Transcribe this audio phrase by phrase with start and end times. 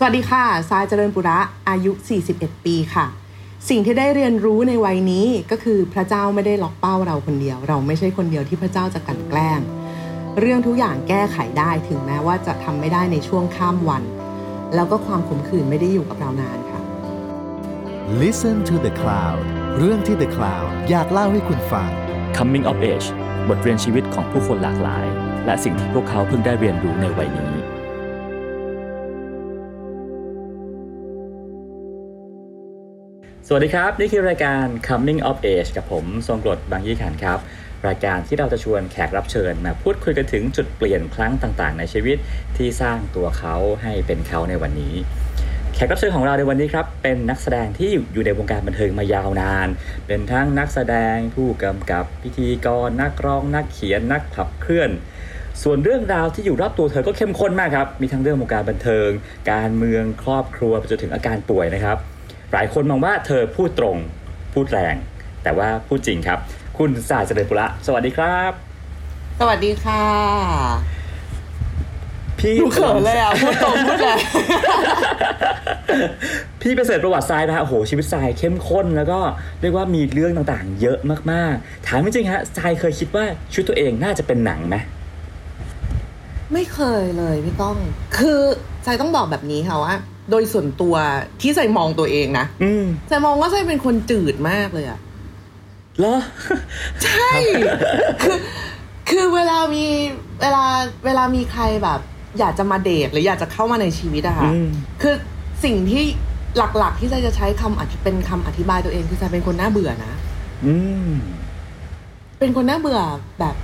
[0.00, 1.38] สวัสดีค่ะทรายเจริญปุระ
[1.68, 1.92] อายุ
[2.28, 3.06] 41 ปีค่ะ
[3.68, 9.60] สิ่งที่ได้เรียนรู้ในวัยนี้ก็คือพระเจ้าไม่ได้ล็อกเป้าเราคนเดียว เราไม่ใช่คนเดียวที่พระเจ้าจะกลั่นแกล้ง
[10.38, 14.02] เรื่องทุกอย่างแก้ไขได้ถึงแม้ว่าจะทำไม่ได้ในช่วงข้ามวัน
[14.74, 16.80] แล้วก็ความขมขื่นไม่ได้อยู่กับเรานานค่ะ
[18.22, 19.42] Listen to the Cloud
[19.78, 21.90] เรื่องที่ The Cloud อยากเล่าให้คุณฟัง
[22.36, 23.08] Coming of Age
[23.48, 25.06] บทเรียนชีวิตของผู้คนหลากหลาย
[25.46, 27.57] และสิ่งที่พวกเขาเพิ่งได้เรียนรู้ในวัยนี้
[33.50, 37.38] สวัสดีครับ นี่คือรายการ Coming of Age กับผมทรงกรดบางยี่ขันครับ
[37.88, 42.16] รายการที่เราจะชวนแขกรับเชิญมาพูดคุยกันถึงจุดเปลี่ยนครั้งต่างๆ ในชีวิต
[42.56, 44.94] ที่สร้างตัวเขาให้เป็นเขาในวันนี้
[45.74, 49.68] แขกรับเชิญของเราในวันนี้ครับ เป็นนักแสดงที่อยู่ในวงการบันเทิงมายาวนาน
[50.06, 54.90] เป็นทั้งนักแสดงผู้กำกับพิธีกรนักร้องนักเขียนนักขับเคลื่อน
[55.62, 59.08] ส่วนเรื่องราวที่อยู่รอบตัวเธอก็เข้มข้นมากครับ มีทั้งเรื่องวงการบันเทิง
[59.52, 61.98] การเมือง ครอบครัวไปจนถึงอาการป่วยนะครับ
[62.52, 63.96] หลายคนมองว่าเธอพูดตรง
[64.52, 64.94] พูดแรง
[65.42, 66.38] แต่ว่าพูดจริงครับ
[66.78, 68.52] คุณสายเจริญปุระสวัสดีครับ
[69.40, 70.02] สวัสดีค่ะ
[72.38, 74.18] พี่ดูเขินเลยอะพูดตรงพูดเลย
[76.60, 79.18] พี่ไปเสิร์ชประวัติทรายนะฮะโอ้โหชีวิตทรายเข้มข้นแล้วก็
[79.60, 80.98] เรียกว่ามีเรื่องต่างๆ เยอะ
[81.32, 84.76] มากๆ ถามจริงๆฮะทรายเคยคิดว่าชีวิตตัวเองน่าจะเป็นหนังไหม
[86.52, 87.76] ไม่เคยเลยพี่ต้อง
[88.18, 88.40] คือ
[88.84, 89.94] ใจต้องบอกแบบนี้ค่ะว่า
[90.30, 90.94] โดยส่วนตัว
[91.40, 94.98] ที่ใจมองตัวเองนะอืมใจมองว่าใจเป็นคนจืดมากเลยอะ
[95.98, 96.18] เหรอ
[97.04, 97.30] ใช่
[98.22, 98.38] คือ
[99.10, 99.86] คือเวลามี
[100.40, 100.64] เวลา
[101.04, 102.00] เวลามีใครแบบ
[102.38, 104.68] อยากจะมาเดทหรืออยากจะเข้ามาในชีวิตอะค่ะอืม
[105.02, 105.14] คือ
[105.64, 106.04] สิ่งที่
[106.56, 110.12] หลัก ๆ ที่ใจจะใช้คำอธิเป็นคำอธิบายตัวเองคือใจเป็นคนน่าเบื่อนะ
[110.66, 110.74] อื
[111.08, 111.10] ม
[112.38, 113.00] เป็นคนน่าเบื่อ
[113.40, 113.56] แบบ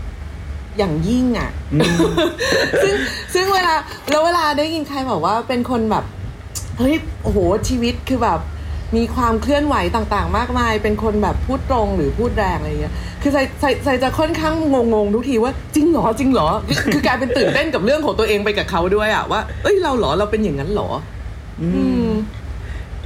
[0.78, 1.96] อย่างยิ่งอะอืม
[2.82, 2.94] ซึ่ง
[3.34, 3.74] ซึ่งเวลา
[4.10, 6.04] แล้วเวลาได้ยินใครบอกว่าเป็นคนแบบ
[6.78, 8.40] เฮ้ยโอ้โหชีวิตคือแบบ
[8.96, 14.54] มีความเคลื่อนไหวต่างๆ มากมาย เป็นคนแบบพูดตรงหรือพูดแรงอะไรเงี้ย คือใส่ใส่ใส่จะค่อนข้าง
[14.94, 20.88] งงๆทุกทีว่าจริงเหรอจริงเหรอ คือคือกลายเป็นตื่นเต้นกับเรื่องของตัวเองไปกับเขาด้วยอะว่า เอ้ยเราเหรอเราเป็นอย่างนั้นเหรอ
[21.62, 22.10] อือืมม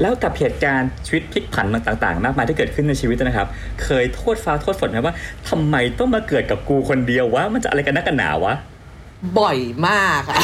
[0.00, 3.48] แล้วกับเหตุการณ์ชีวิตพลิกผันมันต่างๆ มากมายที่เกิดขึ้นในชีวิตนะครับ
[3.84, 5.14] เคยโทษฟ้าโทษฝนไหมว่า
[5.48, 8.54] ทำไมต้องมาเกิดกับกูคนเดียววะมันจะอะไรกันนักกันหนาวะ
[9.38, 9.58] บ่อย
[9.88, 10.40] มากอะ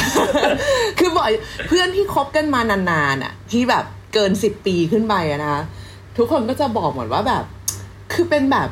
[0.99, 1.31] คือบ่อย
[1.67, 5.63] เพื่อนที่คบกันมานานๆอะที่แบบเกินสิบปีขึ้นไปอะนะคะ
[6.17, 7.43] ทุกคนก็จะบอกหมดว่าแบบ
[8.13, 8.69] คือเป็นแบบ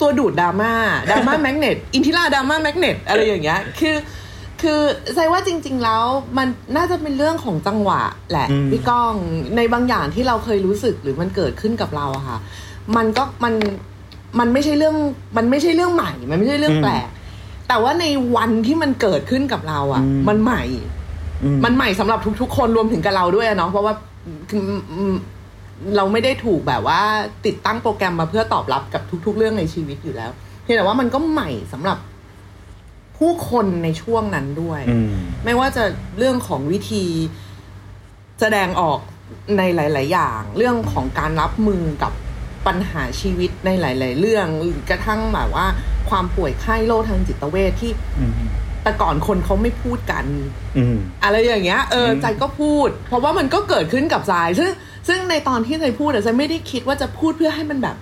[0.00, 0.72] ตัวดูดดราม่า
[1.10, 3.96] ดราม่าแมกเนตอินทิราดราม่าแมกเนตอะไรอย่างเงี้ย คือ
[4.62, 4.80] คือ
[5.14, 6.04] ใจว่าจริง ๆ แล้ว
[6.38, 9.14] มันน่าจะเป็นเรื่องของจังหวะแหละอืมพี่ก้อง
[9.56, 12.38] ในบางอย่างที่เราเคยรู้สึกหรือมันเกิดขึ้นกับเราอะค่ะ
[12.96, 13.54] มันก็มัน
[14.38, 14.96] มันไม่ใช่เรื่อง
[15.36, 17.08] มันไม่ใช่เรื่องใหม่ มันไม่ใช่เรื่องแปลก
[17.68, 18.06] แต่ว่าใน
[18.36, 20.62] วันที่มันเกิดขึ้นกับเราอะ่ะอืมมันใหม่
[21.44, 23.94] อืมันใหม่สำหรับทุก ๆ คนรวมถึงกับเราด้วยอะเนาะเพราะว่า
[24.50, 24.62] คือ
[24.92, 25.14] อืม
[25.96, 27.00] เราไม่ได้ถูกแบบว่า
[27.46, 30.30] ติดตั้งโปรแกรมมาเพื่อตอบรับกับทุก ๆ เรื่องในชีวิตอยู่แล้ว
[30.62, 31.98] เพียงแต่ว่ามันก็ใหม่สำหรับ
[33.18, 35.12] ผู้คนในช่วงนั้นด้วยอืม
[35.44, 35.84] ไม่ว่าจะ
[36.18, 37.04] เรื่องของวิธี
[38.40, 38.98] แสดงออก
[39.56, 42.12] ในหลาย ๆ อย่าง เรื่องของการรับมือกับ
[42.66, 45.66] ปัญหาชีวิตในหลาย ๆ เรื่องหรือกระทั่งแบบว่า
[46.10, 48.32] ความป่วยไข้โรคทางจิตเวชที่อืม
[48.82, 50.24] แต่ก่อนคนเขาไม่พูดกัน
[50.76, 54.70] อืมอะไรอย่างเงี้ยเอออืมใจก็พูด เพราะว่ามันก็เกิดขึ้นกับใจซึ่ง
[55.08, 57.96] ซึ่งในตอนที่ใจพูดอะใจไม่ได้คิดว่าจะพูดเพื่อให้มันแบบ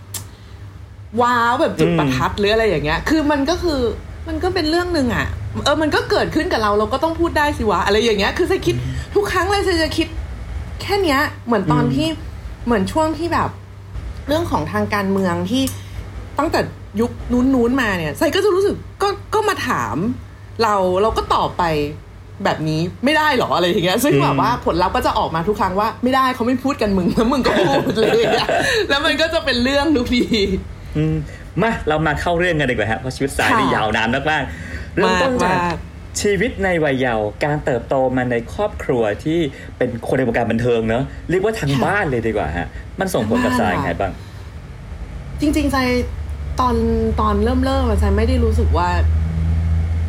[1.21, 3.81] ว้าวแบบจุดประทัดหรืออะไรอย่างเงี้ย คือมันก็คือ
[4.29, 5.27] มันก็เป็นเรื่องหนึ่งอะ
[5.65, 8.77] เออมันก็เกิดขึ้นกับเราเราก็ต้องพูดได้สิวะอะไรอย่างเงี้ย คือใจคิด
[9.15, 10.09] ทุกครั้งเลยใจจะคิด
[10.81, 12.09] แค่เนี้ย เหมือนตอนอืมที่
[12.65, 13.51] เหมือนช่วงที่แบบ
[14.29, 15.63] เรื่องของทางการเมืองที่
[16.39, 16.61] ตั้งแต่
[17.01, 19.97] ยุคนู้นๆมาเนี่ยไซก็จะรู้สึกก็ก็มาถาม
[20.63, 21.65] เราเราก็ตอบไป
[22.45, 28.49] แบบนี้ไม่ได้หรออะไรอย่างเงี้ยซึ่งอืมแบบว่าผลลัพธ์ก็จะออกมาทุกครั้งว่าไม่ได้เขาไม่พูดกันมึงแล้วมึงก็พูดเลยอะ
[28.89, 30.25] แล้วมันก็จะเป็นเรื่องทุกที
[30.97, 31.17] อืม
[31.63, 35.77] มาเรามาเข้าเรื่องกันดีกว่าฮะเพราะชีวิตสายค่ะนี่ยาวนานมากๆเริ่มต้นจากมาก
[36.21, 39.39] ชีวิตในวัยเยาว์การเติบโตมาในครอบครัวที่
[39.77, 42.69] เป็นคนในวงการบันเทิงเนอะเรียกว่าทางบ้านเลยดีกว่าฮะ
[43.01, 44.13] มันส่งผลกับสายยังไงบ้าง
[45.41, 45.77] จริงๆใจ
[46.61, 46.77] ตอน
[47.21, 48.89] ตอนเริ่มเริ่มใจไม่ได้รู้สึกว่า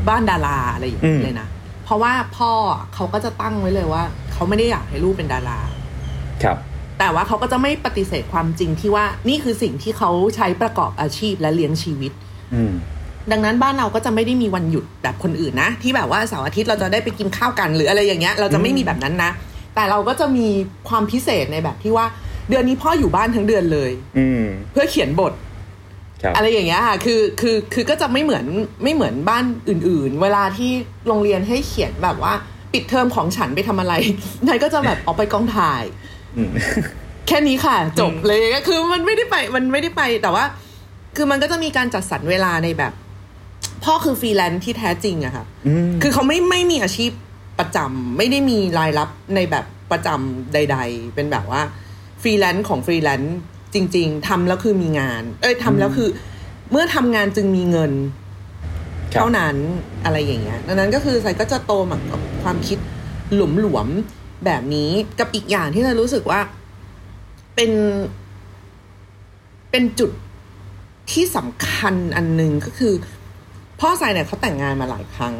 [0.09, 1.47] บ้านดาราอะไรอย่างอืนี้มเลยนะ
[1.83, 2.51] เพราะว่าพ่อ
[2.93, 4.03] เขาก็จะตั้งไว้เลยว่า
[4.33, 5.59] เขาไม่ได้อยากให้ลูกเป็นดารา
[6.43, 6.57] ครับ
[6.99, 12.11] แต่ว่าเขาก็จะไม่ปฏิเสธความจริงที่ว่านี่คือสิ่งที่เขาใช้ประกอบอาชีพและเลี้ยงชีวิต
[12.53, 12.73] อืม
[13.31, 19.31] ดังนั้นบ้านเราก็จะไม่ได้มีวันหยุดแบบคนอื่นนะ ที่แบบว่าเสาร์อาทิตย์เราจะได้ไปกินข้าวกันหรืออะไรอย่างเงี้ยเราจะไม่มีแบบนั้นนะ
[19.75, 20.47] แต่เราก็จะมี
[20.89, 22.05] ความพิเศษในแบบที่ว่า
[22.49, 25.33] เดือนนี้พ่ออยู่บ้านทั้งเดือนเลย อืมเพื่อเขียนบท
[26.23, 28.45] ครับอะไรอย่างเงี้ยค่ะ คือ คือ คือ ก็จะไม่เหมือน
[28.83, 30.71] ไม่เหมือนบ้านอื่น ๆ เวลาที่
[31.07, 32.33] โรงเรียนให้เขียนแบบว่า
[32.73, 33.93] ปิปิดเทอมของฉันไปทำอะไร
[34.47, 35.83] ทรายก็จะแบบออกไปกองถ่าย
[36.37, 36.51] อืม
[37.27, 40.45] แค่นี้ค่ะ จบอืมเลยก็คือมันไม่ได้ไป มันไม่ได้ไป แต่ว่า
[41.15, 42.93] คือมันก็จะมีการจัดสรรเวลาในแบบ
[43.83, 47.11] พ่อคือฟรีแลนซ์ที่แท้จริงอะค่ะอืมคือเขาไม่ไม่มีอาชีพ
[47.59, 51.61] ประจำไม่ได้มีรายรับในแบบประจำใด ๆ เป็นแบบว่า
[52.21, 53.37] ฟรีแลนซ์ของฟรีแลนซ์
[53.73, 56.09] จริง ๆทำแล้วคือมีงาน เอ้ยทำแล้วคือ
[56.71, 57.91] เมื่อทำงานจึงมีเงิน
[59.13, 59.55] ครับเท่านั้น
[60.05, 62.79] อะไรอย่างเงี้ยดังนั้นก็คือใส่ก็จะโตมากับความคิด
[63.33, 64.89] หลุมหลวมๆแบบนี้
[65.19, 66.39] กับอีกอย่างที่เรารู้สึกว่า
[67.55, 67.71] เป็น
[69.71, 70.11] เป็นจุด
[71.11, 72.93] ที่สำคัญอันหนึ่งก็คือ
[73.79, 75.35] พ่อทรายเนี่ยเขาแต่งงานมาหลายครั้ง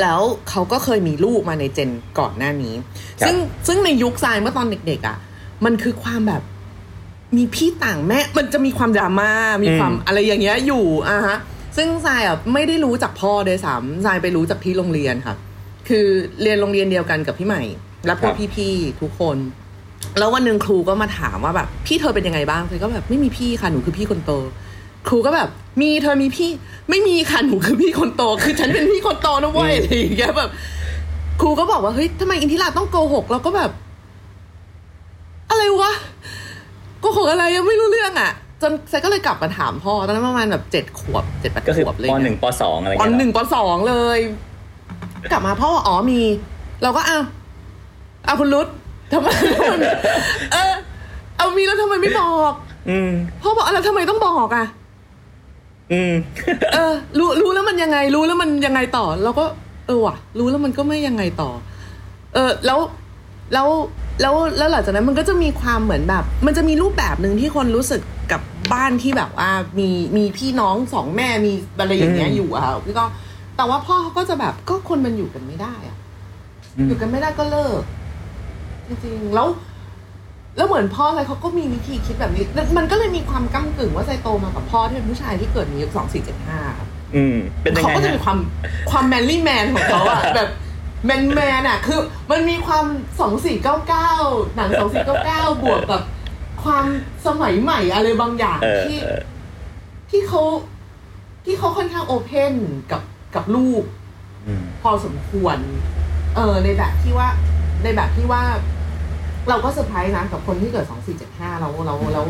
[0.00, 2.74] แล้วเขาก็เคยมีลูกมาในเจนก่อนหน้านี้
[3.20, 3.36] ครับซึ่ง
[3.66, 5.16] ซึ่งในยุคทรายเมื่อตอนเด็กๆอะ่ะ
[5.64, 6.42] มันคือความแบบ
[7.36, 9.30] มีพี่ต่างแม่ มันจะมีความดราม่า
[9.64, 11.38] มีความอะไรอย่างเงี้ยอยู่อะฮะ
[11.76, 15.34] ซึ่งทรายอะไม่ได้รู้จากพ่อโดยซ้ำทรายไปรู้จากที่โรงเรียนค่ะ
[15.88, 16.06] คือ
[16.42, 17.62] เรียนโรงเรียนเดียวกันกับพี่ใหม่
[18.06, 19.36] และพวกครับพี่ๆทุกคน
[20.18, 24.32] แล้ววันหนึ่งครูก็มาถามว่าแบบพี่เธอเป็นยังไงบ้างเธอก็แบบไม่มีพี่ค่ะ หนูคือพี่คนโต
[25.08, 25.48] ครูก็แบบ
[25.80, 26.50] มีเธอมีพี่
[26.90, 30.50] ไม่มีค่ะหนูคือพี่คนโต คือฉันเป็นพี่คนโตนะเว้ยอะไรอย่างเงี้ยแบบ
[31.40, 33.70] ครูก็บอกว่าเฮ้ยทำไมอินทิราต้องโกหกเราก็แบบ
[35.50, 35.92] อะไรวะ
[37.00, 38.30] โกหกอะไรยังไม่รู้เรื่องอะ
[38.62, 44.18] จนไซก็เลยกลับมาถามพ่อตอนนั้นประมาณแบบเจ็ดขวบเจ็ดแปดก็คือขวบเลยปหนึ่งปสองอะไรปเงี้ยหนึ่งปสองเลย
[45.32, 46.20] กลับมาพ่ออ๋อมี
[46.82, 47.24] เราก็อ้าว
[48.26, 48.68] อ้าวคุณรุต
[49.12, 49.28] ทำไม
[50.52, 50.74] เออ
[51.36, 52.52] เอามีแล้วทำไมไม่บอก
[52.88, 53.10] อืม
[53.42, 54.66] พ่อบอกอะไรทำไมต้องบอกอะ
[55.92, 56.12] อืม
[56.74, 59.44] เออ รู้รู้แล้วมันยังไง รู้แล้วมันยังไงต่อ เราก็
[59.86, 61.50] เออว่ะ รู้แล้วมันก็ไม่ยังไงต่อ
[62.34, 62.78] เออแล้ว
[63.52, 63.68] แล้ว
[64.20, 68.00] แล้วแล้วหลังจากนั้นมันก็จะมีความเหมือนแบบ มันจะมีรูปแบบหนึ่งที่คนรู้สึก
[68.32, 68.40] กับ
[68.72, 73.04] บ้านที่แบบว่ามีมีพี่น้องสองแม่มีอะไรอย่างเงี้ยอืมอยู่อะค่ะพี่ก็
[73.56, 75.96] แต่ว่าพ่อเขาก็จะแบบก็คนมันอยู่กันไม่ได้อะ
[76.76, 77.82] อืมอยู่กันไม่ได้ก็เลิก
[78.86, 79.46] จริงๆแล้ว
[80.56, 86.60] แล้วเหมือนพ่ออะไรเขาก็มีวิธีคิดแบบนี้แล้วมันก็เลยมีความก้ากึ่งว่าใจโตมากับพ่อที่เป็นผู้ชายที่เกิดในยุคสองสี่เจ็ดห้า
[87.16, 88.38] อืมเป็นยังเขาไงก็จะฮะมีความ
[88.90, 90.48] ความ manly man ของเขาอะแบบ
[91.06, 92.86] แมนแมนอะคือ มันมีความ
[93.20, 94.10] สองสี่เก้าเก้า
[94.56, 96.02] หนังสองสี่เก้าเก้าบวกกับ
[96.64, 96.84] ความ
[97.26, 99.22] สมัยใหม่อะไรบางอย่างเออที่เออ
[100.10, 100.42] ที่เขา
[101.44, 102.54] ที่เขาค่อนข้าง open
[102.92, 103.02] กับ
[103.34, 103.82] กับลูก
[104.46, 105.58] อืมพอสมควร
[106.36, 107.28] เออในแบบที่ว่า
[107.82, 108.42] ในแบบที่ว่า
[109.48, 112.22] เราก็เซอร์ไพรส์นะกับคนที่เกิดสองสี่เจ็ดห้าเราเราเรา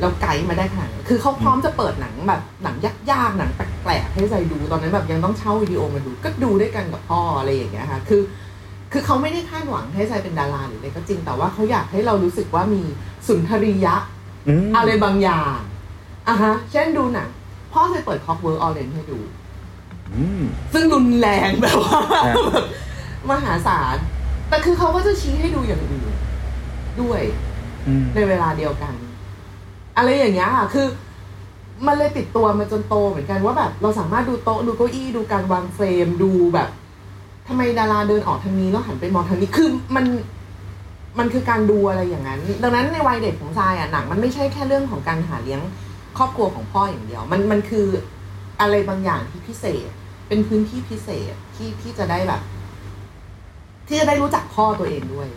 [0.00, 2.76] เราไกด์มาได้ขนาดนั้นคือเขาพร้อมจะเปิดหนังแบบหนัง
[3.10, 8.22] ยากๆหนังแปลกๆให้ทรายดูตอนนั้นแบบยังต้องเช่าวิดีโอมาดู ก็ดูด้วยกันกับพ่ออะไรอย่างเงี้ยค่ะคือ
[8.92, 12.82] คือเขาไม่ได้คาดหวังให้ทรายเป็นดาราหรืออะไรก็จริงแต่ว่าเขาอยากให้เรารู้สึกว่ามี
[13.26, 13.94] สุนทรียะ
[14.48, 15.58] อืมอะไรบางอย่าง
[16.28, 17.28] อะฮะ เช่นดูหนัง
[17.72, 19.18] พ่อเคยเปิด Clockwork Orange ให้ดู
[20.14, 20.42] อืม
[20.72, 22.64] ซึ่งรุนแรงแบบว่าฮะแบบ
[23.30, 23.96] มหาศาล
[24.48, 26.12] แต่คือเขาก็จะชี้ให้ดูอย่างอื่น
[27.02, 27.22] ด้วย
[27.86, 28.94] อืมในเวลาเดียวกัน
[29.96, 30.86] อะไรอย่างเงี้ยค่ะคือ
[31.86, 36.68] มันเลยติดตัวมาจนโตเหมือนกันว่าแบบ เราสามารถดูโต๊ะดูเก้าอี้ดูการวางเฟรมดูแบบ
[37.48, 40.04] ทำไมดาราเดินออกทางนี้แล้วหันไปมองทางนี้คือมัน
[41.18, 45.60] มันคือการดูอะไรอย่างนั้น ดังนั้นในวัยเด็กของทรายอะหนังมันไม่ใช่แค่เรื่องของการหาเลี้ยง
[46.18, 47.86] ครอบครัวของพ่ออย่างเดียว มันมันคือ
[48.60, 49.88] อะไรบางอย่างที่พิเศษ
[50.28, 52.40] เป็นพื้นที่พิเศษที่ที่จะได้แบบ
[53.88, 55.28] ที่จะได้รู้จักพ่อตัวเองด้วย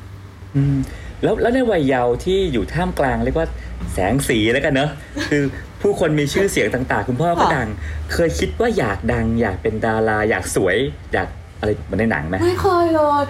[0.55, 0.77] อืม
[1.23, 3.47] แล้วแล้วในวัยเยาว์ที่อยู่ท่ามกลางเรียกว่า
[3.93, 4.89] แสงสีแล้วกันเนอะ
[5.29, 5.43] คือ
[5.81, 7.67] ผู้คนมีชื่อเสียงต่างๆ คุณพ่อก็ค่ะดัง
[8.13, 10.77] เคยคิดว่าอยากดัง อยากเป็นดารา อยากสวย
[11.13, 11.27] อยาก
[11.59, 13.21] อะไรเหมือนในหนังไหมไม่เคยเลย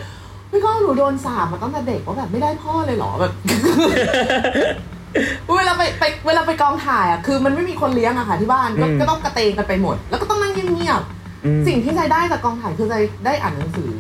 [0.50, 3.34] ไม่ก็หนูโดนสาบมาตั้งแต่เด็กว่าแบบไม่ได้พ่อเลยเหรอแบบ
[5.58, 11.02] เวลาไปไปเวลาไปกองถ่ายอะคือมันไม่มีคนเลี้ยงอะค่ะที่บ้านก็อืมก็ต้องกระเตงกันไปหมด แล้วก็ต้องนั่งเงียบ
[11.46, 12.96] อืมๆสิ่งที่ใจได้จากกองถ่ายคือใจ
[13.26, 13.92] ได้อ่านหนังสือ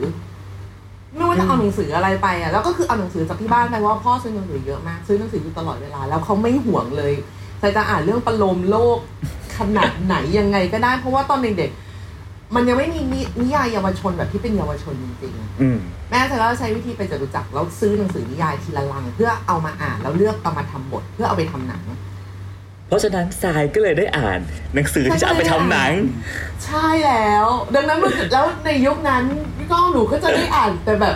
[1.15, 7.13] ไม่ว่าจะเอาหนังสืออะไรไปอะแล้วก็คือเอาหนังสือจากที่บ้านไปว่าพ่อซื้อหนังสือเยอะมากซื้อหนังสืออยู่ตลอดเวลา แล้วเขาไม่ห่วงเลย
[7.59, 8.97] ใจจะอ่านเรื่องประโลมโลก
[9.57, 21.81] ขนาดไหนยังไงก็ได้ เพราะว่าตอนเด็กๆมันยังไม่มีนิยายเยาวชนแบบที่เป็นเยาวชนจริงๆแม่เธอก็ใช้วิธีไปจตุจักรแล้วซื้อหนังสือนิยายทีละลัง เพื่อเอามาอ่านแล้วเลือกเอามาทำบท เพื่อเอาไปทำหนัง
[22.91, 24.39] เพราะฉะนั้นทรายก็เลยได้อ่าน
[24.73, 25.91] หนังสือที่จะเอาไปทำหนัง
[26.65, 27.45] ใช่แล้ว
[27.75, 29.23] ดังนั้นมันแล้วในยุคนั้น
[29.57, 31.15] พี่ก้องหนูก็จะได้อ่านแต่แบบ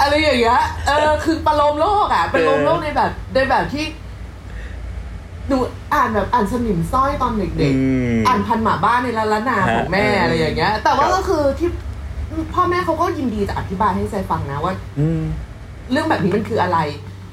[0.00, 3.84] อะไรอย่างเงี้ยเออคือประโลมโลกอะประโลมโลกในแบบในแบบที่
[5.48, 5.58] หนู
[5.94, 11.68] อ่านแบบอ่านสนิมสร้อยตอนเด็กอืมๆอ่านพันหมาบ้านในละละนาของแม่ฮะอะไรอย่างเงี้ย แต่ว่าครับก็คือที่
[12.54, 15.22] พ่อแม่เขาก็ยินดีจะอธิบายให้ใจฟังนะว่าอืม
[15.90, 16.78] เรื่องแบบนี้มันคืออะไร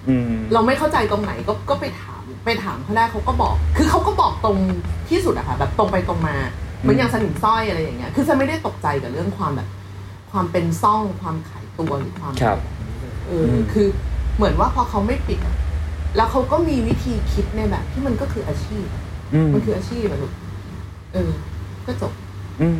[0.10, 2.11] อืมเราไม่เข้าใจตรงไหนก็ก็ไปถาม
[2.45, 4.57] ไปถามเขาได้เขาก็บอก คือเขาก็บอกตรง
[5.10, 6.36] ที่สุดอะค่ะแบบตรงไปตรงมา
[6.79, 9.67] เหมือนอย่างสนิมสร้อยอะไรอย่างเงี้ย คือฉันไม่ได้ตกใจกับเรื่องความแบบ
[10.31, 12.60] ความเป็นซ่องความขายตัวหรือความครับ
[13.27, 13.88] เอออมคือ
[14.36, 15.55] เหมือนว่าพอเขาไม่ปิดอะ
[16.15, 20.33] แล้วเขาก็มีวิธีคิดในแบบ ที่มันก็คืออาชีพอะอืมมันคืออาชีพอะลูก
[21.13, 21.31] เออ
[21.88, 22.13] ก็จบ
[22.62, 22.77] อืม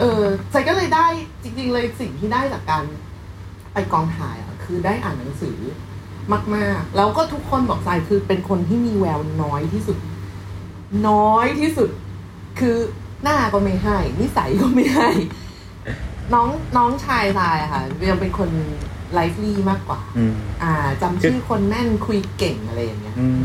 [0.00, 1.06] เออใจก็เลยได้
[1.42, 2.84] จริง ๆ เลยสิ่งที่ได้จากการ
[3.72, 5.58] ไปกองถ่ายอะคือได้อ่านหนังสือ
[6.56, 9.98] มาก ๆ แล้วก็ทุกคนบอกใจคือเป็นคนที่มีแววน้อยที่สุด
[11.08, 11.90] น้อยที่สุด
[12.60, 12.76] คือ
[13.22, 15.10] หน้าก็ไม่ให้ นิสัยก็ไม่ให้
[16.34, 18.50] น้องน้องชายทรายอะค่ะยังเป็นคน
[19.14, 23.42] ไลฟ์ลีมากกว่าอืมอ่าจำชื่อคนแม่นคุยเก่งอะไรอย่างเงี้ยอืม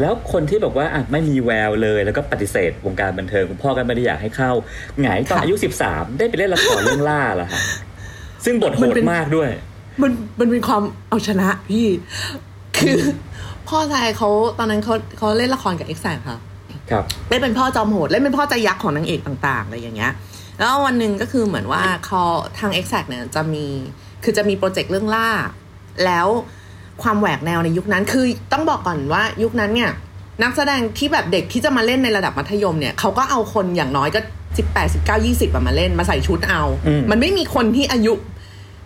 [0.00, 4.52] แล้วคนที่บอกว่าอะไม่มีแววเลยแล้วก็ปฏิเสธวงการบันเทิงคุณพ่อก็ไม่ได้อยากให้เข้า
[5.00, 7.62] ไงตอนค่ะอายุสิบสามได้ไปเล่นละครเรื่องล่าเหรอฮะ
[8.44, 9.50] ซึ่งบทโหมันดเป็นมากด้วย
[10.00, 11.86] มันมันเป็นความเอาชนะพี่
[12.78, 12.98] คือ
[13.68, 16.38] พ่อชายเขาตอนนั้นเขาเขาเล่นละครกับเอ็กแซค่ะ
[16.90, 20.12] ครับเล่นเป็นพ่อจอมโหดเล่นเป็นพ่อใจยักษ์ของนางเอกต่างๆอะไรอย่างเงี้ย
[20.58, 22.22] แล้ววันหนึ่งก็คือเหมือนว่าเขา
[22.58, 23.64] ทาง e x a c t เนี่ยจะมี
[24.24, 25.28] คือจะมีโปรเจกต์เรื่องล่า
[26.04, 26.26] แล้ว
[27.02, 29.90] ความแหวกแนวในยุคนั้นคือต้องบอกก่อนว่ายุคนั้นเนี่ย
[30.42, 34.20] นักแสดงที่แบบเด็กที่จะมาเล่นในระดับมัธยมเนี่ยเขาก็เอาคนอย่างน้อยก็
[34.58, 38.12] สิบแปดสิบเก้ายี่สิบมาเล่นมาใส่ชุดเอาอืมมันไม่มีคนที่อายุ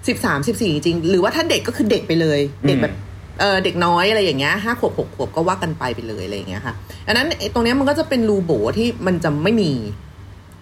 [0.08, 2.94] สิบสามสิบสี่จริงๆหรือว่าถ้าเด็กก็คือเด็กไปเลย เด็กแบบ
[3.40, 6.74] เออเด็กน้อยอะไรอย่างเงี้ยห้าขวบหกขวบก็ว่ากันไปไปเลยอะไรอย่างเงี้ยค่ะ
[7.06, 9.70] อันนั้นไอ้ตรงเนี้ยมันก็จะเป็นรูโบที่มันจะไม่มี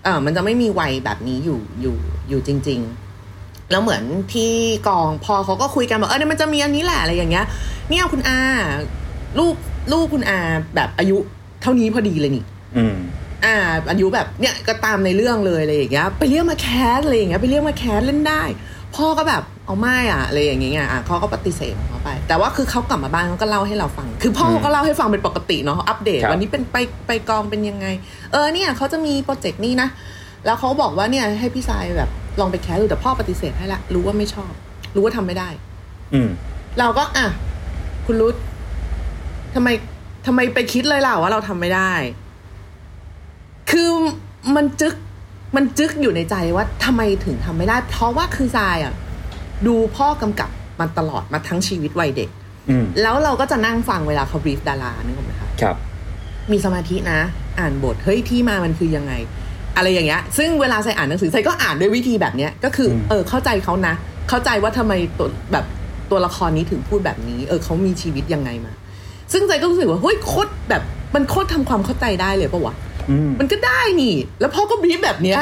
[0.04, 1.96] เออมันจะไม่มีวัยแบบนี้อยู่อยู่
[2.28, 2.80] อยู่จริง
[3.24, 4.02] ๆ แล้วเหมือน
[4.34, 4.52] ที่
[4.88, 7.44] กองพอเขาก็คุยกันบอกเออเนี่ยมันจะมีอันนี้แหละอะไรอย่างเงี้ย
[7.88, 8.38] เนี่ยคุณอา
[9.38, 9.54] ลูก
[9.92, 10.38] ลูกคุณอา
[10.74, 11.16] แบบอายุ
[11.62, 12.44] เท่านี้พอดีเลยนี่
[12.76, 12.94] อืม
[13.44, 13.56] อ่า
[13.90, 18.42] อายุแบบเนี่ยก็ตามในเรื่องเลยอะไรอย่างเงี้ย ไปเรียกมาแคสอะไรอย่างเงี้ยไปเรียกมาแคสเล่นได้
[18.96, 27.86] พ่อก็แบบเอาไม่อะอะไรอย่างเงี้ยอะเขาก็ปฏิเสธของเขาไป แต่ว่าคือเขากลับมาบ้านเขาก็เล่าให้เราฟัง คือพ่ออืมเขาก็เล่าให้ฟังเป็นปกติเนาะอัปเดตครับวันนี้เป็นไปไปกองเป็นยังไง
[28.32, 29.88] เออเนี่ยเขาจะมีโปรเจกต์นี้นะ
[30.46, 32.10] แล้วเขาบอกว่าเนี่ยให้พี่ชายแบบ
[32.40, 34.52] ลองไปแคสดูแต่พ่อปฏิเสธให้ละรู้ว่าไม่ชอบ
[34.94, 35.48] รู้ว่าทำไม่ได้
[36.14, 36.28] อืม
[36.78, 37.26] เราก็อะ
[38.06, 38.36] คุณรุธ
[39.54, 39.68] ทำไม
[40.26, 41.92] ทำไมไปคิดเลยล่ะว่าเราทำไม่ได้
[43.70, 43.90] คือ
[44.56, 44.94] มันจึก
[45.56, 48.94] มันจึกอยู่ในใจว่าทำไมถึงทำไม่ได้ เพราะว่าคือทรายอะ
[49.66, 52.28] ดูพ่อกำกับมันตลอดมาทั้งชีวิตวัยเด็ก
[52.70, 55.76] อืมแล้วเราก็จะนั่งฟังเวลาเขาบรีฟดารานึกออกไหมคะครับ
[56.52, 57.20] มีสมาธินะ
[57.58, 59.12] อ่านบทเฮ้ยที่มามันคือยังไง
[59.76, 63.94] อะไรอย่างเงี้ยซึ่งเวลาใส่อ่านหนังสือใส่ก็อ่านด้วยวิธีแบบเนี้ยก็คืออืมเออ เข้าใจเขานะ
[64.28, 65.64] เข้าใจว่าทำไมตัวแบบ
[66.10, 68.72] ตัวละครนี้ถึงพูดแบบนี้ เออเขามีชีวิตยังไงมา
[69.32, 70.82] ซึ่งใจก็รู้สึกว่าเฮ้ยโคตรแบบ
[71.14, 72.93] มันโคตรทำความเข้าใจได้เลยปะวะอื
[73.28, 75.40] มมันก็ได้นี่ แล้วพ่อก็บรีฟแบบเนี้ย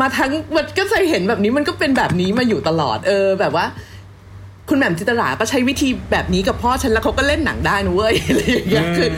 [0.00, 3.66] มาทั้งมันก็ใจเห็นแบบนี้มันก็เป็นแบบนี้มาอยู่ตลอด เออ แบบว่า
[4.68, 9.08] คุณแหม่มจิตราก็ใช้วิธีแบบนี้กับพ่อฉันแล้วเขาก็เล่นหนังได้นะเว้ยอะไรอย่างเงี้ยคือ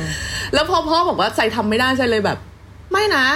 [0.54, 2.38] แล้วพอพ่อบอกว่าใจทำไม่ได้ใจเลยแบบ
[2.92, 3.26] ไม่นะ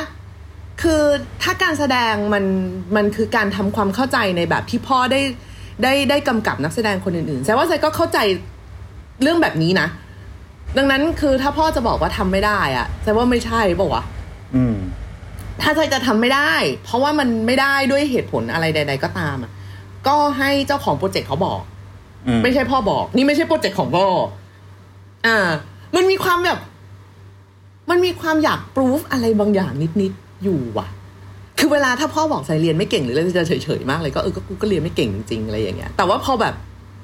[0.82, 1.02] คือ
[1.42, 2.44] ถ้าการแสดงมัน
[2.96, 5.20] มันคือการทำความเข้าใจในแบบที่พ่อได้
[5.82, 8.18] ได้ได้กำกับนักแสดงคนอื่นๆแต่ว่าใจก็เข้าใจ
[9.22, 9.88] เรื่องแบบนี้นะ
[10.76, 14.17] ดังนั้นคือถ้าพ่อจะบอกว่าทำไม่ได้อะใจว่าไม่ใช่บอกว่าวะอืม
[15.62, 16.52] ถ้าใจจะทำไม่ได้
[16.84, 19.50] เพราะว่ามันไม่ได้ด้วยเหตุผลอะไรใด ๆ ก็ตามอะ
[20.06, 21.60] ก็ให้เจ้าของโปรเจกต์เขาบอก
[22.26, 24.06] อืมไม่ใช่พ่อบอก นี่ไม่ใช่โปรเจกต์ของพ่อ
[25.26, 25.38] อ่า
[25.96, 26.58] มันมีความแบบ
[27.90, 30.86] มันมีความอยากปรูฟอะไรบางอย่างนิดๆอยู่ว่ะ
[31.58, 36.54] คือเวลาถ้าพ่อบอกใส่เรียนไม่เก่งหรืออะไรจะเฉยๆมากเลยก็เออก็กูก็เรียนไม่เก่งจริงๆอะไรอย่างเงี้ยแต่ว่าพอแบบ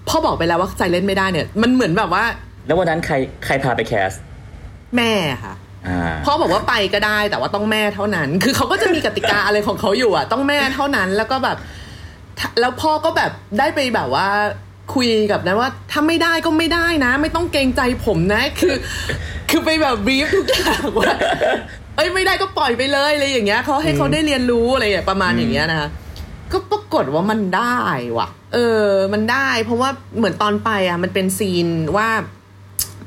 [0.09, 2.25] พ่อบอกไปแล้วว่าใส่เล่นไม่ได้เนี่ย มันเหมือนแบบว่า
[2.67, 4.11] แล้ววันนั้นใครใครพาไปแคส
[4.97, 5.13] แม่
[5.45, 5.64] ค่ะอ่า
[6.25, 11.57] พ่อบอกว่าไปก็ได้แต่ว่าต้องแม่เท่านั้น คือเขาก็จะมีกติกาอะไรของเขาอยู่อะ ต้องแม่เท่านั้นแล้วก็แบบ
[12.39, 14.29] ถ้าแล้วพ่อก็แบบได้ไปแบบว่า
[14.95, 18.75] คุยกับนะว่าถ้าไม่ได้ก็ไม่ได้นะ ไม่ต้องเกรงใจผมนะ คือ
[19.51, 21.13] คือไปแบบบรีฟทุกอย่างว่า
[21.97, 25.89] เอ้ยไม่ได้ก็ปล่อยไปเลยอะไรอย่างเงี้ยเขาให้เขาได้เรียนรู้อะไรอย่างประมาณอย่างเงี้ยนะคะ
[26.53, 27.81] ก็ปรากฏว่ามันได้
[28.17, 32.09] ว่ะ เออ มันได้ เพราะว่าเหมือนตอนไปอะ มันเป็นซีนว่า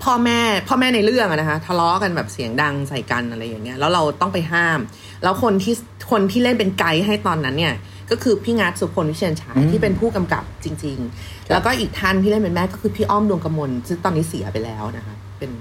[0.08, 4.80] พ่อแม่พ่อแม่ในเรื่องอะนะคะ ทะเลาะกันแบบเสียงดังใส่กันอะไรอย่างเงี้ยแล้วเราต้องไปห้าม
[5.24, 5.76] แล้วคนที่
[6.12, 7.74] คนที่เล่นเป็นไกด์ให้ตอนนั้นเนี่ย
[8.12, 15.52] ก็คือพี่งัดสุพลวิเชียนฉายอืมที่เป็นผู้กำกับจริง ๆ แล้วก็อีกท่านที่เล่นเป็นแม่ก็คือพี่อ้อมดวงกมลซึ่งตอนนี้เสียไปแล้วนะคะ เป็น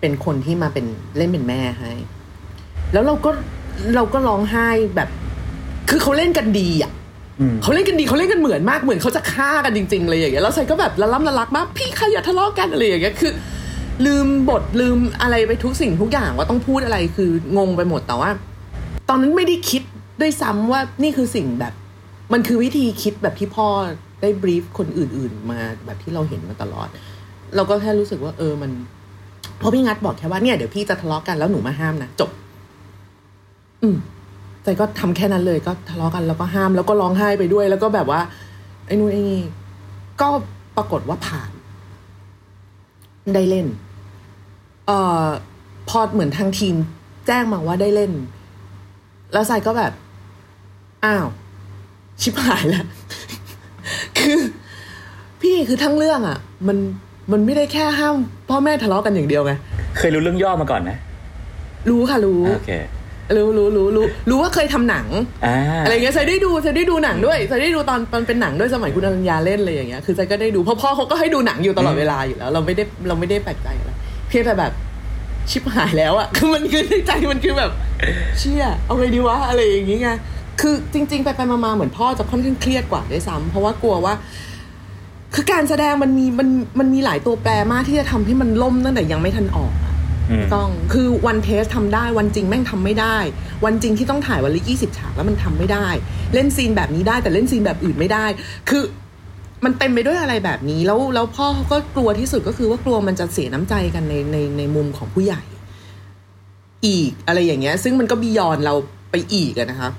[0.00, 1.92] เป็นคนที่มาเป็นเล่นเป็นแม่ให้
[2.92, 3.30] แล้วเราก็
[3.94, 5.08] เราก็ร้องไห้แบบ
[5.90, 6.92] คือเขาเล่นกันดีอะ
[7.40, 13.32] อืมเขาเล่นกันดีเขาเล่นกันเหมือนมากเหมือนเขาจะฆ่ากันจริงๆเลยอย่างเงี้ยแล้วใส่ก็แบบละล่ำละลักมากพี่ใครอย่าทะเลาะกันอะไรอย่างเงี้ยคือ
[14.06, 18.30] ลืมบทลืมอะไรไปทุกสิ่งทุกอย่างว่าต้องพูดอะไรคืองงไปหมดแต่ว่า
[19.08, 19.82] ตอนนั้นไม่ได้คิด
[20.20, 21.72] ด้วยซ้ำว่านี่คือสิ่งแบบ
[22.32, 23.68] มันคือวิธีคิดแบบที่พ่อ
[24.22, 26.88] ได้บรีฟคนอื่น ๆ มาแบบที่เราเห็นมาตลอด
[27.56, 28.70] เราก็แค่รู้สึกว่า เออมัน
[29.58, 32.30] เพราะพี่งัดบอกแค่ว่าเนี่ยเดี๋ยวพี่จะทะเลาะกันแล้วหนูมาห้ามนะจบ
[33.82, 33.96] อืม
[34.62, 38.20] ใจก็ทำแค่นั้นเลยก็ทะเลาะกันแล้วก็ห้าม แล้วก็ร้องไห้ไปด้วย แล้วก็แบบว่า
[38.86, 39.42] ไอ้นู่นไอ้นี่
[40.20, 40.28] ก็
[40.76, 41.50] ปรากฏว่าผ่าน
[43.34, 43.66] ได้เล่น
[44.88, 45.24] อ่อ
[45.88, 46.74] พอเหมือนทางทีม
[47.26, 48.12] แจ้งมาว่าได้เล่น
[49.32, 49.92] แล้วทรายก็แบบ
[51.04, 51.26] อ้าว
[52.22, 52.86] ชิบหายแล้ว
[54.18, 54.38] คือ
[55.40, 56.78] พี่คือทั้งเรื่องอะ มัน
[57.32, 58.14] มันไม่ได้แค่ห้าม
[58.50, 59.52] พ่อแม่ทะเลาะกันอย่างเดียวไง
[59.98, 60.90] เคยรู้เรื่องย่อมาก่อนไหม
[61.90, 62.70] รู้ค่ะรู้ โอเค
[63.36, 65.06] รู้รู้รู้รู้รู้ว่าเคยทำหนัง
[65.46, 73.90] อ่าอะไรเงี้ยใจได้ดูใจได้ดูหนังด้วยใจได้ดูตอนตอนเป็นหนังด้วยสมัยคุณอรัญญาเล่นเลยอย่างเงี้ย คือใจก็ได้ดูเพราะพ่อเขาก็ให้ดูหนังอยู่ตลอดเวลาอยู่แล้ว เราไม่ได้เราไม่ได้แปลกใจอะไร
[74.28, 74.72] เพียงแต่แบบ
[75.50, 77.70] ชิบหายแล้วอะคือมันคือในใจมันคือแบบ
[78.38, 80.10] เชี่ยเอาไงดีวะอะไรอย่างงี้ไง
[80.60, 84.14] คือจริง ๆ ไปไปมาๆเหมือนพ่อจะค่อนข้างเครียดกว่าด้วยซ้ำเพราะว่ากลัวว่า
[85.34, 89.94] คือการแสดงมันมีมันมันมีหลายตัวแปรมากที่จะทำให้มันล่มตั้งแต่ยังไม่ทันออกอะ
[90.30, 93.16] อืมต้องคือวันเทสทำได้วันจริงแม่งทำไม่ได้
[93.64, 95.86] วันจริงที่ต้องถ่ายวันละยี่สิบฉากแล้วมันทำไม่ได้
[96.34, 98.26] เล่นซีนแบบนี้ได้แต่เล่นซีนแบบอื่นไม่ได้
[98.68, 98.82] คือ
[99.64, 105.42] มันเต็มไปด้วยอะไรแบบนี้ แล้วแล้วพ่อเขาก็กลัวที่สุดก็คือว่ากลัวมันจะเสียน้ำใจกันในในในมุมของผู้ใหญ่
[106.86, 108.74] อีกอะไรอย่างเงี้ย ซึ่งมันก็บียอนเรา
[109.10, 109.90] ไปอีกอะนะคะ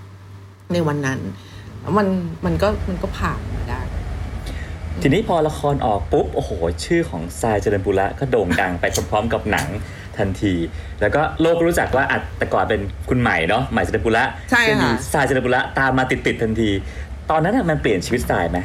[0.74, 1.20] ในวันนั้น
[1.82, 2.08] แล้วมัน
[2.46, 3.82] มันก็มันก็ผ่านมาได้
[5.01, 6.51] ทีนี้พอละครออกปุ๊บ โอ้โห
[6.86, 9.68] ชื่อของทรายเจริญบุระก็โด่งดังไปพร้อมๆกับหนัง
[10.18, 10.54] ทันที
[11.01, 16.70] แล้วก็โลกรู้จักว่าอัดแต่ก่อนเป็นคุณใหม่เนาะใหม่เจริญบุระใช่ค่ะก็มีทรายเจริญบุระตามมาติดๆทันที
[17.30, 18.60] ตอนนั้นน่ะมันเปลี่ยนชีวิตทรายไหม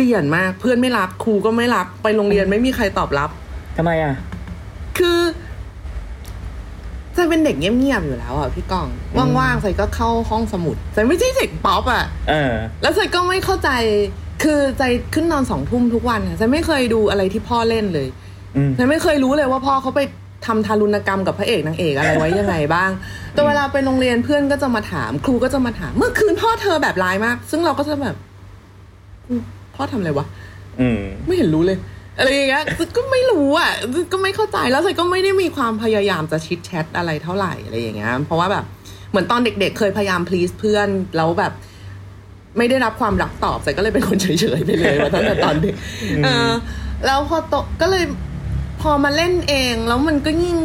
[0.00, 3.30] เปลี่ยนมากเพื่อนไม่รับครูก็ไม่รับไปโรงเรียนไม่มีใครตอบรับ
[3.76, 4.14] ทำไมอะ
[4.98, 5.18] คือ
[7.14, 8.88] ใจเป็นเด็กเงียบๆอยู่แล้วอะพี่กอง
[9.38, 12.52] ว่างๆใส่ก็เข้าห้องสมุดใส่ไม่ใช่เด็กป๊อปอะเออ
[12.82, 13.70] แล้วใจก็ไม่เข้าใจ
[14.42, 14.82] คือใจ
[15.14, 18.08] ขึ้นนอนสองทุ่มทุกวันค่ะใจไม่เคยดูอะไรที่พ่อเล่นเลย
[18.56, 20.00] อืมใจไม่เคยรู้เลยว่าพ่อเขาไป
[20.46, 22.90] ทำทารุณกรรมกับพระเอกนางเอกอะไรไว้ยังไงบ้าง
[23.32, 28.16] แต่เวลาไปโรงเรียนเพื่อนก็จะมาถาม ครูก็จะมาถาม เมื่อคืนพ่อเธอแบบร้ายมาก ซึ่งเราก็จะแบบ
[29.28, 29.42] อืม
[29.78, 30.26] พ่อทำอะไรวะ
[30.80, 31.78] อืมไม่เห็นรู้เลย
[32.18, 32.64] อะไรอย่างเงี้ย
[32.96, 33.70] ก็ไม่รู้อะ
[34.12, 38.64] ก็ไม่เข้าใจแล้วใส่ก็ไม่ได้มีความพยายามจะชิดแชทอะไรเท่าไหร่อะไรอย่างเงี้ยเพราะว่าแบบ
[39.10, 41.52] เหมือนตอนเด็ก ๆ เคยพยายาม please เพื่อนแล้วแบบ
[42.58, 44.26] ไม่ได้รับความรักตอบใส่ก็เลยเป็นคนเฉ
[44.58, 45.74] ยๆไปเลยมาตั้งแต่ตอนเด็ก
[46.24, 46.50] เออ
[47.06, 48.04] แล้วพอโตก็เลย
[48.80, 50.58] พอมาเล่นเองแล้วมันก็ยิ่ง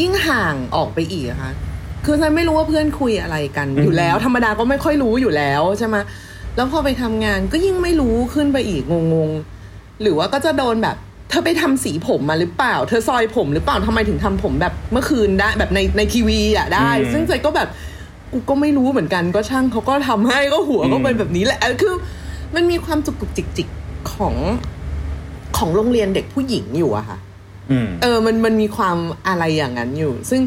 [0.00, 1.52] ยิ่งห่างออกไปอีกอะค่ะ
[2.04, 5.96] คือฉันไม่รู้ว่าเพื่อนคุยอะไรกันอยู่แล้ว ธรรมดาก็ไม่ค่อยรู้อยู่แล้วใช่ไหม
[6.56, 8.82] แล้วพอไปทำงานก็ยิ่งไม่รู้ขึ้นไปอีก
[9.14, 10.96] งงๆ หรือว่าก็จะโดนแบบ
[11.28, 17.68] เธอไปทำสีผมมาหรือเปล่า เธอซอยผมหรือเปล่าทำไมถึงทำผมแบบเมื่อคืนได้แบบในในทีวีอะได้อืมซึ่งใจก็แบบ
[18.32, 21.94] กูก็ไม่รู้เหมือนกันก็ช่างเขาก็ทำให้ก็หัวก็เป็นแบบนี้แหละเออคือ
[22.54, 23.68] มันมีความจุกจุกจิกจิก
[24.12, 24.34] ของ
[25.56, 27.18] ของโรงเรียนเด็กผู้หญิงอยู่อะค่ะ
[27.70, 28.96] อืมเออ มันมันมีความ
[29.28, 30.40] อะไรอย่างนั้นอยู่ ซึ่ง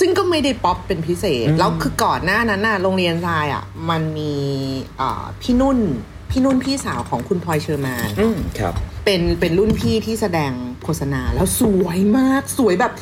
[0.00, 4.32] ซึ่งก็ไม่ได้ป๊อปเป็นพิเศษอืมแล้วคือก่อนหน้านั้นน่ะโรงเรียนทรายอะมันมี
[5.00, 5.78] อ่าพี่นุ่น
[6.30, 10.52] พี่นุ่นพี่สาวของคุณพลอยเฌอมาลย์อืมครับ เป็นเป็นรุ่นพี่ที่แสดง
[10.84, 12.92] โฆษณาแล้วสวยมากสวยแบบ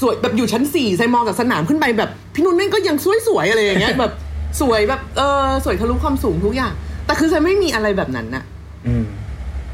[0.00, 4.12] สวยแบบอยู่ชั้นสี่ทรายมองจากสนามขึ้นไปแบบ พี่นุ่นแม่งก็ยังสวยสวยๆอะไรอย่างเงี้ยแบบ
[4.60, 6.72] สวยแบบเออสวยทะลุความสูงทุกอย่าง
[7.06, 8.44] แต่คือฉันไม่มีอะไรแบบนั้นน่ะ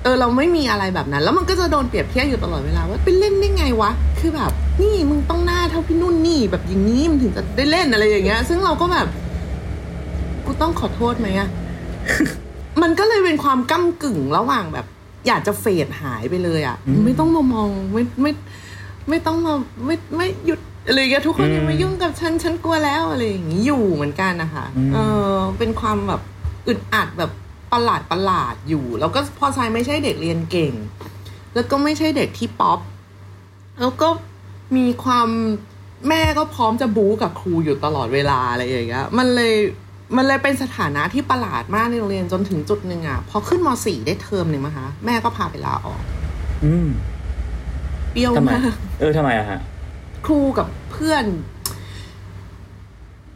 [0.08, 3.90] อืมเออเราไม่มีอะไรแบบนั้น แล้วมันก็จะโดนเปรียบเทียบอยู่ตลอดเวลาว่าไปเล่นได้ไงวะ
[4.20, 9.06] คือแบบ นี่มึงต้องหน้าเท่าพี่นุ่นนี่แบบอย่างนี้มันถึงจะได้เล่นอะไรอย่างเงี้ย ซึ่งเราก็แบบ
[10.44, 11.48] กูต้องขอโทษไหมอะ
[12.82, 14.86] มันก็เลยเป็นความก้ากึ่งระหว่างแบบ
[15.26, 18.32] อยากจะเฟดหายไปเลยอะอืมไม่ต้องมามองไม่ไม่
[19.08, 19.54] ไม่ต้องมา
[19.86, 24.98] ไม่ไม่หยุดอะไรอย่างเงี้ยทุกคนอืมอย่ามายุ่งกับฉันฉันกลัวแล้วอะไรอย่างงี้อยู่เหมือนกันนะคะอืมเอ
[25.32, 26.20] อเป็นความแบบ
[26.68, 27.30] อึดอัดแบบ
[27.72, 30.74] ประหลาดประหลาดอยู่ แล้วก็พอทรายไม่ใช่เด็กเรียนเก่ง
[31.54, 32.80] แล้วก็ไม่ใช่เด็กที่ป๊อป
[33.80, 34.08] แล้วก็
[34.76, 35.28] มีความ
[36.08, 39.54] แม่ก็พร้อมจะบู๊กับครูอยู่ตลอดเวลาอะไรอย่างเงี้ยมันเลย
[40.16, 46.02] มันเลยเป็นสถานะที่ประหลาดมากในโรงเรียนจนถึงจุดหนึ่งอะพอขึ้นมสี่ได้เทอมหนึ่งมั้งคะแม่ก็พาไปลาออก
[46.64, 46.88] อืม
[48.12, 49.60] เปรี้ยวทำไมมากเออทำไมอะฮะ
[50.26, 51.24] ครูกับเพื่อน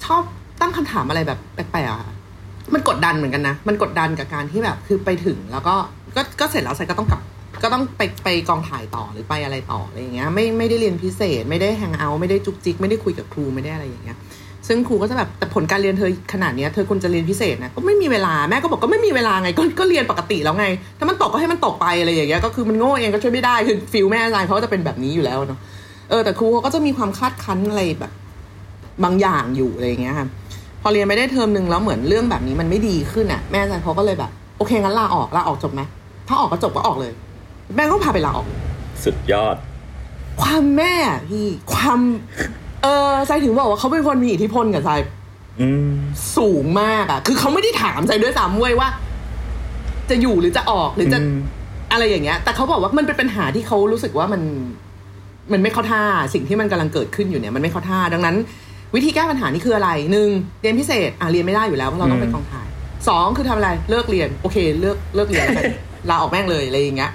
[0.04, 0.22] ชอบ
[0.60, 2.11] ตั้งคำถามอะไรแบบแปลกๆอะค่ะ
[2.74, 5.74] มันกดดันเหมือนกันนะ มันกดดันกับการที่แบบคือไปถึงแล้วก็
[6.16, 7.22] ก็ก็เสร็จแล้วทรายก็ต้องกลับ
[7.62, 14.16] ก็ต้องไปไปกองถ่ายต่อหรือไปอะไรต่ออะไรอย่างเงี้ยไม่ไม่ได้เรียนพิเศษ ไม่ได้ hang out ไม่ได้จุกจิกไม่ได้คุยกับครูไม่ได้อะไรอย่างเงี้ย
[14.68, 20.66] ซึ่งครูก็จะแบบแต่ผลการเรียนเธอขนาดเนี้ยเธอควรจะเรียนพิเศษนะก็ไม่มีเวลาแม่ก็บอกก็ไม่มีเวลาไงก็ก็เรียนปกติแล้วไง
[20.98, 25.60] ถ้ามันตกก็ให้มันตกไปอะไรอย่างเงี้ยก็คือมันโง่เองก็ช่วยไม่ได้คือ feel แม่อาจารย์เขาก็จะเป็นแบบนี้อยู่แล้วเนาะ
[26.10, 28.12] เออแต่ครูเขาก็จะมีความคาดคั้นอะไรแบบ
[29.04, 30.26] บางอย่างอยู่อะไรอย่างเงี้ยค่ะ
[30.82, 35.80] พอเรียนไม่ได้เทอมหนึ่งแล้วเหมือนเรื่องแบบนี้มันไม่ดีขึ้นอะแม่อาจารย์เขาก็เลยแบบ โอเคงั้นลาออกลาออกจบไหม
[36.28, 37.12] ถ้าออกก็จบก็ออกเลย
[37.76, 38.46] แม่ก็พาไปลาออก
[39.04, 39.56] สุดยอด
[40.42, 42.00] ความแม่อะพี่ความ
[42.82, 45.00] เออทรายถึงบอกว่าเขาเป็นคนมีอิทธิพลกับทราย
[45.60, 45.92] อืม
[46.36, 48.88] สูงมากอะคือเขาไม่ได้ถามทรายด้วยซ้ำเว้ยว่า
[50.10, 51.36] จะอยู่หรือจะออกหรือจะอืม
[51.92, 54.42] อะไรอย่างเงี้ย แต่เขาบอกว่ามันเป็นปัญหาที่เขารู้สึกว่ามัน
[55.52, 56.02] มันไม่เข้าท่า
[56.34, 58.36] สิ่งที่มันกำลังเกิดขึ้นอยู่เนี่ย มันไม่เข้าท่า ดังนั้น
[58.94, 60.28] วิธีแก้ปัญหานี่คืออะไรหนึ่ง
[60.62, 62.66] เรียนพิเศษอะเรียนไม่ได้อยู่แล้วเพราะเราต้องไปกองถ่าย
[63.08, 65.64] สองคือทำอะไรเลิกเรียนโอเคเลิกเลิกเรียนแล้วกัน
[66.10, 67.10] ลาออกแม่งเลยอะไรอย่างเงี้ย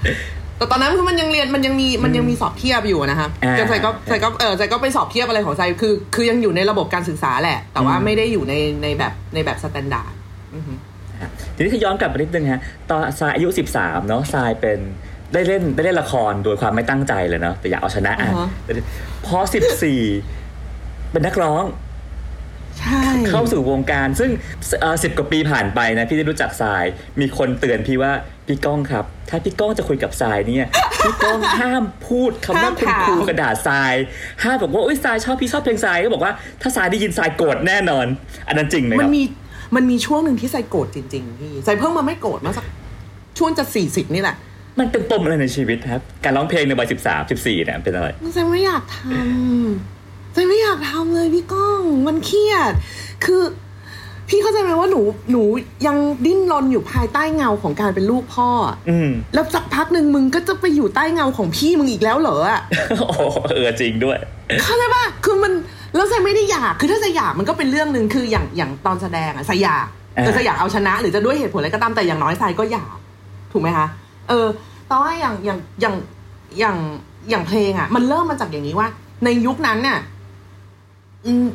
[0.57, 10.13] แต่ตอนนั้นคือมันยังเรียนมันยังมีมันยังมีสอบเทียบอยู่นะคะอ่าจนทรายก็ทรายก็เออทรายก็ไปสอบเทียบอะไรของทรายคือ คือยังอยู่ในระบบการศึกษาแหละ แต่ว่าอืมไม่ได้อยู่ในในแบบในแบบ standard
[10.55, 10.73] อือฮึ
[11.21, 14.79] ครับทีนี้ถ้าย้อนกลับไปนิดนึงฮะตอนทรายอายุ 13เนาะทรายเป็น
[15.33, 18.71] ได้เล่นได้เล่นละครโดยความไม่ตั้งใจเลยเนาะแต่อยากเอาชนะอะอ่าฮะแต่
[19.25, 19.37] พอ
[19.95, 20.46] 14
[21.11, 21.65] เป็นนักร้อง
[22.79, 24.31] ใช่เข้าสู่วงการซึ่ง
[25.03, 26.83] สิบกว่าปีผ่านไปนะ พี่ได้รู้จักทราย
[27.19, 28.11] มีคนเตือนพี่ว่า
[28.47, 30.67] พี่ก้องครับ ถ้าพี่ก้องจะคุยกับทรายเนี่ย
[31.05, 33.93] พี่ก้องห้ามพูดคำว่าคุณครูกระดาษทราย
[34.43, 38.05] ห้ามบอกว่าอุ้ยทรายชอบพี่ชอบเพลงทรายก็บอกว่าถ้าทรายได้ยินทรายโกรธแน่นอน
[38.47, 39.23] อันนั้นจริงไหมคมัรันบมี
[39.75, 42.65] มันมีช่วงหนึ่งที่ใส่โกรธจริงๆพี่ใส่เพิ่งมาไม่โกรธมาสัก
[43.37, 44.35] ช่วงจะสี่สิบนี่แหละ
[44.79, 49.96] มันเป็นปมอะไรในชีวิตครับ การร้องเพลงในวัยสิบสามสิบสี่เนี่ยเป็นอะไรใส่ไม่อยากทำ
[50.37, 52.73] ใส่ไม่อยากทำเลยพี่ก้องมันเครียด
[53.25, 53.41] คือ
[54.29, 55.43] พี่เข้าใจไหมว่าหนูหนู
[55.85, 62.61] ยังดิ้นรนอยู่ภายใต้เงาของการเป็นลูกพ่ออะอืมแล้วสักพักหนึ่งมึงก็จะไปอยู่ใต้เงาของพี่มึงอีกแล้วเหรออะ
[62.99, 63.21] โอ้โห
[63.53, 64.17] เออจริงด้วย
[64.61, 65.53] เข้าใจป่ะคือมัน
[65.95, 69.85] แล้วใส่ไม่ได้อยากคือถ้าใส่อยากมันก็เป็นเรื่องหนึ่งคืออย่างอย่างตอนแสดงอะใส่อยาก
[70.17, 72.95] อ่าแต่ใส่อยากเอาชนะ หรือจะด้วยเหตุผลอะไรก็ตามแต่อย่างน้อยใส่ก็อยาก
[73.51, 73.87] ถูกไหมคะ
[74.29, 74.47] เออ
[74.87, 75.95] แต่ว่าอย่างอย่างอย่าง
[76.59, 76.77] อย่าง
[77.29, 78.87] อย่างเพลงอะมันเริ่มมาจากอย่างนี้ว่า
[79.25, 80.16] ในยุคนั้นเนี่ยอืม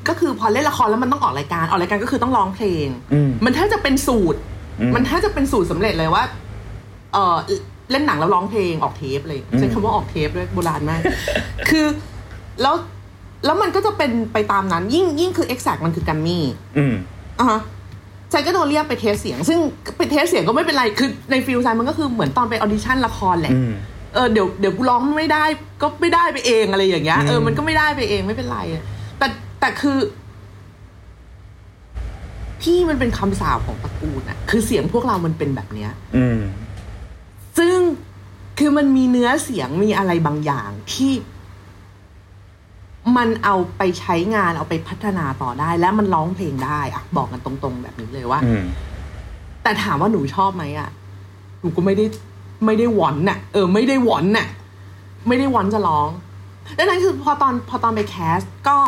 [0.09, 4.39] ก็คือพอเล่นละครแล้วมันต้องออกรายการออกรายการก็คือต้องร้องเพลงอืมมันแทบจะเป็นสูตร
[4.81, 6.23] อืมมันแทบจะเป็นสูตรสำเร็จเลยว่า
[7.13, 7.37] เออ
[7.91, 11.01] เล่นหนังแล้วร้องเพลงออกเทปเลยอืมใช้คำว่าออกเทปด้วยโบราณมาก
[11.69, 11.87] คือ
[12.63, 12.75] แล้ว
[13.45, 16.45] แล้วมันก็จะเป็นไปตามนั้น ยิ่งยิ่งคือ exact มันคือกัมมี่
[16.79, 16.95] อืม
[17.39, 17.61] อะฮะ
[18.31, 19.59] ทรายก็โดนเรียกไป test เสียง ซึ่ง
[19.97, 23.73] ไป test เสียงก็ไม่เป็นไร คือใน feel ทรายมันก็คือเหมือนตอนไปออดิชั่นละครแหละอืม
[24.15, 25.45] เออเดี๋ยวเดี๋ยวกูร้องไม่ได้
[25.83, 28.83] ก็ไม่ได้ไปเองอะไรอย่างเงี้ยอืมเออมันก็ไม่ได้ไปเองไม่เป็นไรอะ
[29.62, 29.98] แต่แต่คือ
[32.62, 36.40] พี่มันเป็นคำสาปของตระกูลอะคือเสียงพวกเรามันเป็นแบบเนี้ย อืม
[37.59, 37.77] ซึ่ง
[38.59, 41.12] คือมันมีเนื้อเสียงมีอะไรบางอย่างที่
[43.16, 48.64] มันเอาไปใช้งานเอาไปพัฒนาต่อได้ และมันร้องเพลงได้อะบอกกันตรงๆ แบบนี้เลยว่าอืม
[49.62, 50.90] แต่ถามว่าหนูชอบไหมอะ
[51.61, 52.05] หนูก็ไม่ได้
[52.66, 54.46] ไม่ได้หวอนน่ะ เออ ไม่ได้หวอนน่ะ
[55.29, 56.09] ไม่ได้หวอนจะร้อง
[56.79, 58.79] ดังนั้นคือพอตอนพอตอนไปแคสก็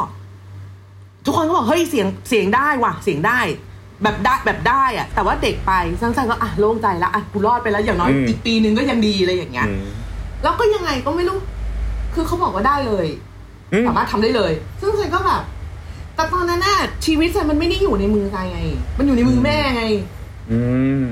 [1.25, 3.39] ทุกคนก็บอกเฮ้ยเสียงเสียงได้ว่ะ เสียงได้
[4.03, 9.87] แบบได้แบบได้อะแต่ว่าเด็กไปสั้นๆก็อะโล่งใจแล้วอะกูรอดไปแล้วอย่างน้อยอืม อีกปีนึงก็ยังดีอะไรอย่างเงี้ยอืม
[10.43, 11.39] แล้วก็ยังไงก็ไม่รู้
[12.15, 13.07] คือเขาบอกว่าได้เลย
[13.73, 15.43] อืม สามารถทำได้เลย ซึ่งฉันก็แบบ
[16.15, 18.61] แต่ตอนนั้นน่ะชีวิตฉันมันไม่ได้อยู่ในมือใจไง
[18.99, 19.85] มันอยู่ในมือแม่ไง
[20.51, 20.61] อื
[21.07, 21.09] ม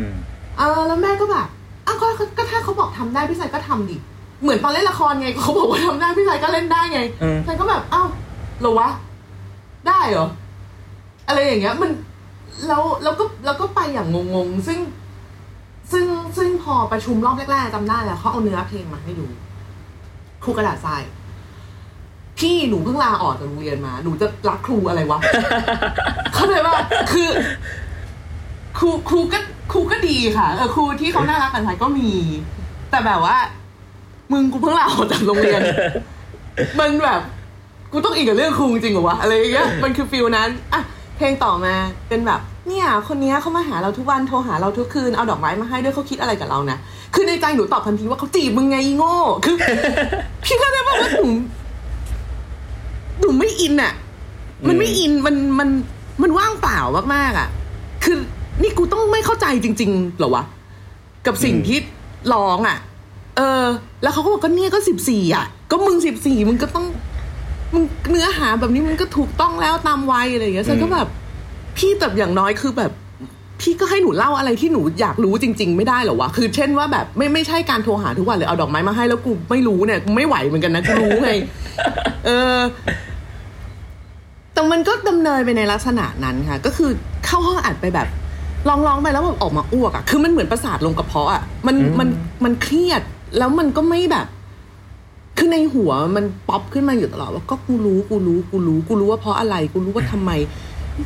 [0.59, 1.47] เออแล้วแม่ก็แบบ
[1.87, 3.97] อ้าวก็ก็ก็ถ้าเขาบอกทำได้พี่ชายก็ทำดิ
[4.43, 8.07] เหมือนตอนเล่นละครไงเขาบอกว่าทำได้พี่ชายก็เล่นได้ไงอืม ฉันก็แบบอ้าว
[8.61, 8.89] เหรอวะ
[9.89, 10.29] ได้เหรอ
[11.27, 11.91] อะไรอย่างเงี้ย มัน
[12.67, 14.79] แล้วแล้วก็แล้วก็ไปอย่างงงๆ ซึ่ง
[15.93, 19.27] ซึ่งซึ่งพอประชุมรอบแรกๆจำได้แล้วเขาเอาเนื้อเพลงมาให้ดู
[20.43, 21.03] ครูกระดาษทราย
[22.39, 25.19] พี่หนูเพิ่งลาออกจากโรงเรียนมา หนูจะรักครูอะไรวะ
[26.35, 26.75] เข้าใจป่ะ
[27.13, 27.29] คือ
[28.79, 29.39] ครูครูก็
[29.73, 32.11] ครูก็ดีค่ะ เออครูที่เขาน่ารักกันไทยก็มี
[32.91, 33.37] แต่แบบว่า
[34.33, 35.61] มึงกูเพิ่งลาออกจากโรงเรียน
[36.81, 37.21] มันแบบ
[37.93, 40.83] กูต้องอินกับเรื่องครูจริงเหรอวะอะไรอย่างเงี้ยมันคือฟิลนั้นอะ
[41.17, 41.75] เพลงต่อมา
[42.09, 46.79] เป็นแบบเนี่ยคนนี้เขามาหาเราทุกวันโทรหาเราทุกคืนเอาดอกไม้มาให้ด้วยเขาคิดอะไรกับเรานะ
[47.15, 49.57] คือในใจหนูตอบทันทีว่าเขาจีบมึงไงอีโง่คือ
[50.45, 51.29] พี่ก็ได้บอกว่าหนู
[53.21, 53.93] หนูไม่อินอะ
[54.69, 55.69] มันไม่อินมันมัน
[56.23, 56.81] มันว่างเปล่า
[57.15, 57.49] มากๆอะ
[58.05, 58.17] คือ
[58.63, 60.45] นี่กูต้องไม่เข้าใจจริง ๆเหรอวะ
[61.27, 61.79] กับสิ่งที่
[62.33, 62.79] ร้องอะ
[63.37, 63.65] เออ
[64.03, 66.87] แล้วเขาก็บอกก็เนี่ยก็สิบสี่อะก็มึงสิบสี่มึงก็ต้อง
[67.73, 71.09] มึงเนื้อหาแบบนี้มันก็ถูกต้องแล้วตามวัยอะไรอย่างเงี้ยฉันก็แบบ
[71.77, 72.93] พี่แต่อย่างน้อยคือแบบ
[73.61, 81.31] พี่ก็ให้หนูเล่าอะไรที่หนูอยากรู้จริง ๆ ไม่ได้เหรอวะคือ เช่นว่าแบบไม่ไม่ใช่การโทรหาทุกวันเลยเอาดอกไม้มาให้แล้วกูไม่รู้เนี่ยกูไม่ไหวเหมือนกันนะกูรู้ไง
[82.27, 82.59] เออ
[84.55, 86.91] แต่มันก็ดำเนินไปในลักษณะนั้นค่ะ ก็คือ
[87.27, 88.09] เข้าห้องอัดไปแบบ
[88.69, 92.09] ร้องร้องๆไปแล้วแบบออกมาอ้วกอะ่ะคือมันเหมือนประสาทลงกระเพาะอะ่ะมันอืมมัน
[92.45, 93.03] มันเครียด
[93.39, 94.27] แล้วมันก็ไม่แบบ
[95.45, 100.31] คือในหัวมันป๊อปขึ้นมาอยู่ตลอดว่าก็กูรู้กูรู้กูรู้กูรู้ว่าเพราะอะไร กูรู้ว่าทำไม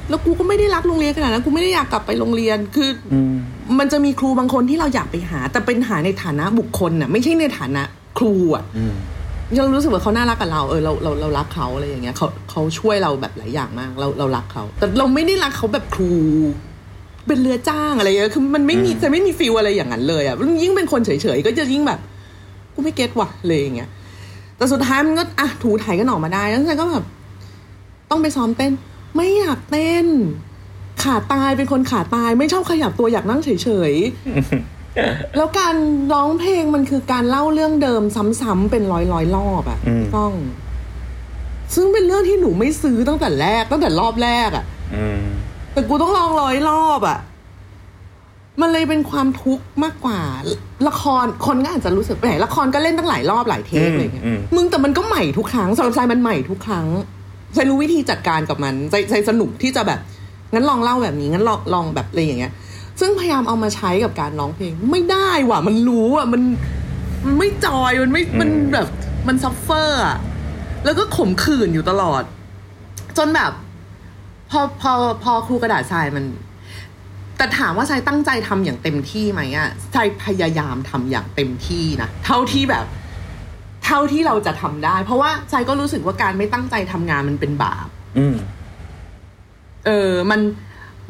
[0.09, 3.35] แล้วกูก็ไม่ได้รักโรงเรียนขนาดนั้นกูไม่ได้อยากกลับไปโรงเรียนคืออืม
[3.79, 7.83] มันจะมีครูบางคนที่เราอยากไปหา แต่เป็นหาในฐานะบุคคลน่ะ ไม่ใช่ในฐานะ
[8.18, 8.94] ครูอะอืม
[9.57, 16.12] เรารู้สึกว่าเขาน่ารักกับเราเออเราเราเรารักเขาอะไรอย่างเงี้ยเขาเขาช่วยเราแบบหลายอย่างมาก เราเรารักเขา แต่เราไม่ได้รักเขาแบบครู
[17.27, 22.01] เป็นเรือจ้างอะไรเงี้ยคือมันไม่มีอืมจะไม่มีฟีลอะไรอย่างนั้นเลยอะยิ่งเป็นคนเฉยๆก็จะยิ่งแบบ
[22.75, 23.88] กูไม่เก็ตว่ะเลยอย่างเงี้ย
[24.57, 27.05] แต่สุดท้ายมันก็อะถูถ่ายกันออกมาได้ แล้วฉันก็แบบ
[28.11, 28.73] ต้องไปซ้อมเต้น
[29.16, 30.07] ไม่อยากเต้น
[31.03, 35.75] ขาตายเป็นคนขาตายไม่ชอบขยับตัวอยากนั่งเฉยๆ แล้วการ
[36.12, 38.03] ร้องเพลงมันคือการเล่าเรื่องเดิม
[38.40, 40.33] ซ้ำๆเป็นร้อยร้อยๆรอบอะอืมต้อง
[41.75, 44.64] ซึ่งเป็นเรื่องที่หนูไม่ซื้อตั้งแต่แรกตั้งแต่รอบแรกอะ
[44.95, 45.23] อืม
[45.73, 47.19] แต่กูต้องลองร้อยรอบอะ
[48.61, 50.21] มันเลยเป็นความทุกข์มากกว่า
[50.88, 56.87] ละครคนก็อาจจะรู้สึกแหมละครก็เล่นตั้งหลายรอบหลาย take อืมอะไรเงี้ยอืมมึงแต่มันก็ใหม่ทุกครั้งสำหรับทรายมันใหม่ทุกครั้ง
[57.55, 60.01] ทรายรู้วิธีจัดการกับมันทรายทรายสนุกที่จะแบบ
[60.55, 62.53] งั้นลองเล่าแบบนี้งั้นลองลองแบบอะไรอย่างเงี้ย
[63.01, 66.42] ซึ่งพยายามเอามาใช้กับการร้องเพลง ไม่ได้ว่ะ มันรู้อะมัน
[67.25, 68.88] มันไม่ joy มันไม่มันแบบ
[69.29, 70.16] มัน suffer อะ
[70.85, 72.23] แล้วก็ขมขื่นอยู่ตลอด
[73.19, 73.53] จนแบบ
[74.51, 74.92] พอพอ
[75.23, 76.25] พอครูกระดาษทรายมัน
[77.37, 82.85] แต่ถามว่าทรายตั้งใจทำอย่างเต็มที่ไหมอะทรายพยายามทำอย่างเต็มที่นะเท่าที่แบบ
[83.85, 88.37] เท่าที่เราจะทำได้ เพราะว่าทรายก็รู้สึกว่าการไม่ตั้งใจทำงานมันเป็นบาป อืม
[89.87, 90.40] เออมัน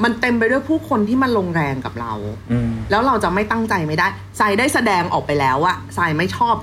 [0.04, 2.12] มันเต็มไปด้วยผู้คนที่มันลงแรงกับเรา
[2.52, 4.06] อืมแล้วเราจะไม่ตั้งใจไม่ได้
[4.40, 6.56] ทรายได้แสดงออกไปแล้วอะทรายไม่ชอบ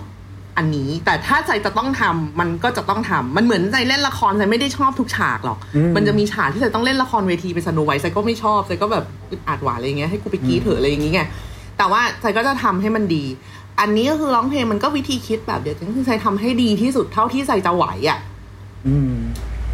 [0.57, 11.27] อันนี้ แต่ถ้าทรายจะต้องทำมันก็จะต้องทำมันเหมือนทรายเล่นละครทรายไม่ได้ชอบทุกฉากหรอกอืมมันจะมีฉากที่ทรายต้องเล่นละครเวทีเป็น Snow White ทรายก็ไม่ชอบทรายก็แบบอึดอัดหวานอะไรอย่างเงี้ยให้กูไปกรี๊ดเถอะอะไรอย่างเงี้ย
[11.77, 13.23] แต่ว่าทรายก็จะทำให้มันดี
[13.79, 18.19] อันนี้ก็คือร้องเพลงมันก็วิธีคิดแบบเดียวกันคือทรายทำให้ดีที่สุดเท่าที่ทรายจะไหวอะ
[18.87, 19.15] อืม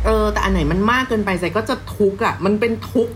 [0.06, 3.14] เออ แต่อันไหนมันมากเกินไปทรายก็จะทุกข์อะ มันเป็นทุกข์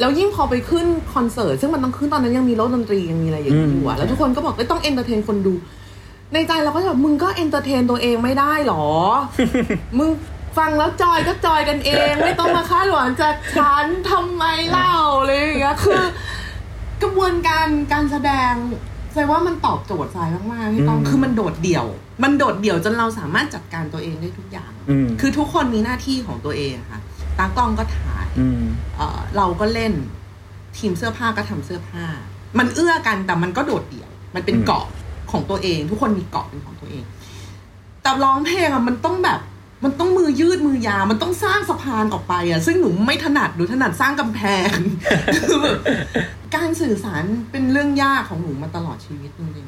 [0.00, 5.54] แล้วยิ่งพอไปขึ้นคอนเสิร์ตซึ่งมันต้องขึ้นตอนนั้นยังมีรถดนตรียังมีอะไรอย่างนี้อยู่อือะมแล้วทุกคนก็บอกว่าต้อง entertain คนดู
[6.32, 8.86] ในใจเราก็จะแบบมึงก็ entertain ตัวเองไม่ได้หรอ
[9.98, 10.10] มึง
[10.58, 16.02] ฟังแล้วจอยก็จอยกันเอง ไม่ต้องมาคาดหวังจากฉันทำไมเล่าอะไรอย่างเงี้ยคือ
[17.02, 18.52] กระบวนการการแสดง
[19.14, 21.86] ทรายว่ามันตอบโจทย์ทรายมากๆพี่ต้องอืมคือมันโดดเดี่ยว
[22.22, 27.00] มันโดดเดี่ยวจนเราสามารถจัดการตัวเองได้ทุกอย่างอืมคือทุกคนมีหน้าที่ของตัวเองอะค่ะ
[27.38, 28.62] ตากล้องก็ถ่ายอืม
[28.96, 29.92] เอ่อเราก็เล่น
[30.78, 32.04] ทีมเสื้อผ้าก็ทำเสื้อผ้า
[32.58, 34.86] มันเอื้อกันแต่มันก็โดดเดี่ยว มันเป็นอืมเกาะ
[35.32, 37.04] ของตัวเอง ทุกคนมีเกาะเป็นของตัวเอง
[38.02, 39.40] แต่ร้องเพลงอะมันต้องแบบ
[39.84, 44.70] มันต้องมือยืดมือยาวมันต้องสร้างสะพานออกไปอะซึ่งหนูไม่ถนัดหนูถนัดสร้างกำแพง
[45.48, 45.78] คือแบบ
[46.56, 49.66] การสื่อสารเป็นเรื่องยากของหนูมาตลอดชีวิตจริง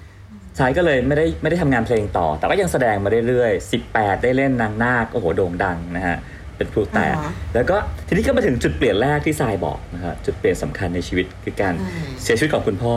[0.00, 6.16] ๆชายก็เลยไม่ได้ไม่ได้ทำงานเพลงต่อ แต่ก็ยังแสดงมาเรื่อยๆ 18 ได้เล่นนางนาคโอ้โหโด่งดังนะฮะ
[6.56, 12.94] เป็นครูแต่อ่าฮะแล้วก็ทีนี้ก็มาถึงจุดเปลี่ยนแรกที่ทรายบอกนะฮะจุดเปลี่ยนสำคัญในชีวิตคือการใช่เสียชีวิตของคุณพ่อ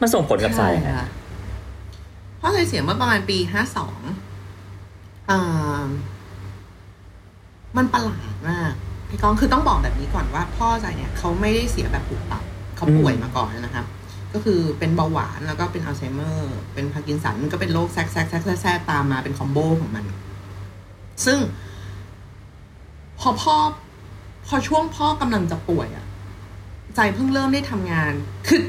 [0.00, 1.08] มันส่งผลกับทรายยังไงใช่ค่ะ
[2.46, 4.00] พ่อเคยเสียเมื่อประมาณปีห้าสอง
[5.30, 5.84] อ่า
[7.76, 8.72] มันประหลาดมาก
[9.08, 12.44] พี่กองคือต้องบอกแบบนี้ก่อนว่า พ่อทรายเนี่ยเขาไม่ได้เสียแบบปุบปับ
[12.76, 13.86] เขาป่วยมาก่อนนะครับ
[14.32, 20.04] ก็คือเป็นเบาหวานแล้วก็เป็นอัลไซเมอร์ เป็นพาร์กินสันมันก็เป็นโรคแซกแซกแซกแซกแซกตามมาเป็น combo ของมัน
[21.26, 21.38] ซึ่ง
[23.20, 23.54] พอพ่อ
[24.46, 26.06] พอช่วงพ่อกำลังจะป่วยอะ
[26.96, 28.12] ใจเพิ่งเริ่มได้ทำงาน
[28.48, 28.62] คือ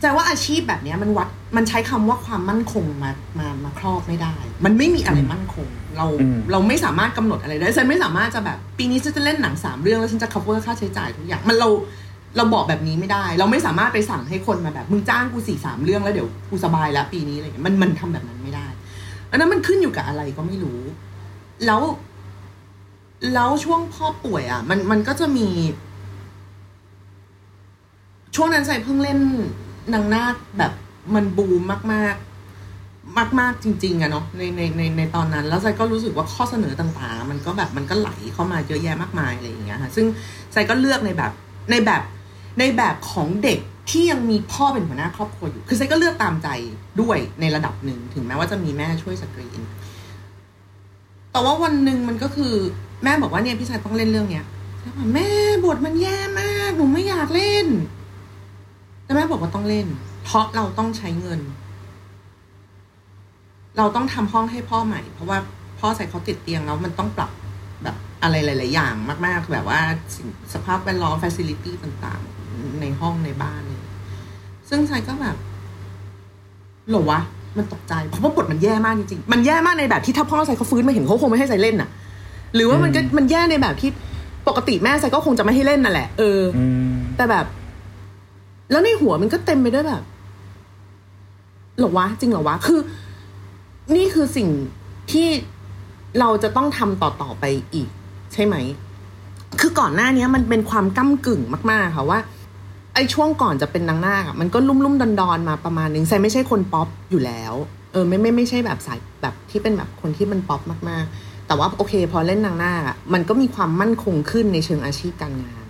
[0.00, 11.68] ใจว่าอาชีพแบบเนี้ยมันวัดมันใช้คำว่าความมั่นคงมามามาครอบไม่ได้ มันไม่มีอะไรมั่นคง เราอืมเราไม่สามารถกำหนดอะไรได้ฉันไม่สามารถจะแบบ ปีนี้ฉันจะเล่นหนังสามเรื่องแล้วฉันจะ cover ค่าใช้จ่ายทุกอย่างมันเรา
[12.36, 18.66] เราบอกแบบนี้ไม่ได้ เราไม่สามารถไปสั่งให้คนมาแบบมึงจ้างกูสี่สามเรื่องแล้วเดี๋ยวกูสบายแล้วปีนี้อะไรอย่างเงี้ยมันมันทำแบบนั้นไม่ได้
[19.30, 20.80] อันนั้นมันขึ้นอยู่กับอะไรก็ไม่รู้
[21.66, 21.80] แล้ว
[23.34, 25.48] แล้วช่วงพ่อป่วยอะ มันมันก็จะมี
[28.36, 29.20] ช่วงนั้นใส่เพิ่งเล่น
[29.92, 30.72] นางนาคแบบ
[31.14, 40.06] มันบูมมาก ๆ มาก ๆ จริง ๆอะเนาะในในในในตอนนั้น แล้วไซก็รู้สึกว่าข้อเสนอต่างๆ มันก็แบบมันก็ไหลเข้ามาเยอะแยะมากมายอะไรอย่างเงี้ยค่ะซึ่ง
[40.52, 41.32] ไซก็เลือกในแบบ
[41.70, 42.02] ในแบบ
[42.58, 43.58] ในแบบของเด็ก
[43.90, 46.48] ที่ยังมีพ่อเป็นหัวหน้าครอบครัวอยู่ คือไซก็เลือกตามใจ
[47.00, 49.60] ด้วยในระดับหนึ่งถึงแม้ว่าจะมีแม่ช่วยสกรีน
[51.32, 52.54] แต่ว่าวันหนึ่งมันก็คือ
[53.04, 54.44] แม่บอกว่าเนี่ยพี่ทรายต้องเล่นเรื่องเนี้ย
[54.80, 55.28] แล้วแม่
[55.64, 57.66] บทมันแย่มากหนูไม่อยากเล่น
[59.04, 59.86] แต่แม่บอกว่าต้องเล่น
[60.24, 61.40] เพราะเราต้องใช้เงิน
[63.78, 65.38] เราต้องทำห้องให้พ่อใหม่ เพราะว่า
[65.78, 67.30] พ่อทรายเขาติดเตียงแล้วมันต้องปรับ
[67.82, 68.94] แบบอะไรหลาย ๆ อย่าง
[69.26, 69.80] มาก ๆ แบบว่า
[70.14, 73.82] สิ่งสภาพแวดล้อมฟ a ซิลิตี้ต่าง ๆ ในห้องในบ้านเลย
[74.68, 75.36] ซึ่งชายก็แบบ
[76.88, 77.20] เหรอวะ
[77.56, 81.88] มันตกใจเพราะว่าบทมันแย่มากจริง ๆ มันแย่มากในแบบที่ถ้าพ่อใส่เขาฟื้นมาเห็นเขาคงไม่ให้ใส่เล่นน่ะ
[82.54, 83.90] หรือว่ามันก็มันแย่ในแบบที่
[84.48, 87.46] ปกติแม่ใส่ก็คงจะไม่ให้เล่นนั่นแหละ เอออืมแต่แบบ
[88.74, 90.02] แล้วในหัวมันก็เต็มไปด้วยแบบ
[91.78, 92.80] หรอวะ จริงหรอวะ คือ
[93.96, 94.48] นี่คือสิ่ง
[95.12, 95.28] ที่
[96.20, 97.88] เราจะต้องทำต่อๆไปอีก
[98.32, 98.56] ใช่ไหม
[99.60, 102.18] คือก่อนหน้านี้มันเป็นความก้ำกึ่งมาก ๆ ค่ะว่า
[102.94, 107.54] ไอ้ช่วงก่อนจะเป็นนางนาคมันก็ลุ่มลุ่มดอนดอนมาประมาณนึงทรายไม่ใช่คนป๊อปอยู่แล้ว
[107.92, 112.82] เออไม่ไม่ไม่ใช่แบบสายแบบที่เป็นแบบคนที่มันป๊อปมากๆ แต่ว่าโอเค พอเล่นนางนาค
[113.12, 115.63] มันก็มีความมั่นคงขึ้นในเชิงอาชีพการงาน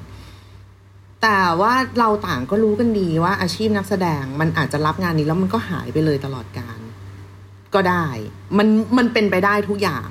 [1.24, 6.78] แต่ว่าเราต่างก็รู้กันดีว่าอาชีพนักแสดงมันอาจจะรับงานนี้แล้วมันก็หายไปเลยตลอดการ
[7.74, 8.06] ก็ได้
[8.58, 10.08] มันมันเป็นไปได้ทุกอย่าง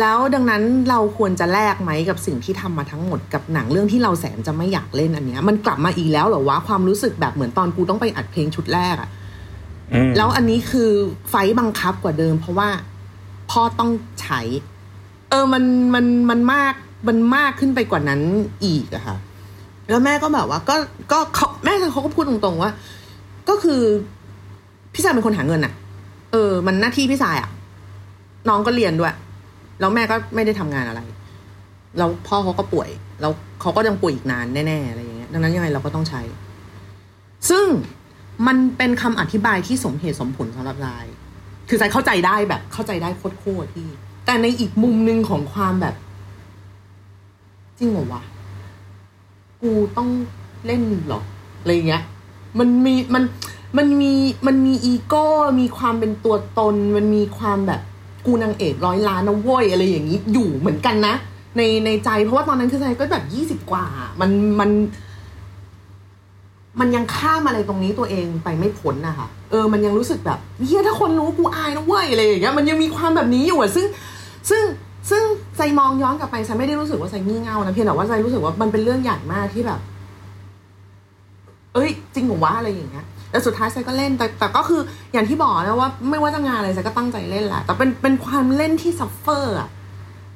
[0.00, 9.10] แล้วดังนั้นเราควรจะแลกไหมกับสิ่งที่ทำมาทั้งหมดกับหนังเรื่องที่เราแสนจะไม่อยากเล่นอันเนี้ย มันกลับมาอีกแล้วเหรอวะความรู้สึกแบบเหมือนตอนกูต้องไปอัดเพลงชุดแรกอะ
[9.92, 10.90] อืมแล้วอันนี้คือ
[11.28, 12.68] ไฟต์บังคับกว่าเดิม เพราะว่า
[13.50, 13.90] พ่อต้อง
[14.22, 14.40] ใช้
[15.30, 16.74] เออมันมันมันมาก
[17.08, 18.20] มันมากขึ้นไปกว่านั้น
[18.64, 19.16] อีกอะค่ะ
[19.88, 20.76] แล้วแม่ก็แบบว่า ก็
[21.12, 22.70] ก็เขาแม่เขาก็พูดตรงๆว่า
[23.48, 23.80] ก็คือ
[24.92, 25.72] พี่ชายเป็นคนหาเงินอะ
[26.32, 27.50] เออ มันหน้าที่พี่ชายอะ
[28.48, 29.14] น้องก็เรียนด้วย
[29.80, 31.00] แล้วแม่ก็ไม่ได้ทำงานอะไร
[31.98, 32.88] แล้วพ่อเขาก็ป่วย
[33.20, 36.22] แล้วเขาก็ยังป่วยอีกนานแน่ๆอะไรอย่างเงี้ย ดังนั้นยังไงเราก็ต้องใช้
[37.50, 37.66] ซึ่ง
[38.46, 41.06] มันเป็นคำอธิบายที่สมเหตุสมผลสำหรับราย
[41.68, 43.88] คือใจเข้าใจได้แบบ เข้าใจได้โคตรๆพี่
[44.26, 45.94] แต่ในอีกมุมหนึ่งของความแบบ
[47.78, 48.22] จริงเหรอวะ
[49.62, 50.08] กูต้อง
[50.66, 51.20] เล่นหรอ
[51.60, 52.02] อะไรเงี้ย
[52.58, 53.22] มันมีมัน
[53.76, 54.12] มันมี
[54.46, 55.26] มันมีอีโก้
[55.60, 57.80] มีความเป็นตัวตน มันมีความแบบ
[58.26, 61.14] กูนางเอกร้อยล้านนะเว้ยอะไรอย่างนี้อยู่เหมือนกันนะ
[61.56, 63.84] ในในใจเพราะว่าตอนนั้นคือใจก็แบบยี่สิบกว่า
[64.20, 64.70] มันมัน
[66.80, 73.86] มันยังข้ามอะไรตรงนี้ตัวเองไปไม่พ้นนะคะเออ มันยังรู้สึกแบบเฮียถ้าคนรู้กูอายนะเว้ยอะไรอย่างเงี้ยมันยังมีความแบบนี้อยู่อะซึ่ง
[74.50, 74.62] ซึ่ง
[75.10, 75.22] ซึ่ง
[75.56, 79.80] ทรายมองย้อนกลับไปทรายไม่ได้รู้สึกว่าทรายงี่เง่านะเพียงแต่ว่าทรายรู้สึกว่ามันเป็นเรื่องใหญ่มากที่แบบ
[81.74, 84.80] เอ้ย จริงหรือวะอะไรอย่างเงี้ยแต่สุดท้ายทรายก็เล่น แต่แต่ก็คือ
[85.12, 89.68] อย่างที่บอกนะว่า ไม่ว่าจะงานอะไรทรายก็ตั้งใจเล่นแหละแต่เป็นเป็นความเล่นที่ suffer อะ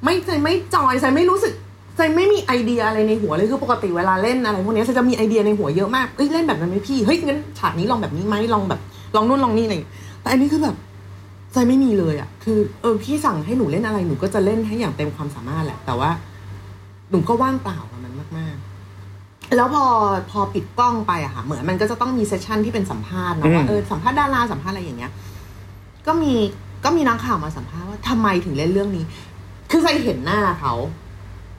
[0.05, 1.53] ไม่ทรายไม่ joy ทรายไม่รู้สึก
[1.97, 8.81] ทรายไม่มีไอเดียอะไรในหัวเลยคือปกติเวลาเล่นอะไรพวกนี้ทรายจะมีไอเดียในหัวเยอะมากเอ้ยเล่นแบบนั้นไหมพี่เฮ้ยงั้นฉากนี้ลองแบบนี้ไหมลองแบบ
[9.17, 10.77] ลองนู่นลองนี่อะไรอยแต่อันนี้คือแบบ
[11.53, 16.11] ใจไม่มีเลยอะคือเออพี่สั่งให้หนูเล่นอะไรหนูก็จะเล่นให้อย่างเต็มความสามารถแหละ แต่ว่า
[17.11, 18.57] หนูก็ว่างเปล่ากับมันมาก
[19.05, 19.85] ๆ แล้วพอ
[20.31, 25.13] พอปิดกล้องไปอะค่ะ เหมือนมันก็จะต้องมีเซสชันที่เป็นสัมภาษณ์เนอะว่าเออสัมภาษณ์ดาราสัมภาษณ์อะไรอย่างเงี้ย
[26.07, 26.35] ก็มี
[26.85, 29.05] ก็มีนักข่าวมาสัมภาษณ์ว่าทำไมถึงเล่นเรื่องนี้
[29.71, 30.75] คือใจเห็นหน้าเขา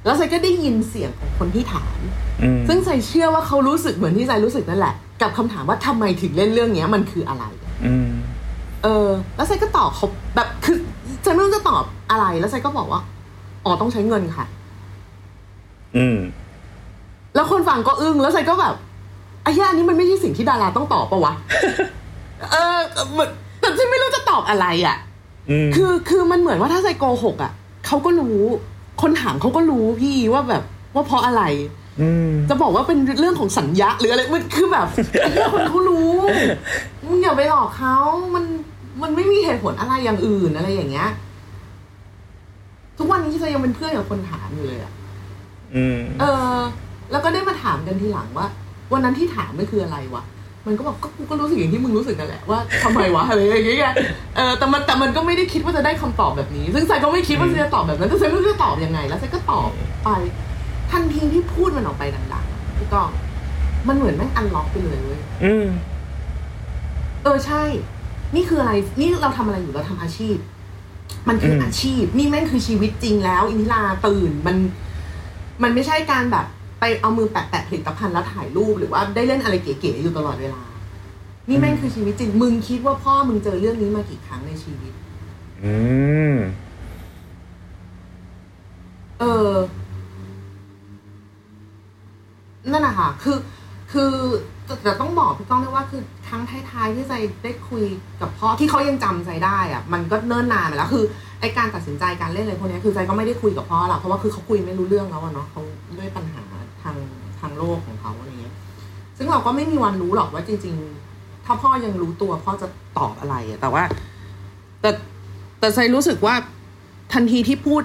[0.05, 1.97] แล้วใจก็ได้ยินเสียงของคนที่ถาม
[2.41, 7.43] อืมซึ่งใจเชื่อว่าเขารู้สึกเหมือนที่ใจรู้สึกนั่นแหละ กับคำถามว่าทำไมถึงเล่นเรื่องเนี้ย มันคืออะไร
[7.85, 8.09] อืม
[8.83, 10.77] เออ แล้วไซก็ตอบเขาแบบคือ
[11.23, 13.01] ไซไม่รู้จะตอบอะไร แล้วไซก็บอกว่า
[13.65, 14.45] อ๋อต้องใช้เงินค่ะ
[15.97, 16.17] อืม
[17.35, 18.75] แล้วคนฟังก็อึ้ง แล้วไซก็แบบ
[19.43, 21.33] ไอ้เหี้ยอันนี้มันไม่ใช่สิ่งที่ดาราต้องตอบปะวะ
[22.51, 22.77] เออ
[23.11, 24.97] เหมือนแต่ฉันไม่รู้จะตอบอะไรอะ
[25.49, 27.51] อืมคือคือมันเหมือนว่าถ้าไซโกหกอะ
[27.87, 28.37] เขาก็รู้
[29.01, 30.63] คนถามเขาก็รู้พี่ว่าแบบ
[30.93, 31.43] ว่าเพราะอะไร
[32.01, 34.87] อืมจะบอกว่าเป็นเรื่องของสัญญาหรืออะไรมันคือแบบ
[35.21, 36.11] ไอ้เหี้ยคนเขารู้
[37.05, 37.97] มึงอย่าไปหลอกเขา
[38.35, 38.45] มัน
[39.01, 41.09] มันไม่มีเหตุผลอะไรอย่างอื่นอะไรอย่างเงี้ย
[42.97, 44.93] ทุกวันนี้ที่เรายังเป็นเพื่อนกับคนถามอยู่เลยอะ
[45.75, 46.23] อืม เอ
[46.55, 46.59] อ
[47.11, 48.47] แล้วก็ได้มาถามกันทีหลังว่า
[48.93, 50.23] วันนั้นที่ถามมันคืออะไรวะ
[50.67, 53.93] มันก็บอกก็กูก็รู้สึกอย่างที่มึงรู้สึกกันแหละว่าทำไมวะอะไรอย่างเงี้ย
[54.35, 59.69] เออแต่มันแต่มันก็ไม่ได้คิดว่าจะได้คำตอบแบบนี้ ซึ่งไซก็ไม่คิดว่าจะตอบแบบนั้นแต่ไซไม่รู้จะตอบยังไง แล้วไซก็ตอบ
[60.03, 60.09] ไป
[60.91, 63.09] ทันทีที่พูดมันออกไปดังๆพี่ก้อง
[63.87, 65.67] มันเหมือนแม่งอันล็อกไปเลยเว้ยอืม
[67.23, 67.63] เออใช่
[68.35, 70.37] นี่คืออะไรนี่เราทำอะไรอยู่เราทำอาชีพ
[71.27, 74.55] มันคืออมอาชีพ นี่แม่งคือชีวิตจริงแล้วอินทิราตื่นมัน
[75.63, 76.45] มันไม่ใช่การแบบ
[76.79, 80.61] ไปเอามือแปะแปะผลิตภัณฑ์แล้วถ่ายรูปหรือว่าได้เล่นอะไรเก๋ๆอยู่ตลอดเวลา
[81.47, 84.93] นี่แม่งคือชีวิตจริงมึงคิดว่าพ่อมึงเจอเรื่องนี้มากี่ครั้งในชีวิต
[85.63, 85.73] อื
[86.33, 86.35] ม
[89.19, 89.53] เออ
[92.71, 93.37] นั่นแหะค่ะ คือ
[93.91, 94.13] คือ
[94.83, 97.83] แต่ต้องบอกพี่ก้องด้วยว่าคือครั้งท้ายๆที่ใจได้คุย
[98.21, 101.05] กับพ่อที่เขายังจำใจได้อะมันก็เนิ่นนานไปแล้วคือ
[101.41, 105.61] ไอการตัดสินใจการเล่นอะไรพวกนี้คือใจก็ไม่ได้คุยกับพ่อหรอกเพราะว่าคือเขาคุยไม่รู้เรื่องแล้วอะเนาะเขา
[105.97, 106.43] ด้วยปัญหา
[106.83, 106.95] ทาง
[107.39, 108.53] ทางโลกของเขาอะไรเงี้ย
[109.17, 110.75] ซึ่งเราก็ไม่มีวันรู้หรอกว่าจริง
[111.11, 112.67] ๆ ถ้าพ่อยังรู้ตัวพ่อจะ
[112.97, 113.83] ตอบอะไรอะแต่ว่า
[114.81, 114.89] แต่
[115.59, 116.35] แต่ใจรู้สึกว่า
[117.13, 117.83] ทันทีที่พูด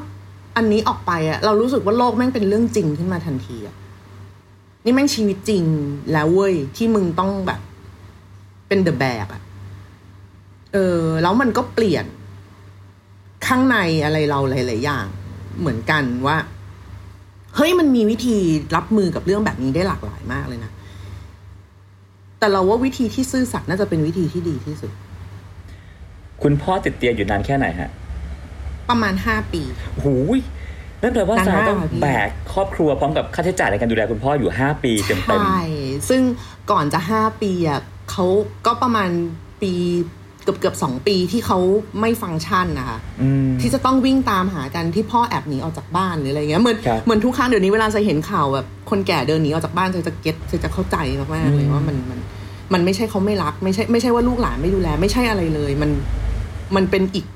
[0.56, 3.74] อันนี้ออกไปอะเรารู้สึกว่าโลกแม่งเป็นเรื่องจริงขึ้นมาทันทีอะ
[4.86, 5.64] นี่แม่งชีวิตจริง
[6.12, 7.60] แล้วเว้ย ที่มึงต้องแบบ
[8.68, 9.42] เป็นเดอะแบกอะ
[10.72, 12.04] เออ แล้วมันก็เปลี่ยน
[13.46, 15.06] ข้างในอะไรเราหลาย ๆ อย่าง
[15.60, 16.36] เหมือนกันว่า
[17.56, 18.36] เฮ้ยมันมีวิธี
[18.76, 20.70] รับมือกับเรื่องแบบนี้ได้หลากหลายมากเลยนะ
[22.38, 24.92] แต่เราว่าวิธีที่ซื่อสัตย์น่าจะเป็นวิธีที่ดีที่สุด
[26.42, 27.90] คุณพ่อติดเตียงอยู่นานแค่ไหนฮะ
[28.88, 30.40] ประมาณห้าปีค่ะหูย
[31.06, 35.60] นั่นแปลว่านาสามนายกต้องค่ะพี่แบกครอบครัวพร้อมกับค่าใช้จ่ายในการดูแลคุณพ่ออยู่ห้าปีเต็มใช่
[36.08, 36.22] ซึ่ง
[36.70, 37.80] ก่อนจะห้าปีอะ
[38.10, 38.26] เขา
[38.66, 39.10] ก็ประมาณ
[39.62, 39.72] ปี
[40.42, 41.58] เกือบเกือบสองปีที่เขา
[42.00, 50.96] ไม่ฟังก์ชันนะคะๆอืมที่จะต้องวิ่งตามหากันที่พ่อแอบหนีออกจากบ้านหรืออะไรเงี้ยเหมือนครับเหมือนทุกครั้งเดี๋ยวนี้เวลาจะเห็นข่าวแบบคนแก่เดินหนีออกจากบ้านจะจะเก็ตจะจะเข้าใจ
[51.34, 52.18] มากๆเลยอืมว่ามันมัน
[52.72, 55.90] มันไม่ใช่เขาไม่รัก ไม่ใช่ไม่ใช่ว่าลูกหลานไม่ดูแล ไม่ใช่อะไรเลย มัน
[56.76, 57.26] มันเป็นอีก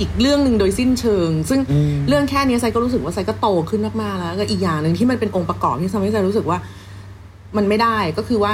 [0.00, 6.58] อีกเรื่องหนึ่งโดยสิ้นเชิง ซึ่งอืมเรื่องแค่นี้ไซก็รู้สึกว่าไซก็โตขึ้นมากๆแล้วแล้วก็อีกอย่างหนึ่งที่มันเป็นองค์ประกอบที่ทำให้ไซรู้สึกว่า
[7.56, 8.52] มันไม่ได้ก็คือว่า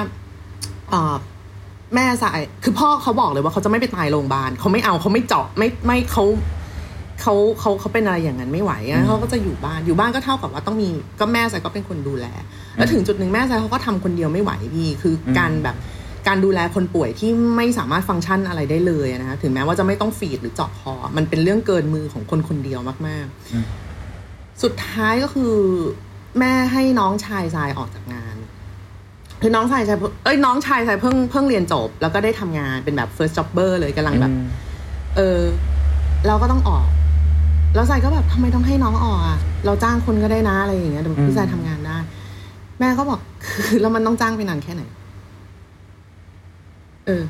[0.90, 1.14] เอ่อ
[1.94, 6.24] แม่สายคือพ่อเขาบอกเลยว่าเขาจะไม่ไปตายโรงพยาบาลเขาไม่เอาเขาไม่เจาะไม่ไม่เขา
[7.20, 10.88] เขาเขาเขาเป็นอะไรอย่างนั้นไม่ไหวอือะมเขาก็จะอยู่บ้านอยู่บ้านก็เท่ากับว่าต้องมี
[11.20, 12.26] ก็แม่สายก็เป็นคนดูแล
[12.76, 15.76] แล้วถึงจุดหนึ่งแม่สายเขาก็ทำคนเดียวไม่ไหวพี่คืออมการแบบ
[16.28, 23.66] การดูแลคนป่วยที่ไม่สามารถฟังก์ชันอะไรได้เลยอะนะคะถึงแม้ว่าจะไม่ต้องฟีดหรือเจาะคอ มันเป็นเรื่องเกินมือของคนคนเดียวมากๆอืม
[24.62, 25.54] สุดท้ายก็คือ
[26.38, 28.36] แม่ให้น้องชายชายออกจากงาน
[29.40, 34.46] คือน้องชายชายเพิ่งเอ้ยน้องชายชายเพิ่งเพิ่งเรียนจบ แล้วก็ได้ทำงานเป็นแบบ first jobber เลยกำลังแบบอืม
[35.16, 35.40] เออ
[36.26, 36.86] เราก็ต้องออก
[37.74, 41.98] แล้วชายก็แบบทำไมต้องให้น้องออกอะเราจ้างคนก็ได้นะอะไรอย่างเงี้ยแต่พี่ชายทำงานได้
[42.78, 47.20] แม่ก็บอกคือแล้วมันต้องจ้างไปนานแค่ไหนเออ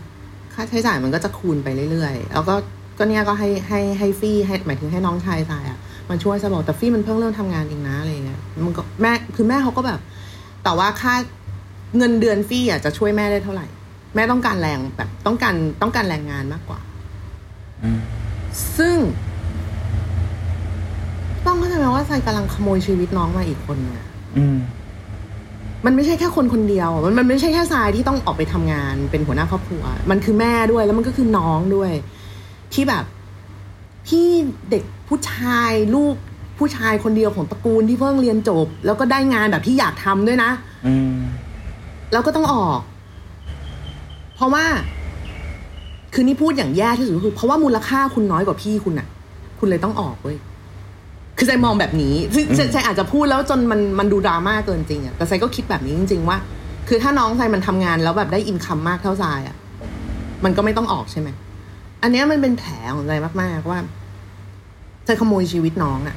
[0.55, 2.55] ค่าใช้จ่ายมันก็จะคูณไปเรื่อยๆ แล้วก็
[2.99, 5.79] ก็เนี่ยก็ให้ให้ให้ฟรี่ให้หมายถึงให้น้องชายชายอะ
[6.11, 10.01] มันช่วยจะบอกแต่ฟรี่มันเพิ่งเริ่มทำงานเองนะอะไรเงี้ยมันก็แม่คือแม่เขาก็แบบ
[10.65, 11.15] แต่ว่าค่า
[11.97, 13.67] เงินเดือนฟรี่อะจะช่วยแม่ได้เท่าไหร่
[14.15, 16.81] แม่ต้องการแรงแบบต้องการต้องการแรงงานมากกว่า
[17.85, 18.01] อืม
[18.79, 18.97] ซึ่ง
[21.47, 24.09] ต้องเข้าใจไหมว่าทรายกำลังขโมยชีวิตน้องมาอีกคนนึงอะ
[24.39, 24.45] อื
[25.81, 31.93] มมันไม่ใช่แค่คนคนเดียว มันมันไม่ใช่แค่ทรายที่ต้องออกไปทำงานเป็นหัวหน้าครอบครัว มันคือแม่ด้วยแล้วมันก็คือน้องด้วย
[32.73, 33.05] ที่แบบ
[34.09, 34.27] ที่
[34.71, 36.15] เด็กผู้ชายลูก
[36.59, 40.51] ผู้ชายคนเดียวของตระกูลที่เพิ่งเรียนจบ แล้วก็ได้งานแบบที่อยากทำด้วยนะ
[40.87, 41.17] อืม
[42.13, 42.81] แล้วก็ต้องออก
[44.35, 44.65] เพราะว่า
[46.15, 49.09] คือนี่พูดอย่างแย่ที่สุดก็คือ เพราะว่ามูลค่าคุณน้อยกว่าพี่คุณอะ
[49.59, 50.37] คุณเลยต้องออกเว้ย
[51.37, 56.39] คือใจมองแบบนี้ซึ่งอืมใจใจอาจจะพูดแล้วจนมันมันดูดราม่าเกินจริงอะแต่ใจก็คิดแบบนี้จริง ๆ ว่า
[56.89, 59.57] คือถ้าน้องใจมันทำงานแล้วแบบได้อินคัมมากเท่าใจอะ
[60.45, 61.29] มันก็ไม่ต้องออกใช่ไหม
[62.03, 63.13] อันเนี้ยมันเป็นแผลของใจ
[63.43, 63.79] มากๆว่า
[65.07, 66.17] ใจขโมยชีวิตน้องอะ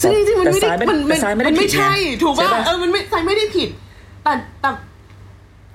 [0.00, 3.68] ซึ่งจริงๆมันไม่ได้แต่มันแต่ซ้ายไม่ได้มันผิไม่ดไงใช่ ถูกใช่ป่ะปะเออมันไม่ใจไม่ได้ผิด
[4.22, 4.70] แต่แต่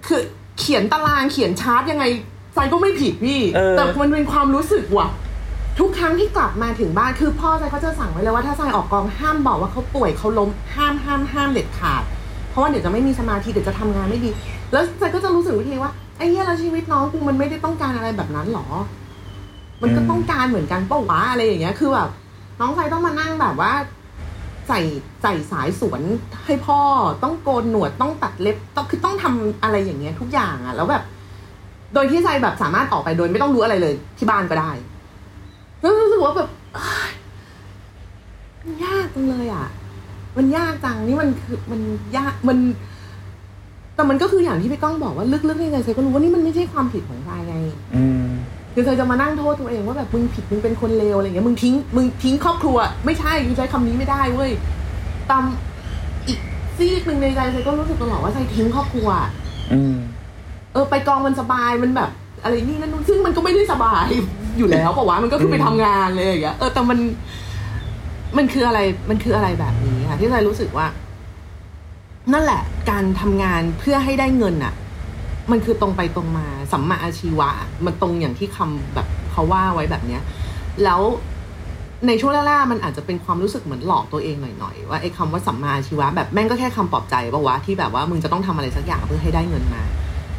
[0.08, 0.22] คือ
[0.60, 2.06] เขียนตารางเขียนชาร์ตยังไง
[2.56, 5.08] ใจก็ไม่ผิดพี่เออแต่มันเป็นความรู้สึกว่ะ
[5.80, 12.03] ทุกครั้งที่กลับมาถึงบ้านคือพ่อใจก็จะสั่งไว้เลยว่าถ้าใจออกกองห้ามบอกว่าเขาป่วยเขาล้มห้ามห้ามห้ามเด็ดขาด
[12.49, 14.30] เพราะว่าเดี๋ยวจะไม่มีสมาธิเดี๋ยวจะทำงานไม่ดี
[14.71, 18.67] แล้วใจก็จะรู้สึกวิธีว่าไอ้เหี้ยแล้วชีวิตน้องกูมันไม่ได้ต้องการอะไรแบบนั้นหรอ
[19.82, 22.09] มันก็ต้องการเหมือนกันเป้าวะอะไรอย่างเงี้ย คือแบบ
[22.59, 23.71] น้องใจต้องมานั่งแบบว่า
[24.67, 24.80] ใส่
[25.21, 26.01] ใส่สายสวน
[26.45, 26.80] ให้พ่อ
[27.23, 31.03] ต้องโกนหนวดต้องตัดเล็บต้องคือต้องทำอะไรอย่างเงี้ยทุกอย่างอะแล้วแบบ
[31.93, 34.71] โดยที่ใจแบบสามารถออกไปโดยไม่ต้องรู้อะไรเลยที่บ้านก็ได้
[35.82, 37.11] แล้วรู้สึกว่าแบบเอ้ย
[38.63, 39.67] มันยากจังเลยอะ
[40.38, 41.82] มันยากจังนี่มันคือมัน
[42.17, 42.57] ยากมัน
[43.95, 47.55] แต่มันก็คืออย่างที่พี่ก้องบอกว่าลึกๆในใจใจก็รู้ว่านี่มันไม่ใช่ความผิดของใจไง
[47.95, 48.28] อืม
[48.73, 54.51] คือเธอจะมานั่งโทษตัวเองว่าแบบมึงผิดมึงเป็นคนเลวอะไรเงี้ยมึงทิ้งมึงทิ้งครอบครัว ไม่ใช่กูใช้คำนี้ไม่ได้เว้ย
[55.32, 55.43] ตาม
[56.28, 56.39] อีก
[56.78, 59.09] ซีกหนึ่งในใจเธอก็รู้สึกตลอดว่าใจทิ้งครอบครัว
[59.73, 59.95] อืม
[60.73, 62.09] เออไปกองมันสบายมันแบบ
[62.44, 64.08] อะไรนี่นั่นนู่นซึ่งมันก็ไม่ได้สบาย
[64.58, 67.00] อยู่แล้วปะวะมันก็คือไปทำงานเลยอย่างเงี้ยเออแต่มัน
[68.38, 68.80] มันคืออะไร
[69.10, 70.88] มันคืออะไรแบบนี้ค่ะที่ใจรู้สึกว่า
[72.34, 72.62] นั่นแหละ
[72.92, 74.74] การทำงานเพื่อให้ได้เงินอะ
[75.52, 77.50] มันคือตรงไปตรงมาสัมมาอาชีวะ
[77.86, 80.22] มันตรงอย่างที่คำแบบเขาว่าไว้แบบเนี้ย
[80.84, 81.02] แล้ว
[82.08, 89.84] ในช่วงแรกๆมันอาจจะเป็นความรู้สึกเหมือนหลอกตัวเองหน่อยๆว่าไอ้คำว่าสัมมาอาชีวะแบบแม่งก็แค่คำปลอบใจปะวะที่แบบว่ามึงจะต้องทำอะไรสักอย่างเพื่อให้ได้เงินมา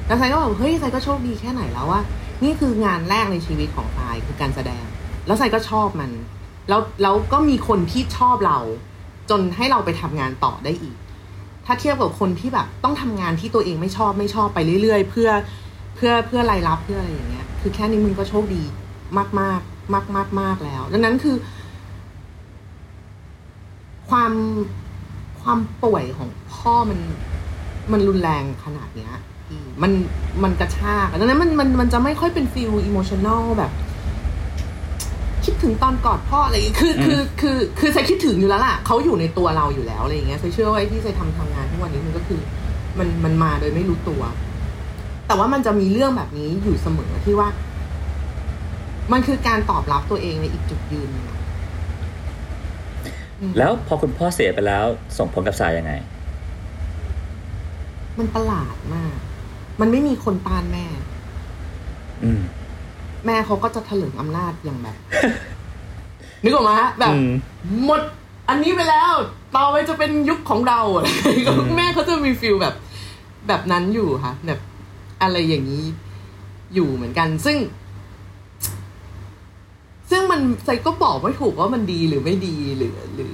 [0.09, 2.01] แล้วไซก็แบบเฮ้ยไซก็โชคดีแค่ไหนแล้วว่า
[2.45, 4.85] นี่คืองานแรกในชีวิตของไซคือการแสดง
[5.27, 6.11] แล้วไซก็ชอบมัน
[6.69, 8.59] แล้วแล้วก็มีคนที่ชอบเรา
[9.31, 10.97] จนให้เราไปทำงานต่อได้อีก
[11.67, 15.31] ถ้าเทียบกับคนที่แบบต้องทำงานที่ตัวเองไม่ชอบไม่ชอบไปเรื่อย ๆ เพื่อ
[15.97, 18.63] เพื่อเพื่อรายรับเพื่ออะไรอย่างเงี้ย คือแค่นี้มึงก็โชคดี
[19.19, 19.61] มากมาก
[19.95, 21.37] มากมากมากแล้ว ดังนั้นคือ
[24.09, 24.33] ความ
[25.43, 27.01] ความป่วยของพ่อมัน
[27.93, 29.13] มันรุนแรงขนาดเนี้ย
[29.83, 29.93] มัน
[30.43, 33.73] มันกระชากดังนั้นมันมันมันจะไม่ค่อยเป็น feel emotional แบบ
[35.45, 42.41] คิดถึงตอนกอดพ่ออะไรอย่างเงี้ยคือคือคือคือทรายคิดถึงอยู่แล้วล่ะเขาอยู่ในตัวเราอยู่แล้วอะไรอย่างเงี้ยทรายเชื่อว่าไอ้ที่ทรายทำทำงานทุกวันนี้มันก็คือ
[42.99, 44.23] มันมันมาโดยไม่รู้ตัว
[45.27, 47.49] แต่ว่ามันจะมีเรื่องแบบนี้อยู่เสมอที่ว่า
[49.13, 51.39] มันคือการตอบรับตัวเองในอีกจุดยืนหนึ่งอะ
[53.41, 54.85] อืมแล้วพอคุณพ่อเสียไปแล้ว
[55.19, 55.93] ส่งผลกับสายยังไง
[58.19, 59.17] มันประหลาดมาก
[59.81, 60.85] มันไม่มีคนต้านแม่
[62.25, 62.41] อืม
[63.27, 64.99] แม่เขาก็จะถลึงอำนาจอย่างแบบ
[66.43, 67.31] นึกออกมาฮะแบบอืม
[67.85, 68.01] หมด
[68.49, 69.13] อันนี้ไปแล้ว
[69.57, 72.75] ต่อไปจะเป็นยุคของเราอะไรอย่างเงี้ยอืมแม่เขาจะมีฟิลแบบ
[73.49, 74.61] แบบนั้นอยู่ค่ะ แบบ
[75.23, 75.85] อะไรอย่างนี้
[76.75, 77.57] อยู่เหมือนกัน ซึ่ง
[80.11, 83.31] ซึ่งมันไซก็บอกไม่ถูกว่ามันดีหรือไม่ดีหรือหรือ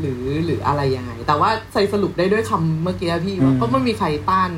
[0.00, 4.50] หรือหรืออะไรยังไง แต่ว่าไซสรุปได้ด้วยคำเมื่อกี้พี่ว่าก็ไม่มีใครต้าน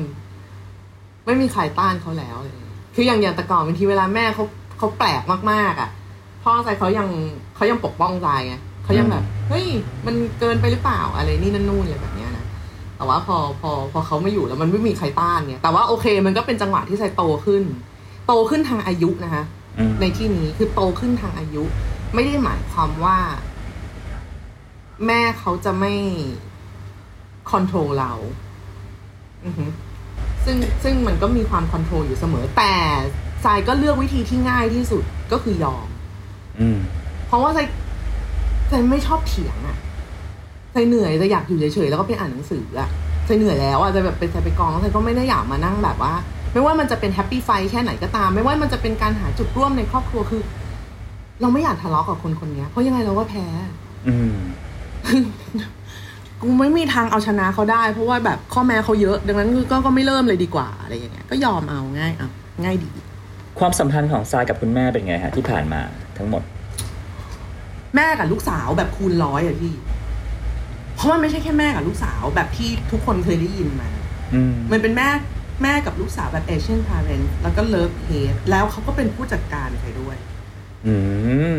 [1.25, 2.55] ไม่มีใครต้านเขาแล้วเลย
[2.95, 4.45] คืออย่างอย่างแต่ก่อนบางทีเวลาแม่เขา
[4.77, 5.89] เขาแปลกมากๆอะ
[6.43, 7.07] พ่อใจเขายัง
[7.55, 9.65] เขายังปกป้องใจไงเขายังแบบเฮ้ย
[10.05, 12.45] มันเกินไปหรือเปล่าอะไรนี่นั่นนู่นอะไรแบบเนี้ยนะ
[12.97, 17.63] แต่ว่าพอพอพอเขาไม่อยู่แล้วมันไม่มีใครต้านเนี่ยแต่ว่าโอเคมันก็เป็นจังหวะที่ใจโตขึ้น
[18.27, 19.43] โตขึ้นทางอายุนะคะ
[19.79, 21.63] อืมในที่นี้คือโตขึ้นทางอายุ
[22.13, 23.17] ไม่ได้หมายความว่า
[25.07, 25.93] แม่เขาจะไม่
[27.51, 28.11] คอนโทรลเรา
[29.45, 29.65] อือฮึ
[30.45, 32.73] ซึ่งซึ่งมันก็มีความคอนโทรลอยู่เสมอ แต่
[33.43, 35.87] ทรายก็เลือกวิธีที่ง่ายที่สุดก็คือยอม
[36.59, 36.79] อืม
[37.27, 37.67] เพราะว่าทราย
[38.71, 39.77] ทรายไม่ชอบเถียงอะ
[40.73, 42.89] ทรายเหนื่อยจะอยากอยู่เฉยๆแล้วก็ไปอ่านหนังสืออะ
[43.27, 46.13] ทรายเหนื่อยแล้วอะจะแบบไปทรายไปกองแล้วทรายก็ไม่ได้อยากมานั่งแบบว่า
[46.53, 50.41] ไม่ว่ามันจะเป็นแฮปปี้ไฟแค่ไหนก็ตาม ไม่ว่ามันจะเป็นการหาจุดร่วมในครอบครัวคือ
[51.41, 53.45] เราไม่อยากทะเลาะกับคนคนเนี้ยเพราะยังไงเราก็แพ้
[54.07, 54.35] อืม
[56.41, 62.29] กูไม่มีทางเอาชนะเขาได้ เพราะว่าแบบข้อแม้เขาเยอะ ดังนั้นก็ก็ไม่เริ่มเลยดีกว่าอะไรอย่างเงี้ยก็ยอมเอาง่ายเอา
[62.63, 62.91] ง่ายดี
[63.59, 65.81] ความสัมพันธ์ของทรายกับคุณแม่เป็นไงฮะที่ผ่านมา
[66.17, 66.43] ทั้งหมด
[67.95, 69.73] แม่กับลูกสาวแบบคูณร้อยอะพี่
[70.95, 73.89] เพราะมันไม่ใช่แค่แม่กับลูกสาวแบบที่ทุกคนเคยได้ยินมา
[74.33, 75.09] อืมมันเป็นแม่
[75.63, 80.15] แม่กับลูกสาวแบบ Asian parent แล้วก็เลิฟเฮดแล้วเขาก็เป็นผู้จัดการใครด้วย
[80.87, 80.95] อื
[81.53, 81.55] ม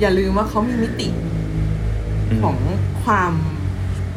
[0.00, 1.14] อย่าลืมว่าเขามีมิติม
[2.42, 2.56] ของ
[3.08, 3.32] ความ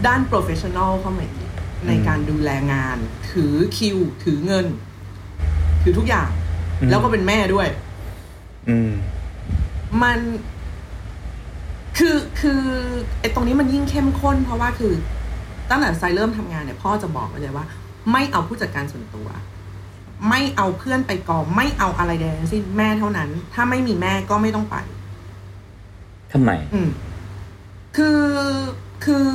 [0.08, 1.50] ด้าน professional เข้ามาอีก
[1.88, 2.98] ในการดูแลงาน
[3.32, 4.66] ถือคิว ถือเงิน
[5.82, 6.30] ถือทุกอย่าง
[6.80, 7.68] อืมแล้วก็เป็นแม่ด้วย
[8.70, 8.92] อืม
[10.04, 10.20] มัน
[11.98, 12.62] คือคือ
[13.20, 14.94] ไอ้ตรงนี้มันยิ่งเข้มข้น เพราะว่าคือ
[15.70, 17.66] ตั้งแต่ไซเริ่มทำงานเนี่ยพ่อจะบอกไว้เลยว่า
[18.12, 19.28] ไม่เอาผู้จัดการส่วนตัว
[20.30, 24.76] ไม่เอาเพื่อนไปกอง ไม่เอาอะไรใดทั้งสิ้นแม่เท่านั้น ถ้าไม่มีแม่ก็ไม่ต้องไป
[26.34, 26.90] ทำไม อืม
[27.98, 28.20] คือ
[29.06, 29.28] คือ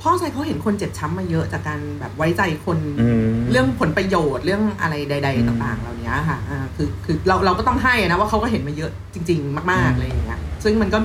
[0.00, 10.98] พ่อไซเขาเห็นคนเจ็บช้ำมาเยอะจากการแบบไว้ใจคนอืมเรื่องผลประโยชน์เรื่องอะไรใดอืมๆต่าง ๆ เหล่านี้ค่ะอ่าคือคือเราเราก็ต้องให้อะนะว่าเขาก็เห็นมาเยอะจริง ๆ มากๆอะไรอย่างเงี้ยซึ่งมันก็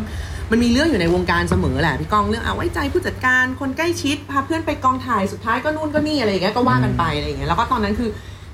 [0.51, 8.09] มันมีเรื่องอยู่ในวงการเสมอแหละพี่ก้องเรื่องเอาไว้ใจผู้จัดการคนใกล้ชิดพาเพื่อนไปกองถ่ายสุดท้ายก็นู่นก็นี่อะไรอย่างเงี้ยก็ว่ากันไปอะไรอย่างเงี้ยแล้วก็ตอนนั้นคือ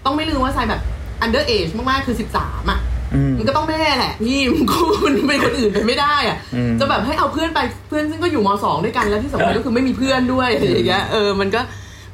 [0.06, 0.82] ต้องไม่ลืมว่าไซแบบ
[1.26, 2.93] under age มากๆคือสิบสามอะอื
[3.30, 11.62] มมันก็ต้องแม่แหละพี่มันก็มันเป็นคนอื่นไปไม่ได้อะอืมจะแบบให้เอาเพื่อนไปเพื่อนซึ่งก็อยู่มสองด้วยกันแล้วที่สำคัญก็คือไม่มีเพื่อนด้วยอะไรอย่างเงี้ยเออมันก็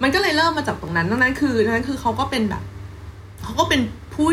[0.03, 2.63] มันก็เลยเริ่มมาจากตรงนั้นดังนั้นคือดังนั้นคือเขาก็เป็นแบบ
[3.43, 3.81] เขาก็เป็น
[4.13, 4.27] ผู้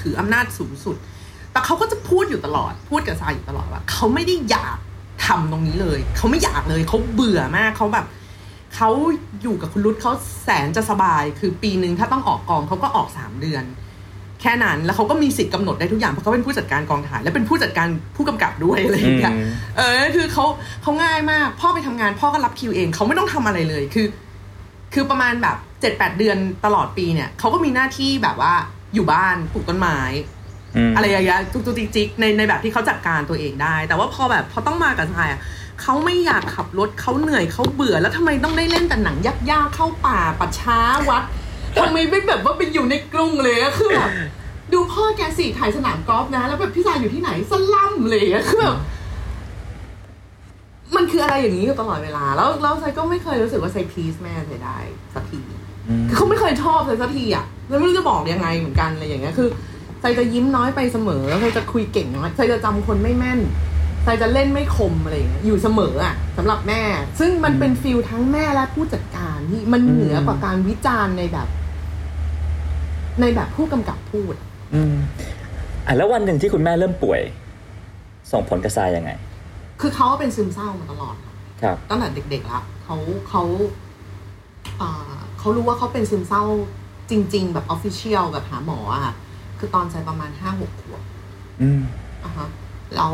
[0.00, 0.96] ถืออำนาจสูงสุด
[1.52, 4.78] แต่เขาก็จะพูดอยู่ตลอด พูดกับซายอยู่ตลอดว่าเขาไม่ได้อยาก
[5.26, 8.06] ทำตรงนี้เลย เขาไม่อยากเลยเขาเบื่อมากเขาแบบ
[8.76, 8.90] เขา
[9.42, 10.12] อยู่กับคุณรุตเขา
[10.44, 13.64] แสนจะสบาย คือปีหนึ่งถ้าต้องออกกองเขาก็ออกสามเดือน
[14.40, 20.44] แค่นั้น แล้วเขาก็มีสิทธิ์กำหนดได้ทุกอย่างเพราะเขาเป็นผู้จัดการกองถ่าย และเป็นผู้จัดการผู้กำกับด้วยอะไรอย่างเงี้ยอืมเออคือเขา
[20.82, 24.06] เขาง่ายมาก พ่อไปทำงาน พ่อก็รับคิวเองเขาไม่ต้องทำอะไรเลยคือ
[24.94, 28.52] คือประมาณแบบเจ็ดแปดเดือนตลอดปีเนี่ยเขาก็มีหน้าที่แบบว่า
[28.94, 29.98] อยู่บ้านปลูกต้นไม้
[30.88, 35.40] มอะไรอย่างเงี้ยจุกจุกจิกจิกในในแบบที่เขาจัดการตัวเองได้ แต่ว่าพอแบบพอต้องมากับทรายอะ
[35.82, 39.16] เขาไม่อยากขับรถเขาเหนื่อยเขาเบื่อแล้วทำไมต้องได้เล่นแต่หนัง
[39.50, 40.78] ยากๆเข้าป่าปัดช้า
[41.08, 41.22] วัด
[41.78, 44.10] ทำไมไม่แบบว่าไปอยู่ในกรุงเลยอะคือแบบ
[44.72, 48.76] ดูพ่อแกสิถ่ายสนามกอล์ฟนะ แล้วแบบพี่ทรายอยู่ที่ไหนสลัมเลยอะคือแบบ
[50.96, 54.78] มันคืออะไรอย่างนี้อยู่ตลอดเวลา แล้วแล้วทรายก็ไม่เคยรู้สึกว่าทรายพีซแม่ทรายได้
[55.14, 55.40] สักที
[55.88, 59.48] อืมคือเขาไม่เคยชอบเลยสักทีอะแล้วไม่รู้จะบอกยังไงเหมือนกันอะไรอย่างเงี้ยคือ
[60.00, 63.40] ใจจะยิ้มน้อยไปเสมอใจจะคุยเก่งน้อยใจจะจำคนไม่แม่น
[64.04, 66.82] ทรายจะเล่นไม่คมอะไรอย่างเงี้ยอยู่เสมออะสำหรับแม่
[67.20, 71.48] ซึ่งมันเป็น feel ทั้งแม่และผู้จัดการที่มันเหนือกว่าการวิจารณ์ในแบบ
[73.20, 74.34] ในแบบผู้กำกับพูด
[74.74, 74.94] อืม
[75.86, 77.20] อะแล้ววันหนึ่งที่คุณแม่เริ่มป่วย
[78.32, 79.10] ส่งผลกับทรายยังไง
[79.80, 82.96] คือเขาเป็นซึมเศร้ามาตลอดค่ะครับ ตั้งแต่เด็กๆละเขา
[83.28, 83.42] เขา
[84.80, 86.42] อ่าเขารู้ว่าเขาเป็นซึมเศร้า
[87.10, 89.14] จริง ๆ แบบ official แบบหาหมออะค่ะ
[89.58, 91.02] คือตอนใจประมาณห้าหกขวบ
[91.62, 91.82] อืม
[92.24, 92.48] อะฮะ
[92.96, 93.12] แล้ว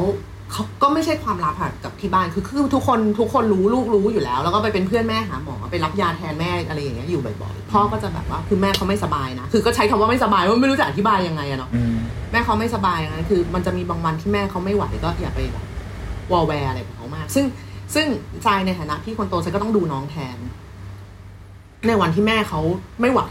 [0.52, 11.96] เขาก็ไม่ใช่ความลับค่ะกับที่บ้านคือคือทุกคนทุกคนรู้ลูกรู้อยู่แล้ว แล้วก็ไปเป็นเพื่อนแม่หาหมอไปรับยาแทนแม่อะไรอย่างเงี้ยอยู่บ่อยๆพ่อก็จะแบบว่าคือแม่เขาไม่สบายนะคือก็ใช้คำว่าไม่สบายว่าไม่รู้จะอธิบายยังไงอะเนาะอืม
[12.32, 15.64] แม่เขาไม่สบายนะคือ มันจะมีบางวันที่แม่เขาไม่ไหวก็อย่าไปแบบ
[16.32, 17.44] วอลแวร์อะไรกับเขามาก ซึ่ง
[17.94, 18.06] ซึ่ง
[18.44, 20.36] ทรายในฐานะพี่คนโตฉันก็ต้องดูน้องแทน
[21.86, 22.60] ในวันที่แม่เขา
[23.00, 23.22] ไม่ไหว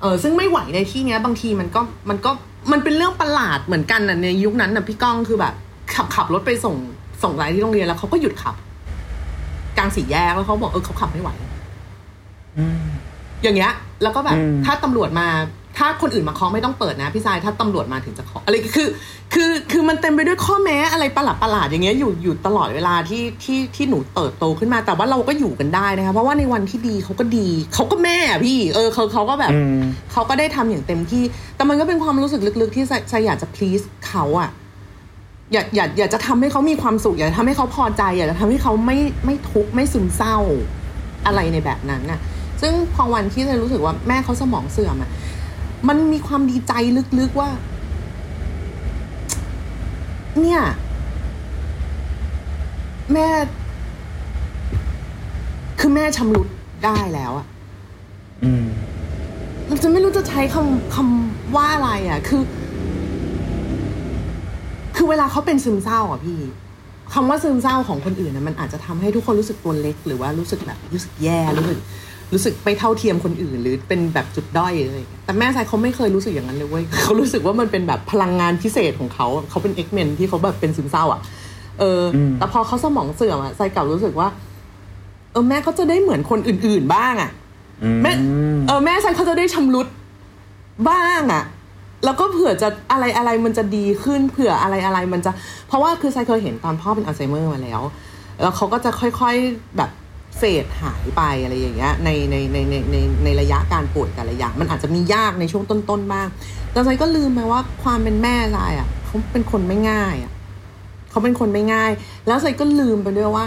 [0.00, 1.80] เออซึ่งไม่ไหวในที่เนี้ย บางทีมันก็
[2.10, 2.30] มันก็
[2.72, 5.54] มันเป็นเรื่องประหลาดเหมือนกันน่ะในยุคนั้นน่ะพี่ก้องคือแบบ
[5.94, 6.76] ขับขับรถไปส่ง
[7.22, 8.54] ส่งไรที่โรงเรียนแล้วเขาก็หยุดขับ
[9.78, 11.30] กลางสี่แยกแล้วเขาบอกเออเขาขับไม่ไหว
[12.58, 12.84] อืม
[13.42, 13.72] อย่างเงี้ย
[14.02, 15.28] แล้วก็แบบอืมถ้าตำรวจมา
[15.78, 18.88] ถ้าคนอื่นมาเคาะไม่ต้องเปิดนะพี่ชายถ้าตำรวจมาถึงจะเคาะอะไรคือ
[19.34, 29.80] คือคือมันเต็มไปด้วยข้อแม้อะไรประหลาดประหลาดๆอย่างเงี้ยอยู่อยู่ตลอดเวลาที่ที่ที่หนูเติบโตขึ้นมา แต่ว่าเราก็อยู่กันได้นะคะเพราะว่าในวันที่ดีเขาก็ดีเขาก็แม่อะพี่ เออเขาเขาก็แบบอืม
[30.12, 31.22] เขาก็ได้ทำอย่างเต็มที่
[31.56, 34.50] แต่มันก็เป็นความรู้สึกลึกๆที่ใจอยากจะ please เขาอะ
[35.54, 40.36] อยากอยากอยากจะทำให้เขามีความสุข อยากจะทำให้เขาพอใจ อยากจะทำให้เขาไม่ไม่ทุกข์ไม่ซึมเศร้า
[41.26, 42.20] อะไรในแบบนั้นน่ะ
[42.62, 45.10] ซึ่งพอวันที่ใจรู้สึกว่าแม่เขาสมองเสื่อมอะ
[45.88, 46.72] มันมีความดีใจ
[47.18, 47.50] ลึกๆว่า
[50.40, 50.60] เนี่ย
[53.12, 53.28] แม่
[55.80, 56.48] คือแม่ชำรุด
[56.84, 57.46] ได้แล้วอะ
[58.44, 58.64] อืม
[59.66, 62.42] เราจะไม่รู้จะใช้คำคำว่าอะไรอะ คือ
[64.96, 66.40] คือเวลาเขาเป็นซึมเศร้าอะพี่
[67.14, 71.78] คำว่าซึมเศร้าของคนอื่นนะมันอาจจะทำให้ทุกคนรู้สึกตัวเล็ก หรือว่ารู้สึกแบบรู้สึกแย่รู้สึก
[72.32, 81.20] รู้สึกไม่เท่าเทียมคนอื่น หรือเป็นแบบจุดด้อยอะไรอย่างเงี้ยแต่แม่ชายเขาไม่เคยรู้สึกอย่างนั้นเลยเว้ยเขารู้สึกว่ามันเป็นแบบพลังงานพิเศษของเขาเขาเป็นเอ็กเมนที่เขาแบบเป็นซึมเศร้า อะ
[81.78, 84.28] เอออมแต่พอเขาสมองเสื่อมอะใจกลับรู้สึกว่า
[85.32, 87.30] เออแม่เขาจะได้เหมือนคนอื่น ๆ บ้างอะ
[87.82, 88.12] อืมแม่
[88.66, 89.86] เออแม่ฉันเขาจะได้ชำรุด
[90.88, 91.44] บ้างอะ
[92.04, 95.30] แล้วก็เผื่อจะอะไรอะไรมันจะดีขึ้นเผื่ออะไรอะไรมันจะ
[95.68, 97.80] เพราะว่าคือไซเคยเห็นตอนพ่อเป็นอัลไซเมอร์มาแล้ว
[98.42, 99.90] แล้วเขาก็จะค่อยๆแบบ
[100.38, 106.28] เฟดหายไปอะไรอย่างเงี้ยในในในในในในระยะการป่วยแต่ละอย่างมันอาจจะมียากในช่วงต้นๆบ้าง
[106.72, 110.32] แต่ไซก็ลืมไปว่าความเป็นแม่ไซอะเขาเป็นคนไม่ง่ายอะ
[111.10, 111.90] เขาเป็นคนไม่ง่าย
[112.26, 113.46] แล้วไซก็ลืมไปด้วยว่า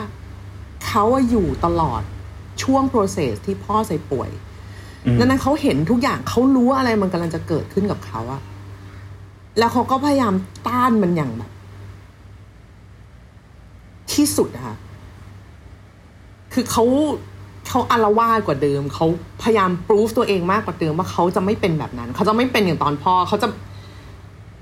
[0.87, 2.01] เขาอยู่ตลอด
[2.63, 4.29] ช่วง process ที่พ่อไซป่วย
[5.19, 8.41] ดังนั้นเขาเห็นทุกอย่างเขารู้ว่าอะไรมันกำลังจะเกิดขึ้นกับเขาอะ
[9.59, 10.33] แล้วเขาก็พยายาม
[10.67, 11.51] ต้านมันอย่างแบบ
[14.13, 14.75] ที่สุดอะค่ะ
[16.53, 16.83] คือเขา
[17.69, 19.05] เขาอารวาสกว่าเดิม เขา
[19.43, 23.47] พยายามปรูฟตัวเองมากกว่าเดิมว่าเขาจะไม่เป็นแบบนั้น เขาจะไม่เป็นอย่างตอนพ่อเขาจะ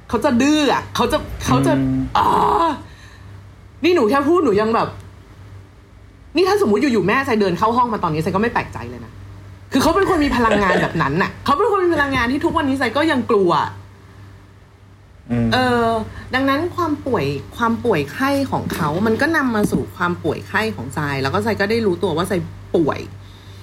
[0.09, 2.69] เขาจะดื้ออะเขาจะเขาจะอืมอ่า
[3.83, 4.87] นี่หนูแค่พูดหนูยังแบบ
[6.35, 9.11] นี่ถ้าสมมติอยู่ๆแม่ใจเดินเข้าห้องมาตอนนี้ใจก็ไม่แปลกใจเลยนะ
[9.71, 13.51] คือเขาเป็นคนมีพลังงานแบบนั้นน่ะเขาเป็นคนมีพลังงานที่ทุกวันนี้ใจก็ยังกลัว
[15.31, 15.87] อืมเออ
[16.35, 17.25] ดังนั้นความป่วย
[17.57, 22.33] ความป่วยไข้ของเขา มันก็นำมาสู่ความป่วยไข้ของใจแล้วก็ใจก็ได้รู้ตัวว่าใจ
[22.75, 22.99] ป่วย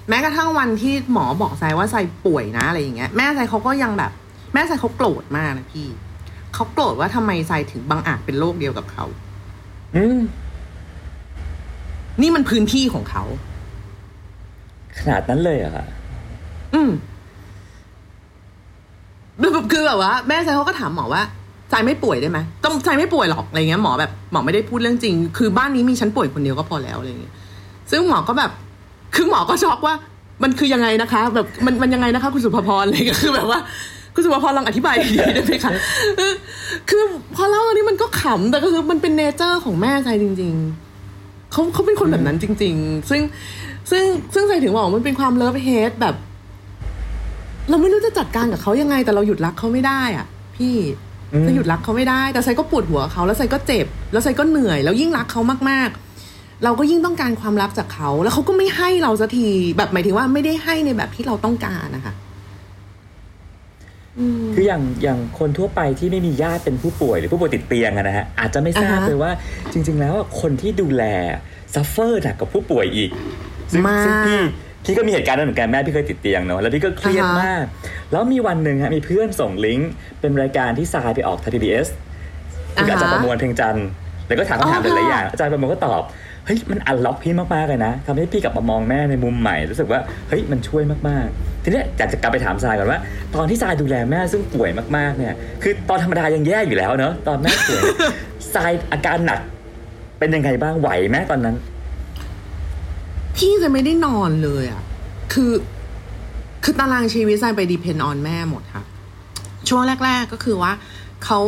[0.09, 1.96] แม้กระทั่งวันที่หมอบอกใจว่าใจ
[2.26, 4.12] ป่วยนะอะไรอย่างเงี้ย แม่ใจเขาก็ยังแบบ
[4.53, 5.88] แม่ใจเขาโกรธมากนะพี่
[6.55, 9.05] เขาโกรธว่าทำไมใจถึงบังอาจเป็นโรคเดียวกับเขา
[9.96, 10.20] อืม
[12.22, 13.24] นี่มันพื้นที่ของเขา
[14.99, 15.86] ขนาดนั้นเลยเหรอะค่ะ
[16.74, 16.90] อืม
[19.38, 21.22] แบบคือแบบว่า แม่ใจเขาก็ถามหมอว่า
[21.70, 27.34] ใจไม่ป่วยได้ไหมก็ใจไม่ป่วยหรอกอะไรเงี้ยหมอแบบหมอไม่ได้พูดเรื่องจริง คือบ้านนี้มีฉันป่วยคนเดียวก็พอแล้วอะไรเงี้ย
[27.90, 28.51] ซึ่งหมอก็แบบ
[29.14, 29.95] คือหมอก็ช็อกว่า
[30.43, 33.59] มันคือยังไงนะคะ แบบมันมันยังไงนะคะ คุณสุภพรอะไรเงี้ยคือแบบว่า
[34.14, 35.72] คุณสุภพรลองอธิบายดีๆได้ไหมคะ
[36.90, 37.03] คือ
[37.34, 40.55] พอเล่าอันนี้มันก็ขำแต่ก็คือมันเป็น nature ของแม่ทรายจริง
[41.03, 43.20] ๆเขาเขาเป็นคนแบบนั้นจริง ๆ ซึ่ง
[43.93, 46.14] ซึ่งซึ่งทรายถึงบอกว่ามันเป็นความ love-hate แบบ
[47.68, 50.26] เราไม่รู้จะจัดการกับเขายังไง แต่เราหยุดรักเขาไม่ได้อะ
[50.57, 50.76] พี่
[51.32, 55.40] อืมจะหยุดรักเขาไม่ได้ แต่ทรายก็ปวดหัวกับเขาแล้วทรายก็เจ็บ แล้วทรายก็เหนื่อย แล้วยิ่งรักเขา
[55.70, 62.14] มากๆ เราก็ยิ่งต้องการความรักจากเขา แล้วเขาก็ไม่ให้เราสักทีแบบหมายถึงว่าไม่ได้ให้ในแบบที่เราต้องการนะคะ
[64.18, 69.32] อืมคืออย่างอย่างคนทั่วไปที่ไม่มีญาติเป็นผู้ป่วยหรือผู้ป่วยติดเตียงอะนะฮะอาจจะไม่ทราบอ่าฮะเลยว่า
[69.72, 71.05] จริง ๆ แล้วอะคนที่ดูแล
[71.74, 73.11] suffer หนักกับผู้ป่วยอีก
[73.72, 74.40] ซึ่งมากซึ่งพี่
[74.84, 77.64] พี่ก็มีเหตุการณ์นั้นเหมือนกันแม่พี่เคยติดเตียงเนาะแล้วพี่ก็เครียดอ่าฮะมาก
[78.12, 81.88] แล้วมีวันหนึ่งฮะมีเพื่อนส่งลิงก์เป็นรายการที่ทรายไปออกทาง PBS
[82.74, 83.86] คืออาจารย์ประมวลเพ็งจันทร์
[84.26, 86.02] แล้วก็ถามคำถามอ๋อหลายๆค่ะอย่างอาจารย์ประมวลก็ตอบ
[86.46, 93.00] เฮ้ยมันอันล็อกพี่มากๆเลยนะทำให้พี่กลับมามองแม่ในมุมใหม่รู้สึกว่าเฮ้ยมันช่วยมากๆ ทีเนี้ยอยากจะกลับไปถามทรายก่อนว่า
[93.34, 97.82] ตอนที่ทรายดูแลแม่ซึ่งป่วยมากๆเนี่ย คือตอนธรรมดายังแย่อยู่แล้วเนอะตอนแม่ป่วย
[98.54, 99.40] ทรายอาการหนัก
[100.18, 101.56] เป็นยังไงบ้างไหวไหมตอนนั้น
[103.37, 104.83] พี่จะไม่ได้นอนเลยอะ
[105.33, 105.53] คือ
[106.64, 108.85] คือตารางชีวิตไซไปดีเพนออนแม่หมดค่ะ
[109.68, 110.72] ช่วงแรก ๆก็คือว่า
[111.24, 111.41] เขา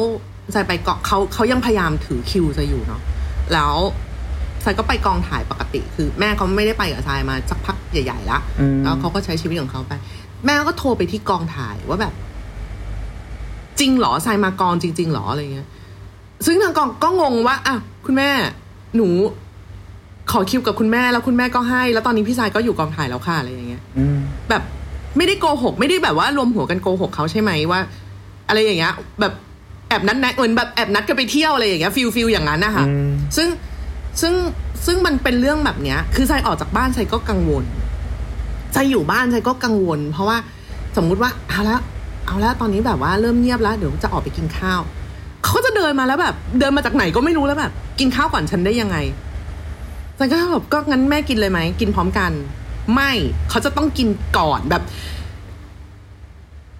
[0.54, 3.02] ทรายไปเกาะเขาเขายังพยายามถือคิวจะอยู่เนาะ
[3.52, 3.74] แล้ว
[4.64, 9.92] ทรายก็ไปกองถ่ายปกติ คือ แม่เขาไม่ได้ไปกับทรายมาสักพักใหญ่ๆละอืมแล้วเขาก็ใช้ชีวิตของเขาไป
[10.46, 12.14] แม่ก็โทรไปที่กองถ่ายว่าแบบ
[13.80, 15.68] จริงเหรอทรายมากองจริงๆเหรออะไรเงี้ย
[16.46, 18.30] ซึ่งทางกองก็งงว่าอะคุณแม่
[18.96, 19.08] หนู
[20.32, 24.16] ขอคิวกับคุณแม่แล้วคุณแม่ก็ให้ แล้วตอนนี้พี่ทรายก็อยู่กองถ่ายแล้วค่ะอะไรอย่างเงี้ยอืม
[24.48, 24.62] แบบ
[25.16, 27.80] ไม่ได้โกหก ไม่ได้แบบว่ารวมหัวกันโกหกเขาใช่ไหมว่า
[28.48, 29.32] อะไรอย่างเงี้ยแบบ
[29.88, 33.48] แอบนัดแนะเหมือนแบบแอบนัดกันไปเที่ยวอะไรอย่างเงี้ย feel feel อย่างนั้นนะคะอืมซึ่ง
[34.20, 34.34] ซึ่ง
[34.86, 37.64] ซึ่งมันเป็นเรื่องแบบเนี้ย คือทรายออกจากบ้านทรายก็กังวล
[38.72, 40.36] ทรายอยู่บ้านทรายก็กังวล เพราะว่า
[40.96, 41.78] สมมุติว่าเอาละ
[42.26, 44.80] เอาละตอนนี้แบบว่าเริ่มเงียบแล้วเดี๋ยวจะออกไปกินข้าว
[45.42, 48.96] เขาก็จะเดินมาแล้วแบบ เดินมาจากไหนก็ไม่รู้แล้วแบบ กินข้าวก่อนฉันได้ยังไง
[50.16, 52.32] ใจก็แบบก็งั้นแม่กินเลยไหมกินพร้อมกัน
[52.94, 53.10] ไม่
[53.50, 54.08] เขาจะต้องกิน
[54.38, 54.82] ก่อนแบบ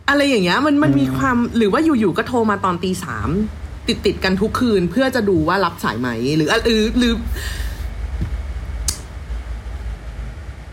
[0.09, 3.29] อะไรอย่างเงี้ย มันมันมีความหรือว่าอยู่ๆก็โทรมาตอนตีสาม
[3.89, 7.13] ติดติดๆกันทุกคืนเพื่อจะดูว่ารับสายไหม หรือหรือหรือ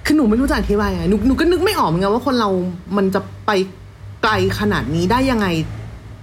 [0.06, 2.50] คือหนูไม่รู้จะอธิบายไงหนูหนูก็นึกไม่ออกเหมือนกันว่าคนเรา
[2.98, 3.52] มันจะไป
[4.22, 5.48] ไกลขนาดนี้ได้ยังไง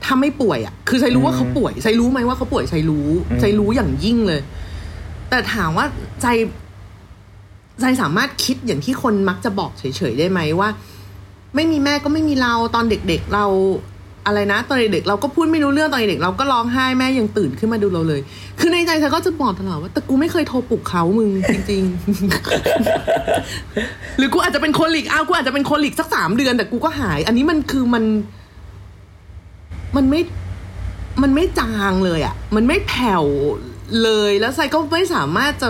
[0.04, 4.40] ถ้าไม่ป่วยอะ คือใช้รู้ว่าเขาป่วยใช้รู้ไหมว่าเขาป่วยใช้รู้อืมใช้รู้อย่างยิ่งเลย
[5.30, 5.86] แต่ถามว่า
[6.22, 6.26] ใจ
[7.80, 10.68] ใจสามารถคิดอย่างที่คนมักจะบอกเฉยๆได้ไหมว่า
[11.54, 13.46] ไม่มีแม่ก็ไม่มีเราตอนเด็ก ๆ เรา
[14.26, 18.20] อะไรนะตอนเด็กๆเราก็พูดไม่รู้เรื่องตอนเด็กๆเราก็ร้องไห้แม่ยังตื่นขึ้นมาดูเราเลย
[18.58, 28.04] คือในใจฉันก็จะบอกตลอดว่าแต่กูไม่เคยโทรปลุกเขามึงจริงๆ หรือกูอาจจะเป็นโคลิกอ้าวกูอาจจะเป็นโคลิกสักสามเดือนแต่กูก็หาย อันนี้มันคือมัน
[29.96, 30.20] มันไม่
[31.22, 33.24] มันไม่จางเลยอะ่ะ มันไม่แผ่ว
[34.02, 35.68] เลยแล้วไซก็ไม่สามารถจะ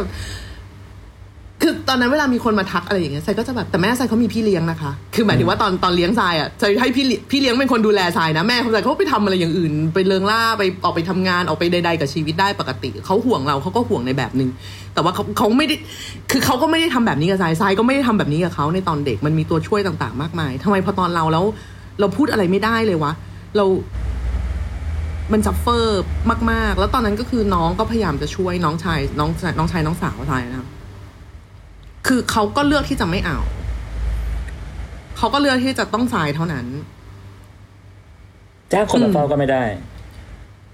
[1.63, 14.51] คือตอนนั้นเวลามีคนมาทักอะไรอย่างเงี้ยไซก็จะแบบแต่แม่ไซเขามีพี่เลี้ยงนะคะ คือหมายถึงว่าตอนตอนเลี้ยงทรายอะไซให้พี่เลี้ยพี่เลี้ยงเป็นคนดูแลทรายนะแม่เขาไซเขาไปทำอะไรอย่างอื่น ไปเลิงล่าไปออกไปทำงานออกไปใดๆกับชีวิตได้ปกติ เขาห่วงเราเขาก็ห่วงในแบบหนึ่ง
[14.95, 15.77] แต่ว่าเขาเขาไม่ได้
[16.31, 21.45] คือเขาก็ไม่ได้ทำแบบนี้กับทรายทรายก็ไม่ได้ทำแบบนี้กับเขาในตอนเด็กมันมีตัวช่วยต่างๆ มากมายทำไมพอตอนเราแล้ว
[22.01, 23.13] เราพูดอะไรไม่ได้เลยวะ
[23.57, 23.65] เรา
[25.33, 26.03] มันซัฟเฟอร์
[26.51, 30.69] มาก ๆ แล้วตอนนั้นก็คือน้องก็พยายามจะช่วยน้องชายน้องน้องชายน้องสาวทรายนะครับ
[32.07, 33.39] คือเขาก็เลือกที่จะไม่เอา
[35.17, 36.67] เขาก็เลือกที่จะต้องทรายเท่านั้น
[38.73, 39.65] จ้างคนมาเฝ้าก็ไม่ได้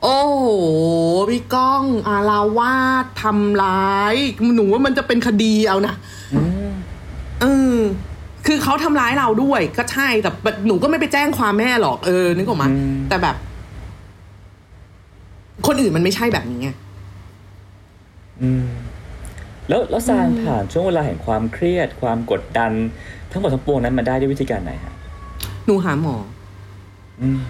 [0.02, 0.46] โอ้โห
[1.30, 4.14] พี่ก้องอาราวาสทำร้าย
[4.54, 5.94] หนูว่ามันจะเป็นคดีเอานะ
[6.34, 6.70] อืม
[7.40, 7.78] เออ
[8.46, 12.68] คือเขาทำร้ายเราด้วย ก็ใช่แต่แบบหนูก็ไม่ไปแจ้งความแม่หรอกเออนึกออกมา
[13.08, 13.36] แต่แบบ
[15.66, 16.68] คนอื่นมันไม่ใช่แบบนี้ไง
[18.42, 18.66] อืม
[19.68, 22.72] แล้วแล้วซานผ่านช่วงเวลาแห่งความเครียด ความกดดัน
[23.30, 24.94] ทั้งหมดทั้งปวงนั้นมาได้ด้วยวิธีการไหนฮะ
[25.66, 26.16] หนูหาหมอ
[27.22, 27.40] อืม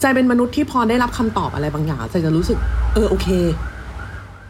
[0.00, 2.58] ใจเป็นมนุษย์ที่พอได้รับคำตอบอะไรบางอย่างใจจะรู้สึก
[2.94, 3.28] เออโอเค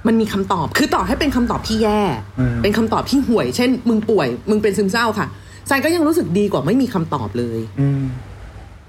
[0.07, 2.01] มันมีคำตอบ คือต่อให้เป็นคำตอบที่แย่
[2.39, 5.27] อืมเป็นคำตอบที่ห่วย เช่น มึงป่วย มึงเป็นซึมเศร้าค่ะ
[5.69, 8.05] ใจก็ยังรู้สึกดีกว่าไม่มีคำตอบเลย อืม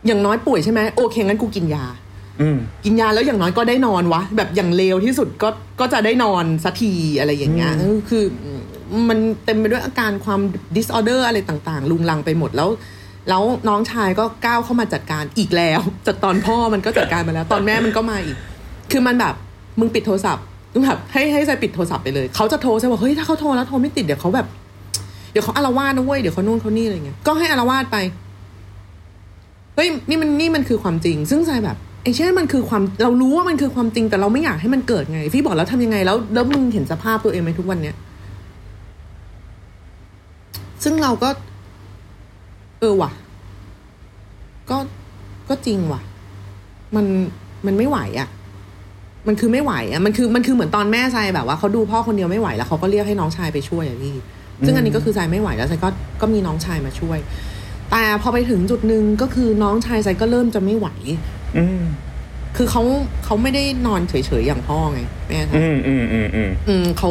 [0.06, 2.07] อย่างน้อยป่วยใช่ไหมโอเคงั้นกูกินยาอืม
[2.84, 8.24] กินยาแล้วอย่างน้อยก็ได้นอนวะ แบบอย่างเลวที่สุดก็ก็จะได้นอนสักทีอะไรอย่างเงี้ยอืมคือ
[9.10, 10.42] มันเต็มไปด้วยอาการความ
[10.76, 12.70] disorder อะไรต่าง ๆ ลุงลังไปหมดแล้ว
[13.30, 18.38] แล้วน้องชายก็ก้าวเข้ามาจัดการอีกแล้วจากตอนพ่อมันก็จัดการมาแล้ว ตอนแม่มันก็มาอีก
[18.92, 19.34] คือมันแบบ
[19.80, 24.48] มึงปิดโทรศัพท์มึงแบบให้ให้ใจปิดโทรศัพท์ไปเลยเขาจะโทรใช่บอกเฮ้ยถ้าเขาโทรแล้วโทรไม่ติดเดี๋ยวเขาแบบ
[25.32, 27.98] เดี๋ยวเขาอารวาสนะเว้ยเดี๋ยวเขานู่นเขานี่อะไรเงี้ยก็ให้อารวาสไป
[29.76, 37.96] เฮ้ยนี่มันนี่มันคือความจริง ซึ่งใจแบบ ไอ้เช่นมันคือความเรารู้ว่ามันคือความจริงแต่เราไม่อยากให้มันเกิดไง พี่บอกแล้วทำยังไงแล้วแล้วมึงเห็นสภาพตัวเองไหมทุกวันเนี้ย
[40.84, 41.30] ซึ่งเราก็
[42.80, 43.12] เออว่ะ
[44.70, 44.78] ก็
[45.50, 46.02] ก็จริงว่ะ
[46.96, 47.06] มัน
[47.66, 48.30] มันไม่ไหวอะ่ะ
[49.28, 54.16] มันคือไม่ไหวอะ่ะ มันคือมันคือเหมือนตอนแม่ทรายแบบว่าเขาดูพ่อคนเดียวไม่ไหวแล้วเขาก็เรียกให้น้องชายไปช่วยอะพี่
[54.66, 55.90] ซึ่งอันนี้ก็คือทรายไม่ไหวแล้วทรายก็
[56.22, 57.20] ก็มีน้องชายมาช่วย
[57.92, 60.88] แต่พอไปถึงจุดหนึ่งก็คือน้องชายทรายก็เริ่มจะไม่ไหว
[61.60, 61.82] อืม
[62.56, 62.84] คือเขา
[63.26, 67.10] เขาไม่ได้นอนเฉยๆอย่างพ่อไงแม่ทรายอืมอืมอืมอืมอืมเขา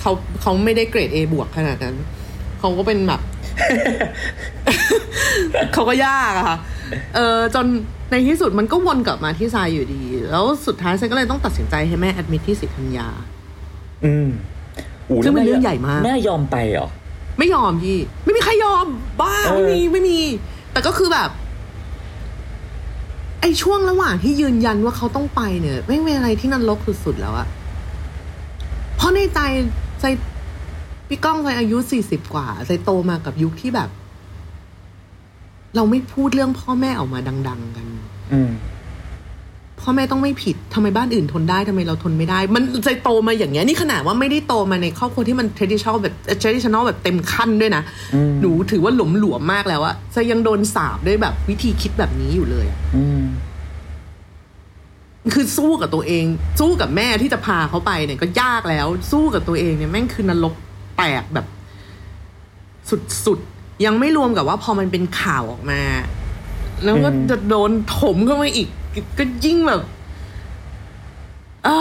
[0.00, 0.12] เขา
[0.42, 1.96] เขาไม่ได้เกรด A บวกขนาดนั้น
[2.58, 3.20] เขาก็เป็นแบบ
[5.72, 6.58] เขาก็ยากอะค่ะ
[7.14, 7.66] เออจน
[8.10, 13.08] ในที่สุดมันก็วนกลับมาที่ทรายอยู่ดี แล้วสุดท้ายฉันก็เลยต้องตัดสินใจให้แม่แอดมิทที่สิทธัญญา
[14.04, 14.28] อืม
[15.08, 16.88] อู้ซึ่งมันแล้วแเรื่องใหญ่มาก แม่ยอมไปเหรอ
[17.38, 18.86] ไม่ยอมพี่ ไม่มีใครยอม
[19.20, 20.20] บ้าเออไม่มีไม่มี
[20.72, 21.30] แต่ก็คือแบบ
[23.44, 27.46] ไอช่วงระหว่างที่ยืนยันว่าเขาต้องไปเนี่ยไม่เป็นอะไรที่นันลกสุดๆแล้วอะ
[28.96, 29.40] เพราะในใจ
[30.00, 30.04] ใจ
[31.08, 33.88] พี่ก้องใจอายุสี่สิบกว่าใจโตมากับยุคที่แบบ
[35.76, 37.86] เราไม่พูดเรื่องพ่อแม่ออกมาดัง ๆ กัน
[38.32, 38.50] อืม
[39.84, 47.82] พพ่อแม่ต้องไม่ผิดทำไมบ้านอื่นทนได้ทำไมเราทนไม่ได้ มันใจโตมาอย่างเงี้ยนี่ขนาดว่าไม่ได้โตมาในครอบครัวที่มัน traditional แบบ traditional แบบเต็มขั้นด้วยนะ
[48.14, 53.24] อืมหนูถือว่าหลวมหลวมๆมากแล้วอะจะยังโดนสาบด้วยแบบวิธีคิดแบบนี้อยู่เลยอะอืม
[55.34, 56.24] คือสู้กับตัวเอง
[56.60, 60.54] สู้กับแม่ที่จะพาเขาไปเนี่ยก็ยากแล้ว สู้กับตัวเองเนี่ยแม่งคือนรก
[60.96, 61.46] แตกแบบ
[63.24, 65.80] สุดๆยังไม่รวมกับว่าพอมันเป็นข่าวออกมา
[66.84, 68.68] แล้วก็อืมจะโดนถมเข้ามาอีก
[69.18, 69.80] ก็ยิ่งแบบ
[71.66, 71.78] อ่า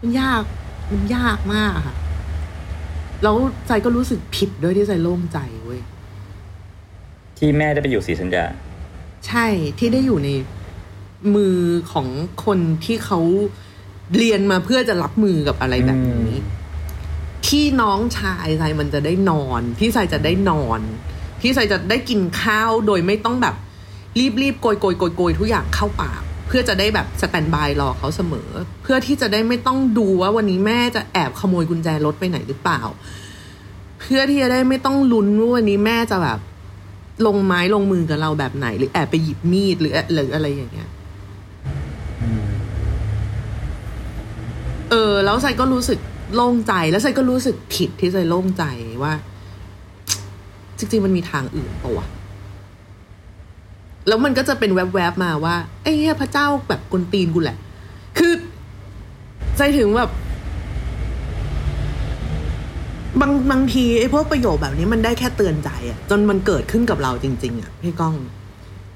[0.00, 0.42] มันยาก
[0.90, 1.96] มันยากมากอะค่ะ
[3.22, 3.36] แล้ว
[3.66, 5.80] ใจก็รู้สึกผิดด้วยที่ใจโล่งใจเว้ย
[7.38, 8.44] ที่แม่ได้ไปอยู่ศรีสัญญา
[9.26, 9.46] ใช่
[9.78, 10.30] ที่ได้อยู่ใน
[11.34, 11.58] มือ
[11.92, 12.08] ของ
[12.44, 13.20] คนที่เขา
[14.16, 16.32] เรียนมาเพื่อจะรับมือกับอะไรแบบนี้
[17.46, 20.80] ที่น้องชายไซมันจะได้นอน ที่ไซจะได้นอน
[21.40, 23.56] ที่ไซจะได้กินข้าวโดยไม่ต้องแบบ
[24.18, 28.48] รีบรีบๆโกยโกยโกยโกยทุกอย่างเข้าปาก เพื่อจะได้แบบสแตนบายรอเขาเสมอ
[28.82, 32.80] เพื่อที่จะได้ไม่ต้องดูว่าวันนี้แม่จะแอบขโมยกุญแจรถไปไหนหรือเปล่า
[34.00, 36.38] เพื่อที่จะได้ไม่ต้องลุ้นว่าวันนี้แม่จะแบบ
[37.26, 40.88] ลงไม้ลงมือกับเราแบบไหน หรือแอบไปหยิบมีดหรือหรืออะไรอย่างเงี้ย
[44.90, 45.98] เออ แล้วไซก็รู้สึก
[46.34, 48.64] โล่งใจแล้วไซก็รู้สึกผิดที่ไซโล่งใจ
[49.02, 49.12] ว่า
[50.78, 52.06] จริงๆมันมีทางอื่นปะวะ
[54.08, 57.56] แล้วมันก็จะเป็นแวบๆมาว่าไอ้เหี้ยพระเจ้าแบบกวนตีนกูแหละ
[58.18, 58.32] คือ
[59.56, 60.10] ใจถึงแบบ
[63.20, 68.14] บางบางทีไอ้พวกประโยคแบบนี้มันได้แค่เตือนใจอะจนมันเกิดขึ้นกับเราจริง ๆอะพี่ก้อง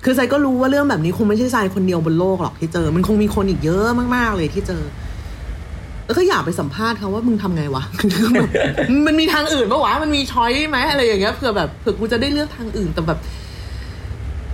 [0.05, 3.85] คือไซก็รู้ว่าเรื่องแบบนี้คงไม่ใช่ทรายคนเดียวบนโลกหรอกที่เจอ มันคงมีคนอีกเยอะ
[4.17, 4.83] มากๆเลยที่เจอ
[6.07, 7.83] แล้วก็อยากไปสัมภาษณ์เขาว่ามึงทำไงวะ
[9.07, 13.19] มันมีทางอื่นปะวะ มันมีช้อยไหมอะไรอย่างเงี้ยเผื่อแบบเผื่อกูจะได้เลือกทางอื่นแต่แบบ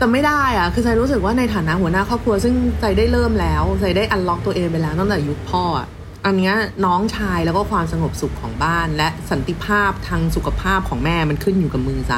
[0.01, 5.87] แต่ไม่ได้อะคือใจรู้สึกว่าในฐานะหัวหน้าครอบครัวซึ่งใจได้เริ่มแล้วใจได้อันล็อกตัวเองไปแล้วตั้งแต่ยุคพ่ออะ
[6.27, 6.53] อันนี้
[6.85, 12.15] น้องชายแล้วก็ความสงบสุขของบ้าน และสันติภาพทางสุขภาพของแม่มันขึ้นอยู่กับมือใจ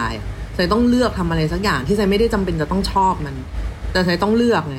[0.55, 3.35] ใจต้องเลือกทำอะไรสักอย่างที่ใจไม่ได้จำเป็นจะต้องชอบมัน
[3.93, 4.79] แต่ใจต้องเลือกไง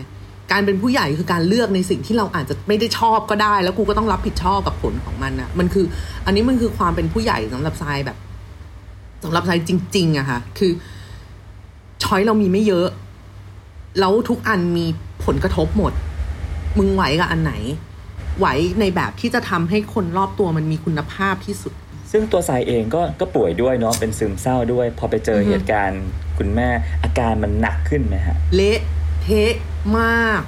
[0.52, 5.86] การเป็นผู้ใหญ่คือการเลือกในสิ่งที่เราอาจจะไม่ได้ชอบก็ได้ แล้วกูก็ต้องรับผิดชอบกับผลของมันอะมันคือ
[6.26, 8.18] อันนี้มันคือความเป็นผู้ใหญ่สำหรับทรายแบบ
[9.24, 10.72] สำหรับทรายจริงๆอะค่ะคือ
[12.04, 12.88] ช้อยเรามีไม่เยอะ
[14.00, 14.86] แล้วทุกอันมี
[15.26, 15.94] ผลกระทบหมด
[16.78, 17.54] มึงไหวกับอันไหน
[18.40, 18.48] ไหว
[18.80, 21.74] ในแบบที่จะทำให้คนรอบตัวมันมีคุณภาพที่สุด
[22.12, 26.04] ซึ่งตัวสายเองก็ก็ป่วยด้วยเนาะเป็นซึมเศร้าด้วย พอไปเจอออฮึเหตุการณ์
[26.38, 26.70] คุณแม่
[27.04, 28.80] อาการมันหนักขึ้นไหมฮะ เละ
[29.24, 29.54] เทะ
[29.98, 30.42] มาก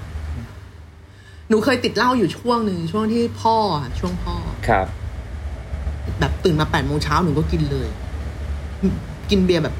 [1.50, 4.36] หนูเคยติดเหล้าอยู่ช่วงหนึ่งช่วงที่พ่ออะช่วงพ่อ
[4.68, 4.88] ครับ
[6.20, 7.88] แบบตื่นมาแปดโมงเช้าหนูก็กินเลย
[9.30, 9.76] กินเบียร์แบบ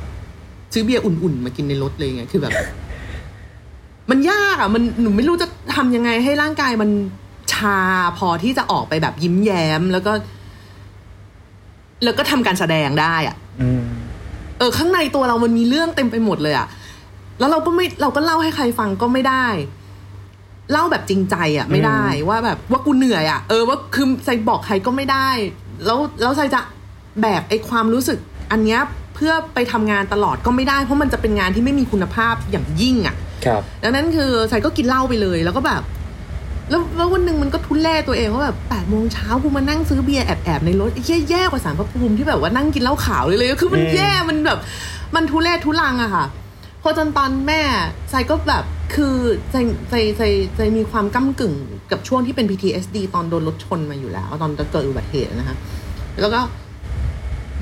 [0.76, 2.54] ซื้อเบียร์อุ่นๆ มากินในรถเลยไงคือแบบ
[4.10, 6.90] มันยากอะ มันหนูไม่รู้จะทำยังไงให้ร่างกายมัน
[7.54, 7.80] ชา
[8.18, 10.12] พอที่จะออกไปแบบยิ้มแย้มแล้วก็
[12.04, 13.84] แล้วก็ทำการแสดงได้อะอืม
[14.58, 16.68] เออ ข้างในตัวเรามันมีเรื่องเต็มไปหมดเลยอะ
[17.40, 19.48] แล้วเราก็ไม่เราก็เล่าให้ใครฟังก็ไม่ได้
[20.72, 25.30] เล่าแบบจริงใจอะไม่ได้ว่าแบบว่ากูเหนื่อยอะเออว่าคือใส่บอกใครก็ไม่ได้
[25.86, 26.62] แล้วแล้วใส่จะ
[27.22, 28.20] แบกไอ้ความรู้สึก
[28.52, 28.82] อันเนี้ย
[29.16, 35.82] เพื่อไปทำงานตลอดก็ไม่ได้ เพราะมันจะเป็นงานที่ไม่มีคุณภาพอย่างยิ่งอะครับ ดังนั้นคือใส่ก็กินเหล้าไปเลยแล้วก็แบบ
[36.70, 44.60] แล้วแล้ววันหนึ่งมันก็ทุนแล่ตัวเองว่าแบบแปดโมงเช้ากูมานั่งซื้อเบียร์แอบแอบๆในรถไอ้แย่แย่กว่าสารพระภูมิที่แบบว่านั่งกินเหล้าขาวเลยเลยคือมันอืมแย่มันแบบ
[45.16, 46.26] มันทุเรศทุลังอะค่ะ
[46.82, 47.62] พอจนตอนแม่
[48.10, 48.64] ใจก็แบบ
[48.96, 49.16] คือ
[49.52, 49.56] ใจ
[49.90, 50.24] ใจใจ
[50.58, 51.54] ใจมีความก้ากึ่ง
[51.92, 55.56] กับช่วงที่เป็น PTSD ตอนโดนรถชนมาอยู่แล้ว ตอนเกิดอุบัติเหตุนะคะ
[56.22, 56.40] แล้วก็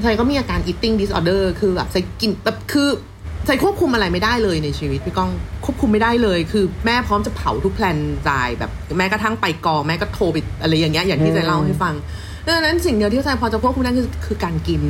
[0.01, 2.89] ใจก็มีอาการ eating disorder คือแบบใจกินแบบคือ
[3.45, 5.31] ใจควบคุมอะไรไม่ได้เลยในชีวิตพี่ก้อง
[5.65, 8.29] ควบคุมไม่ได้เลย คือแม่พร้อมจะเผาทุกแพลนใจ
[8.59, 11.93] แบบแม้กระทั่งไปกองแม่ก็โทรไปอะไรอย่างเงี้ยอย่างที่ใจเล่าให้ฟัง
[12.45, 14.81] ดังนั้นสิ่งเดียวที่ใจพอจะควบคุมได้คือคือการกิน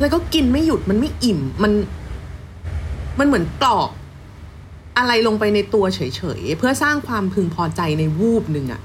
[0.00, 1.72] แล้วก็กินไม่หยุดมันไม่อิ่มมัน
[3.18, 3.90] มันเหมือนกรอก
[4.98, 6.00] อะไรลงไปในตัวเฉ
[6.38, 8.80] ยๆ เพื่อสร้างความพึงพอใจในวูบหนึ่งอะ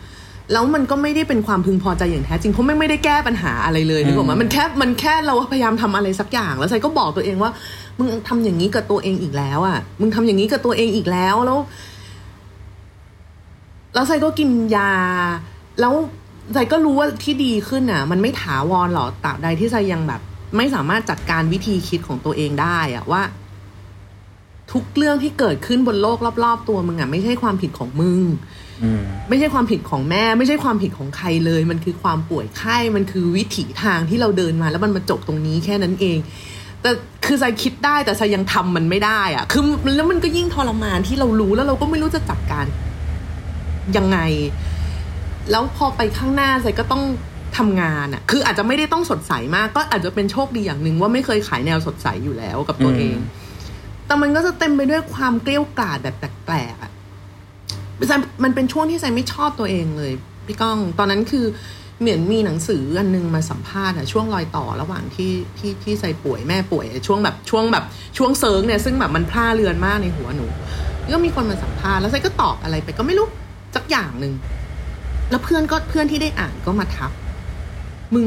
[0.52, 7.52] แล้วมันก็ไม่ได้เป็นความพึงพอใจอย่างแท้จริงเพราะไม่ไม่ได้แก้ปัญหาอะไรเลยนึกออกไหมมันแค่มันแค่เราพยายามทำอะไรสักอย่าง แล้วไซก็บอกตัวเองว่า
[7.98, 11.60] มึงทำอย่างนี้กับตัวเองอีกแล้วอะมึงทำอย่างนี้กับตัวเองอีกแล้วแล้ว
[13.94, 14.92] แล้วไซก็กินยา
[15.80, 15.94] แล้ว
[16.54, 20.22] ไซก็รู้ว่าที่ดีขึ้นอะ มันไม่ถาวรหรอกตราบใดที่ไซยังแบบ
[20.58, 23.22] ไม่สามารถจัดการวิธีคิดของตัวเองได้อะว่า
[24.72, 28.53] ทุกเรื่องที่เกิดขึ้นบนโลกรอบ ๆ ตัวมึงอะไม่ใช่ความผิดของมึงอืม
[29.30, 36.18] ไม่ใช่ความผิดของแม่ ไม่ใช่ความผิดของใครเลย มันคือความป่วยไข้มันคือวิถีทางที่เราเดินมา แล้วมันมาจบตรงนี้แค่นั้นเอง
[36.82, 36.92] แต่
[37.26, 39.64] คือใจคิดได้แต่ใจยังทำมันไม่ได้อะคือ
[39.98, 42.66] แล้วมันก็ยิ่งทรมานที่เรารู้แล้วเราก็ไม่รู้จะจัดการ
[43.98, 44.18] ยังไง
[45.52, 47.04] แล้วพอไปข้างหน้าใจก็ต้อง
[47.58, 53.18] ทำงานอะคืออาจจะไม่ได้ต้องสดใสมาก ก็อาจจะเป็นโชคดีอย่างหนึ่งว่าไม่เคยขายแนวสดใสอยู่แล้วกับตัวเอง
[54.06, 56.16] แต่มันก็จะเต็มไปด้วยความเกลี้ยวกล่อดแบบ
[56.46, 56.93] แปลกๆอะไซ
[58.44, 60.12] มันเป็นช่วงที่ไซไม่ชอบตัวเองเลย
[60.48, 61.46] พี่ก้อง ตอนนั้นคือ
[62.02, 67.86] เหมือนมีหนังสืออันนึงมาสัมภาษณ์อะช่วงรอยต่อระหว่างที่ที่ที่ไซป่วยแม่ป่วยช่วงแบบช่วงแบบ
[68.18, 70.46] ช่วงเซิร์งเนี่ยซึ่งแบบมันพลาเรือนมากในหัวหนู
[71.14, 73.28] ก็มีคนมาสัมภาษณ์แล้วไซก็ตอบอะไรไปก็ไม่รู้
[73.76, 74.34] สักอย่างหนึ่ง
[75.30, 77.12] แล้วเพื่อนก็เพื่อนที่ได้อ่านก็มาทัก
[78.14, 78.26] มึง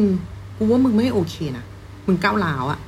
[0.56, 1.64] กูว่ามึงไม่โอเคนะ
[2.06, 2.80] มึงก้าวร้าวอะ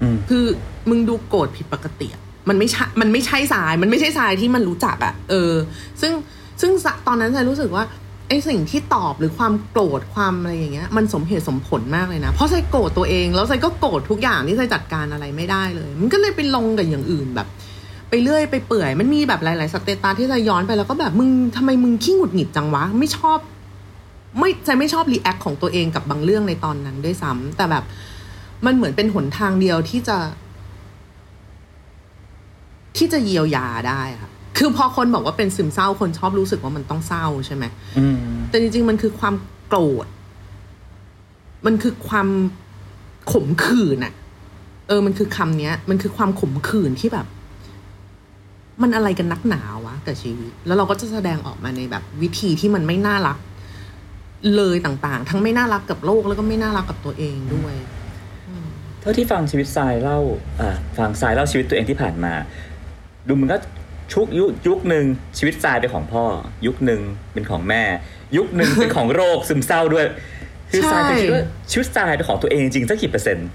[0.00, 0.44] อืมคือ
[0.90, 5.52] มึงดูโกรธผิดปกติอะ มันไม่ใช่มันไม่ใช่สาย มันไม่ใช่สายที่มันรู้จักอะเออ
[6.00, 6.12] ซึ่ง
[6.60, 6.72] ซึ่ง
[7.06, 7.84] ตอนนั้นใจรู้สึกว่า
[8.28, 17.48] ไอ้สิ่งที่ตอบหรือความโกรธความอะไรอย่างเงี้ย มันสมเหตุสมผลมากเลยนะ เพราะใจโกรธตัวเองแล้วใจก็โกรธทุกอย่างที่ใจจัดการอะไรไม่ได้เลย มันก็เลยไปลงกับอย่างอื่นแบบ
[18.10, 23.38] ไปเรื่อยไปเปื่อย มันมีแบบหลาย ๆ สเตตัสที่ใจย้อนไปแล้วก็แบบมึงทำไมมึงขี้หงุดหงิดจังวะ ไม่ชอบ
[24.38, 27.84] ไม่ใจไม่ชอบรีแอคของตัวเองกับบางเรื่องในตอนนั้นด้วยซ้ำแต่แบบ
[28.66, 30.16] มันเหมือนเป็นหนทางเดียวที่จะ
[32.98, 37.64] ที่จะเยียวยาได้ค่ะคือพอคนบอกว่าเป็นซึมเศร้าคนชอบรู้สึกว่ามันต้องเศร้าใช่ไหม
[37.98, 38.18] อืม
[38.50, 39.34] แต่จริงๆมันคือความ
[39.68, 40.06] โกรธ
[41.66, 42.28] มันคือความ
[43.32, 44.12] ขมขื่นอะ
[44.88, 47.26] เออ มันคือคำเนี้ย มันคือความขมขื่นที่แบบ
[48.82, 53.38] มันอะไรกันนักหนาวะกับชีวิต แล้วเราก็จะแสดงออกมาในแบบ วิธีที่มันไม่น่ารัก
[54.56, 57.74] เลยต่างๆ ทั้งไม่น่ารักกับโลกแล้วก็ไม่น่ารักกับตัวเองด้วย
[59.00, 60.20] เท่าที่ฟังชีวิตทรายเล่า
[60.60, 62.32] อ่าฟังทรายเล่าชีวิตตัวเองที่ผ่านมา
[63.28, 63.56] ดูมันก็
[64.12, 65.04] ชุกยุยุคหนึ่ง
[65.38, 66.24] ชีวิตทรายเป็นของพ่อ
[66.66, 67.00] ยุคหนึ่ง
[67.32, 67.82] เป็นของแม่
[68.36, 70.06] ยุคหนึ่งเป็นของโรคซึมเศร้าด้วย
[70.70, 73.48] คือทรายเคยคิดว่าชีวิตทรายเป็นของตัวเองจริงๆสักกี่เปอร์เซ็นต์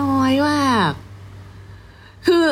[0.00, 0.92] น้อยมาก
[2.26, 2.44] คือ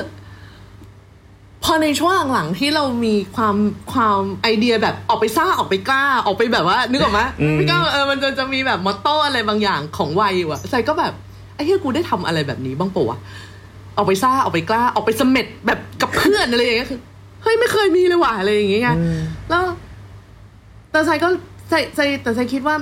[1.64, 3.56] พอในช่วงหลังๆที่เรามีความ
[3.92, 7.20] ความไอเดียแบบออกไปซ่าออกไปกล้า ออกไปแบบว่า นึกออกไหม
[7.58, 11.12] พี่ก้าวเออมันจะจะมีแบบมอตโต้อะไรบางอย่างของวัยอยู่อะใส่ก็แบบ
[11.54, 13.18] ไอ้เฮียกูได้ทำอะไรแบบนี้บ้างปะวะ
[13.96, 17.00] ออกไปซ่าออกไปกล้าออกไปเสม็ดแบบกับเพื่อนอะไรอย่างเงี้ยคือ
[17.42, 18.90] เฮ้ยไม่เคยมีเลยว่ะอะไรอย่างเงี้ยไง
[19.50, 19.62] แล้ว
[20.90, 21.28] แต่ใส่ก็
[21.70, 22.76] ใส่ใส่แต่ใส่คิดว่า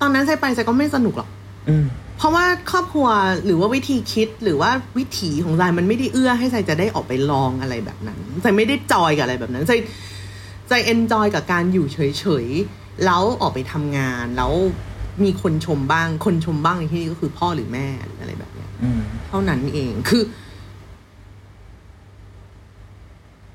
[0.00, 1.28] ตอนนั้นใส่ไปใส่ก็ไม่สนุกหรอก
[1.68, 1.86] อืม
[2.18, 3.08] เพราะว่าครอบครัว
[3.44, 9.72] หรือว่าวิธีคิดหรือว่าวิถีของใจมันไม่ได้เอื้อให้ใจจะได้ออกไปลองอะไรแบบนั้นใจไม่ได้จอยกับอะไรแบบนั้นใจ
[10.68, 14.52] ใจเอนจอยกับการอยู่เฉยๆแล้วออกไปทำงานแล้ว
[15.24, 20.22] มีคนชมบ้าง คนชมบ้างในที่นี้ก็คือพ่อหรือแม่หรืออะไรแบบ เนี้ยอืมเท่านั้นเองคือ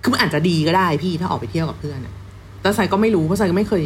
[0.01, 2.13] คือมันอาจจะดีก็ได้พี่ถ้าออกไปเที่ยวกับเพื่อนอะ
[2.61, 3.83] แต่ใส่ก็ไม่รู้เพราะใส่ก็ไม่เคย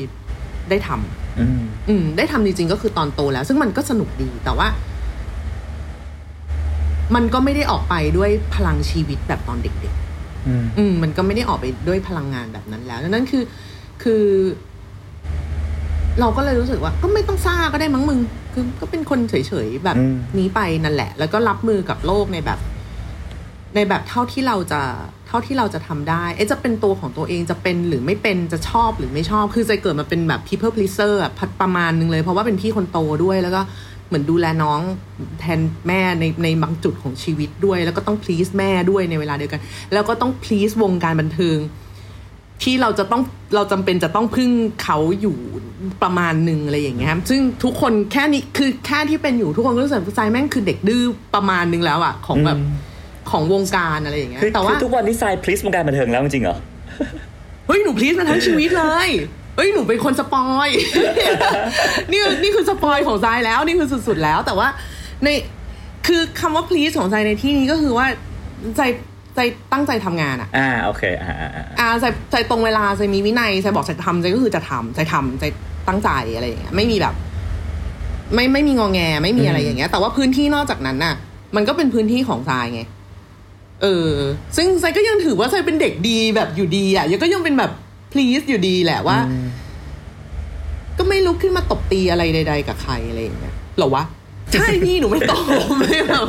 [0.69, 4.67] ได้ทำอืมอืม ได้ทำจริงๆก็คือตอนโตแล้ว ซึ่งมันก็สนุกดีแต่ว่า
[7.15, 9.93] มันก็ไม่ได้ออกไปด้วยพลังชีวิตแบบตอนเด็ก
[10.47, 13.43] อืมๆอืมมันก็ไม่ได้ออกไปด้วยพลังงานแบบนั้นแล้วดังนั้นคือ
[14.03, 14.23] คือ
[16.19, 18.19] เราก็เลยรู้สึกว่า ก็ไม่ต้องซ่าก็ได้มั้งมึง
[18.53, 22.59] คือก็เป็นคนเฉยๆแบบอืมนี้ไปนั่นแหละ แล้วก็รับมือกับโลกในแบบ
[23.75, 24.81] ในแบบเท่าที่เราจะ
[25.27, 33.61] เท่าที่เราจะทำได้เอ๊ะจะเป็นตัวของตัวเองจะเป็นหรือไม่เป็นจะชอบหรือไม่ชอบ คือใจเกิดมาเป็นแบบ people pleaser อะพัดประมาณนึงเลย เพราะว่าเป็นพี่คนโตด้วยแล้วก็
[34.07, 34.79] เหมือนดูแลน้อง
[35.39, 39.61] แทนแม่ในในบางจุดของชีวิตด้วย แล้วก็ต้อง please แม่ด้วยในเวลาเดียวกัน
[39.93, 41.57] แล้วก็ต้อง please วงการบันเทิง
[42.63, 43.21] ที่เราจะต้อง
[43.55, 44.51] เราจำเป็นจะต้องพึ่ง
[44.83, 45.37] เขาอยู่
[46.03, 51.03] ประมาณหนึ่งอะไรอย่างเงี้ยครับซึ่งทุกคนแค่นี้คือแค่ที่เป็นอยู่ทุกคนก็รู้สึกว่าใจแม่งคือเด็กดื้อ
[51.35, 52.85] ประมาณนึงแล้วอะของแบบอืม
[53.33, 56.57] ของวงการอะไรอย่างเงี้ยคือแต่ว่าคือทุกวันนี้ทรายพลิสวงการบันเทิงแล้วจริงๆเหรอ
[57.67, 59.09] เฮ้ยหนูพลีสมาทั้งชีวิตเลย
[59.55, 60.69] เฮ้ยหนูเป็นคน spoil
[62.11, 64.67] นี่นี่คือ spoil ของทรายแล้วนี่คือสุดๆแล้ว แต่ว่า
[65.23, 65.27] ใน
[66.07, 68.07] คือคำว่า please ของทรายในที่นี้ก็คือว่า
[68.77, 75.43] ทราย ทรายตั้งใจทำงานอะอ่าโอเคอ่าอ่าอ่าอ่าทรายทรายตรงเวลาทรายมีวินัยทรายบอกทรายทำทรายก็คือจะทำทรายทำทราย
[75.87, 77.15] ตั้งใจอะไรอย่างเงี้ยไม่มีแบบ
[78.33, 81.15] ไม่ไม่มีงอแงไม่มีอะไรอย่างเงี้ย แต่ว่าพื้นที่นอกจากนั้นน่ะ
[81.55, 82.81] มันก็เป็นพื้นที่ของทรายไง
[83.81, 84.11] เออ
[84.55, 87.71] ซึ่งทรายก็ยังถือว่าทรายเป็นเด็กดีแบบอยู่ดีอะยังก็ยังเป็นแบบ
[88.11, 89.45] please อยู่ดีแหละว่าอืม
[90.97, 94.03] ก็ไม่ลุกขึ้นมาตบตีอะไรใด ๆ กับใครอะไรอย่างเงี้ยเหรอวะ
[94.51, 95.43] ใช่พี่หนูไม่ตบ
[95.79, 96.23] ไม่แบบ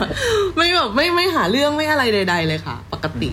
[0.57, 3.31] ไม่แบบไม่ไม่หาเรื่องไม่อะไรใด ๆ เลยค่ะ ปกติ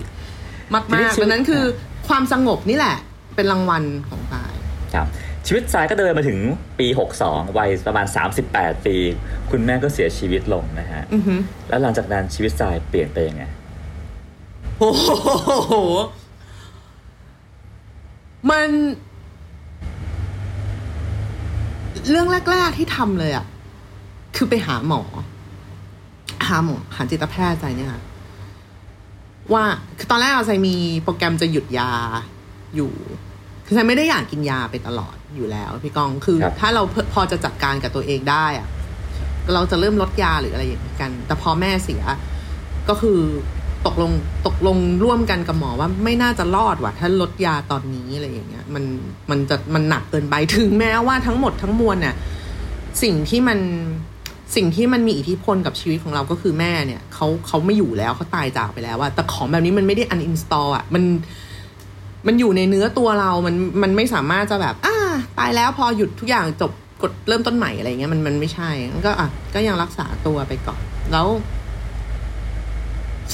[0.72, 1.62] มากทีนี้ๆชีวิตดังนั้นคือ
[2.08, 2.96] ความสงบนี่แหละ
[3.34, 4.52] เป็นรางวัลของตาย
[4.94, 5.06] ครับ
[5.46, 6.38] ชีวิตทรายก็เดินมาถึง
[6.78, 6.86] ปี
[7.22, 8.06] 62 วัยประมาณ
[8.46, 8.96] 38 ปี
[9.50, 11.34] คุณแม่ก็เสียชีวิตลงนะฮะอือฮึ
[11.68, 13.44] แล้วหลังจากนั้นชีวิตทรายเปลี่ยนไปยังไง
[14.78, 15.74] โอ้โห
[18.50, 18.68] มัน
[22.10, 23.44] เรื่องแรก ๆที่ทำเลยอะ
[24.36, 25.02] คือไปหาหมอ
[26.48, 28.02] หาหมอ หาจิตแพทย์ใจเนี่ยค่ะ
[29.52, 29.64] ว่า
[29.98, 31.92] คือตอนแรกเราใจมีโปรแกรมจะหยุดยา
[32.76, 32.92] อยู่
[33.66, 36.82] คือใจไม่ได้อยากกินยาไปตลอดอยู่แล้ว พี่กองคือครับถ้าเรา
[37.12, 38.68] พอจะจัดการกับตัวเองได้อะ
[39.54, 42.02] เราจะเริ่มลดยาหรืออะไรอย่างนี้กัน แต่พอแม่เสีย
[42.88, 43.20] ก็คือ
[43.86, 44.12] ตกลง
[44.46, 48.84] ตกลงร่วมกันกับหมอว่าไม่น่าจะรอดว่ะ ถ้าลดยาตอนนี้อะไรอย่างเงี้ย มัน
[49.30, 52.14] มันจะมันหนักเกินไปถึงแม้ว่าทั้งหมดทั้งมวลเนี่ย
[53.02, 53.58] สิ่งที่มัน
[54.54, 61.04] สิ่งที่มันมีอิทธิพลกับชีวิตของเราก็คือแม่เนี่ยเขาเขาไม่อยู่แล้วเขาตายจากไปแล้วอะแต่ของแบบนี้มันไม่ได้ uninstall อะมัน
[62.26, 64.96] มันอยู่ในเนื้อตัวเรา มันมันไม่สามารถจะแบบอ่า
[65.38, 66.72] ตายแล้วพอหยุดทุกอย่างจบ
[67.02, 70.80] กดเริ่มต้นใหม่อะไรเงี้ยมันมันไม่ใช่มันก็อะก็ยังรักษาตัวไปก่อน
[71.12, 71.28] แล้ว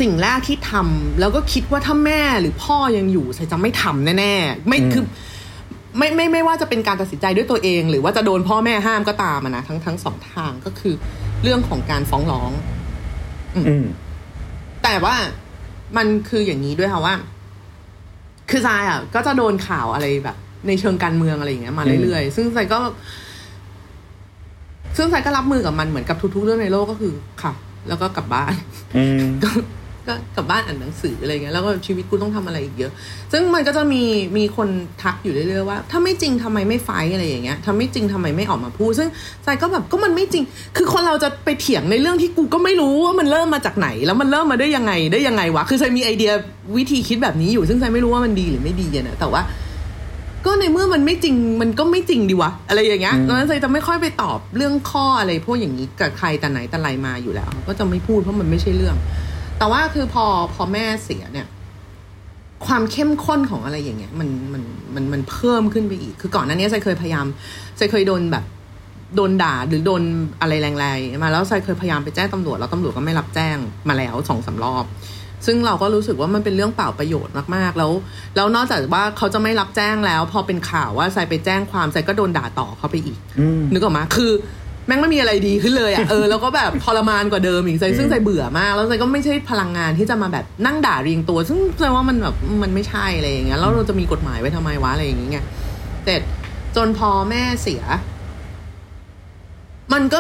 [0.00, 5.04] สิ่งแรกที่ทำแล้วก็คิดว่าถ้าแม่หรือพ่อยังอยู่ใส่จะไม่ทำแน่ๆไม่อืมคือ
[5.98, 10.94] ไม่ไม่ไม่ว่าจะเป็นการตัดสินใจด้วยตัวเอง หรือว่าจะโดนพ่อแม่ห้ามก็ตามอะนะทั้งทั้งสองทางก็คือ
[11.42, 12.50] เรื่องของการฟ้องร้อง
[13.56, 13.86] อืม
[14.84, 15.16] แต่ว่า
[15.96, 17.14] มันคืออย่างนี้ด้วยค่ะว่า
[18.50, 20.36] คือทรายอะ ก็จะโดนข่าวอะไรแบบ
[20.68, 22.80] ในเชิงการเมืองอะไรอย่างเงี้ยมาเรื่อยๆซึ่งทรายก็
[24.96, 27.52] ซึ่งทรายก็รับมือกับมันเหมือนกับทุกๆเรื่องในโลกก็คือค่ะ
[27.88, 28.54] แล้วก็กลับบ้าน
[28.96, 29.22] อืม
[30.06, 32.92] ก็ก็กลับบ้านอ่านหนังสืออะไรเงี้ยแล้วก็ชีวิตกูต้องทำอะไรอีกเยอะ
[33.32, 34.02] ซึ่งมันก็จะมี
[34.36, 34.68] มีคน
[35.02, 39.08] ทักอยู่เรื่อยๆว่า ถ้าไม่จริงทำไมไม่ไฟท์อะไรอย่างเงี้ยถ้าไม่จริงทำไมไม่ออกมาพูด ซึ่ง
[39.44, 40.44] ใจก็แบบก็มันไม่จริง
[40.76, 46.32] คือคนเราจะไปเถียงในเรื่องที่กูก็ไม่รู้ว่ามันเริ่มมาจากไหน แล้วมันเริ่มมาได้ยังไงได้ยังไงวะคือใจมีไอเดีย
[46.76, 49.42] วิธีคิดแบบนี้อยู่ ซึ่งใจไม่รู้ว่ามันดีหรือไม่ดีอะนะแต่ว่า
[50.46, 58.96] ก็ในเมื่อมันไม่จริงมันก็ไม่จริงดีวะ อะไรอย่างเงี้ยอืมดังนั้นใจจะไม่ค่อยไปตอบเรื่องข้ออะไรพวกอย่างนี้กับใครแต่ไหนแต่ไรมาอยู่แล้ว ก็จะไม่พูดเพราะมันไม่ใช่เรื่อง
[59.58, 60.24] แต่ว่าคือพอ
[60.54, 61.46] พอแม่เสียเนี่ย
[62.66, 64.62] ความเข้มข้นของอะไรอย่างเงี้ย มันมัน
[64.94, 67.26] มันมันเพิ่มขึ้นไปอีก คือก่อนหน้านี้ใจเคยพยายาม
[67.78, 68.44] ใจเคยโดนแบบ
[69.16, 70.02] โดนด่าหรือโดน
[70.40, 73.56] อะไรแรงๆมาแล้วใจเคยพยายามไปแจ้งตำรวจแล้วตำรวจก็ไม่รับแจ้ง
[73.88, 74.84] มาแล้วสองสามรอบ
[75.46, 77.92] ซึ่งเราก็รู้สึกว่ามันเป็นเรื่องเปล่าประโยชน์มากๆแล้ว
[78.36, 84.32] แล้วนอกจากว่าเขาจะไม่รับแจ้งแล้ว พอเป็นข่าวว่าใส่ไปแจ้งความใส่ก็โดนด่าต่อเขาไปอีกอืมนึกออกมาคือ
[84.86, 95.44] แม่งไม่มีอะไรดีขึ้นเลยอะ่ะเออแล้วก็แบบทรมานกว่าเดิมอีกใจซึ่งใจเบื่อมาก แล้วใจก็ไม่ใช่พลังงานที่จะมาแบบนั่งด่าเรียงตัว ซึ่งใจว่ามันแบบมันไม่ใช่อะไรอย่างเงี้ยแล้วเราจะมีกฎหมายไว้ทำไมวะอะไรอย่างเงี้ย
[96.04, 96.22] เสร็จ
[96.76, 97.82] จนพอแม่เสีย
[99.92, 100.18] มันก็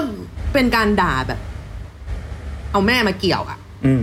[0.52, 1.40] เป็นการด่าแบบ
[2.72, 4.02] เอาแม่มาเกี่ยวอะอืม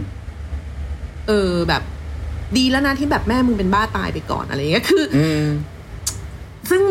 [1.28, 1.82] เออแบบ
[2.58, 5.46] ดีแล้วนะที่แบบแม่มึงเป็นบ้าตายไปก่อนอะไรอย่างเงี้ยคืออืม
[6.70, 6.82] ซึ่ง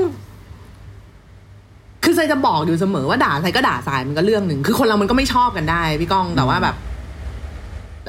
[2.05, 6.75] คือใจจะบอกอยู่เสมอว่าด่าใครก็ด่าทรายมันก็เรื่องหนึ่งคือคนเรามันก็ไม่ชอบกันได้พี่ก้องแต่ว่าแบบ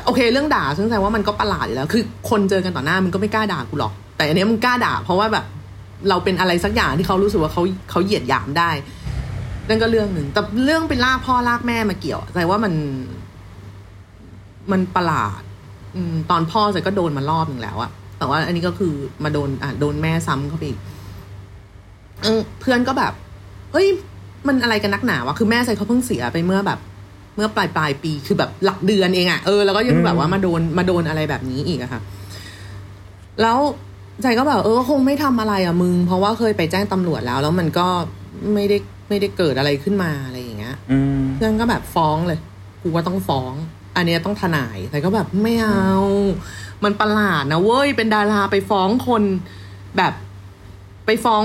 [0.06, 5.46] โอเคเรื่องด่าซึ่งใจว่ามันก็ประหลาดอยู่แล้ว คือ คนเจอกันต่อหน้ามันก็ไม่กล้าด่ากูหรอก แต่อันนี้มันกล้าด่า เพราะว่าแบบ
[6.10, 7.62] เราเป็นอะไรสักอย่างที่เขารู้สึกว่าเขา
[7.92, 8.70] เขาเหยียดหยามได้
[9.70, 12.74] นั่นก็เรื่องหนึ่งแต่เรื่องเป็นลากพ่อลากแม่มาเกี่ยวใจว่ามัน
[14.72, 15.42] มันประหลาด
[15.96, 20.80] อืม ตอนพ่อใจก็โดนมารอบหนึ่งแล้วอะแต่ว่า อันนี้ก็คือมาโดน อะโดนแม่ซ้ำเข้าไปอีก
[22.60, 23.14] เพื่อนก็แบบ
[23.72, 23.88] เฮ้ย
[24.47, 26.80] มันอะไรกันนักหนาวะคือแม่ใส่เขาเพิ่งเสียไปเมื่อแบบ
[27.36, 32.01] เมื่อปลายปลายปีคือแบบหลักเดือนเองอะเออแล้วก็ยังอืมแบบว่ามาโดนมาโดนอะไรแบบนี้อีกอะค่ะ
[33.41, 33.57] แล้ว
[34.22, 37.88] ใจก็แบบเออคงไม่ทำอะไรอะมึง เพราะว่าเคยไปแจ้งตำรวจแล้ว แล้วมันก็
[38.53, 38.78] ไม่ได้
[39.09, 42.39] ไม่ได้เกิดอะไรขึ้นมาอะไรอย่างเงี้ยอืมเพื่อนก็แบบฟ้องเลย
[42.82, 43.53] กูว่าต้องฟ้อง
[43.95, 45.91] อันเนี้ยต้องทนายแต่ก็แบบไม่เอา
[46.84, 49.24] มันประหลาดนะเว้ยเป็นดาราไปฟ้องคน
[49.97, 50.13] แบบ
[51.05, 51.43] ไปฟ้อง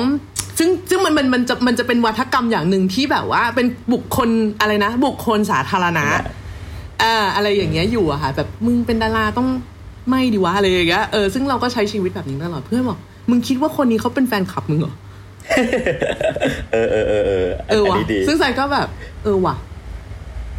[0.59, 4.29] ซึ่งซึ่งมันมันมันจะมันจะเป็นวัฒกรรมอย่างหนึ่งที่แบบว่าเป็นบุคคล
[4.61, 6.07] อะไรนะ บุคคลสาธารณะ
[7.03, 9.49] อ่าอะไรอย่างเงี้ยอยู่อะค่ะ แบบมึงเป็นดาราต้อง
[10.11, 12.99] ไม่ดีวะอะไรอย่างเงี้ยเออซึ่งเราก็ใช้ชีวิตแบบนี้ตลอดเพื่อนบอก
[13.31, 14.95] มึงคิดว่าคนนี้เขาเป็นแฟนคลับมึงเหรอ
[16.73, 18.89] เออเออเออเออเอออันว่ะนี้ดีซึ่งใจก็แบบ
[19.25, 19.57] เออว่ะ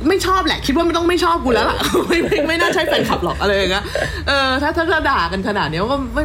[0.07, 1.77] ไม่ชอบแหละ คิดว่าไม่ต้องไม่ชอบกูแล้วล่ะ
[2.07, 3.83] ไม่ไม่ไม่น่าใช่แฟนคลับหรอกอะไรอย่างเงี้ย
[4.27, 6.23] เออถ้าถ้าถ้าด่ากันขนาดเนี้ยก็ไม่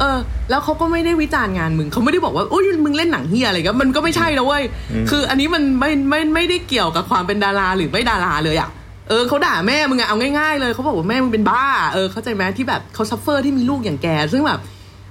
[0.00, 0.18] เออ
[0.50, 4.64] แล้วเขาก็ไม่ได้วิจารณ์งานมึงเขาไม่ได้บอกว่าโอ้ยมึงเล่นหนังเฮียอะไรเงี้ยมันก็ไม่ใช่นะเว้ย
[5.10, 8.70] คืออันนี้มันไม่ไม่ไม่ได้เกี่ยวกับความเป็นดาราหรือไม่ดาราเลยอะ
[9.08, 14.60] เออเขาด่าแม่มึงอะเอาง่ายๆเลยเขาบอกว่าแม่มึงเป็นบ้าเออเข้าใจไหมที่แบบเขาซัฟเฟอร์ที่มีลูกอย่างแก ซึ่งแบบ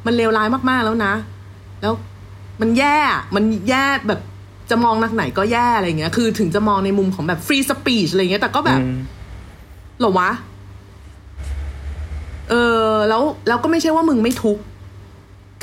[0.05, 1.13] มันเลวร้ายมากๆแล้วนะ
[1.81, 1.93] แล้ว
[2.61, 2.97] มันแย่
[3.35, 4.19] มันแย่แบบ
[4.69, 8.97] จะมองแง่ไหนก็แย่อะไรเงี้ย คือถึงจะมองในมุมของแบบ free speech อะไรเงี้ย แต่ก็แบบอืม
[9.99, 10.31] เหรอวะ
[12.49, 12.53] เอ
[12.89, 14.61] อ แล้วแล้วก็ไม่ใช่ว่ามึงไม่ทุกข์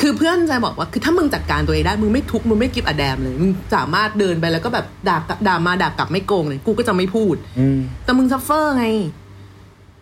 [0.01, 8.87] คือเพื่อนจะบอกว่าคือถ้ามึงจัดการตัวเองได้มึงไม่ทุกข์มึงไม่ give a damn เลยมึงสามารถเดินไปแล้วก็แบบด่ากลับด่ามาด่ากลับไม่โกงเลย กูก็จะไม่พูดอืมแต่มึง suffer ไง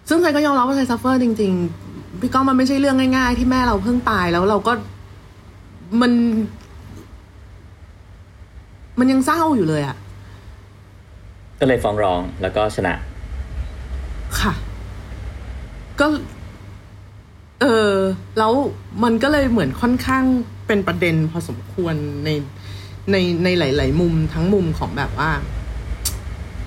[0.08, 1.52] ซึ่งทรายก็ยอมรับว่าทราย suffer จริง
[1.86, 4.72] ๆ พี่ก้องมันไม่ใช่เรื่องง่าย ๆ ที่แม่เราเพิ่งตายแล้วเราก็
[6.00, 6.12] มัน
[8.98, 9.96] มันยังเศร้าอยู่เลยอะ
[11.60, 12.94] ก็เลยฟ้องร้องแล้วก็ชนะ
[16.00, 16.06] ก็
[17.62, 17.94] เออ
[18.38, 18.52] แล้ว
[19.04, 20.24] มันก็เลยเหมือนค่อนข้าง
[20.66, 21.94] เป็นประเด็นพอสมควร
[22.24, 22.30] ใน
[23.10, 25.30] ในในหลาย ๆ มุมทั้งมุมของแบบว่า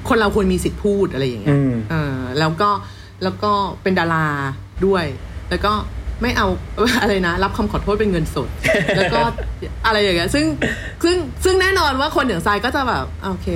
[0.08, 2.70] คนเราควรมีสิทธิ์พูดอะไรอย่างเงี้ยอืมเออแล้วก็
[3.24, 3.52] แล้วก็
[3.82, 4.28] เป็นดารา
[4.86, 5.06] ด้วย
[5.50, 5.74] แล้วก็
[6.22, 6.48] ไม่เอา
[7.02, 8.50] อะไรนะ รับคำขอโทษเป็นเงินสด
[8.98, 9.20] แล้วก็
[9.86, 10.46] อะไรอย่างเงี้ยซึ่ง
[11.04, 13.48] ซึ่งซึ่งแน่นอนว่าคนอย่างทรายก็จะแบบโอเค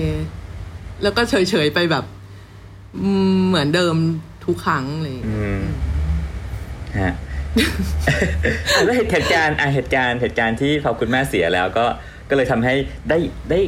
[1.03, 2.05] แล้วก็เฉยๆไปแบบ
[3.01, 3.95] อืมเหมือนเดิม
[4.45, 5.61] ทุกครั้งอะไรอย่างเลยอืม
[6.97, 7.13] ฮะอะ
[8.83, 11.85] แล้วเหตุการณ์อะเหตุการณ์เหตุการณ์ที่พอคุณแม่เสียแล้วก็
[12.29, 12.73] ก็เลยทำให้
[13.09, 13.17] ได้
[13.51, 13.59] ได้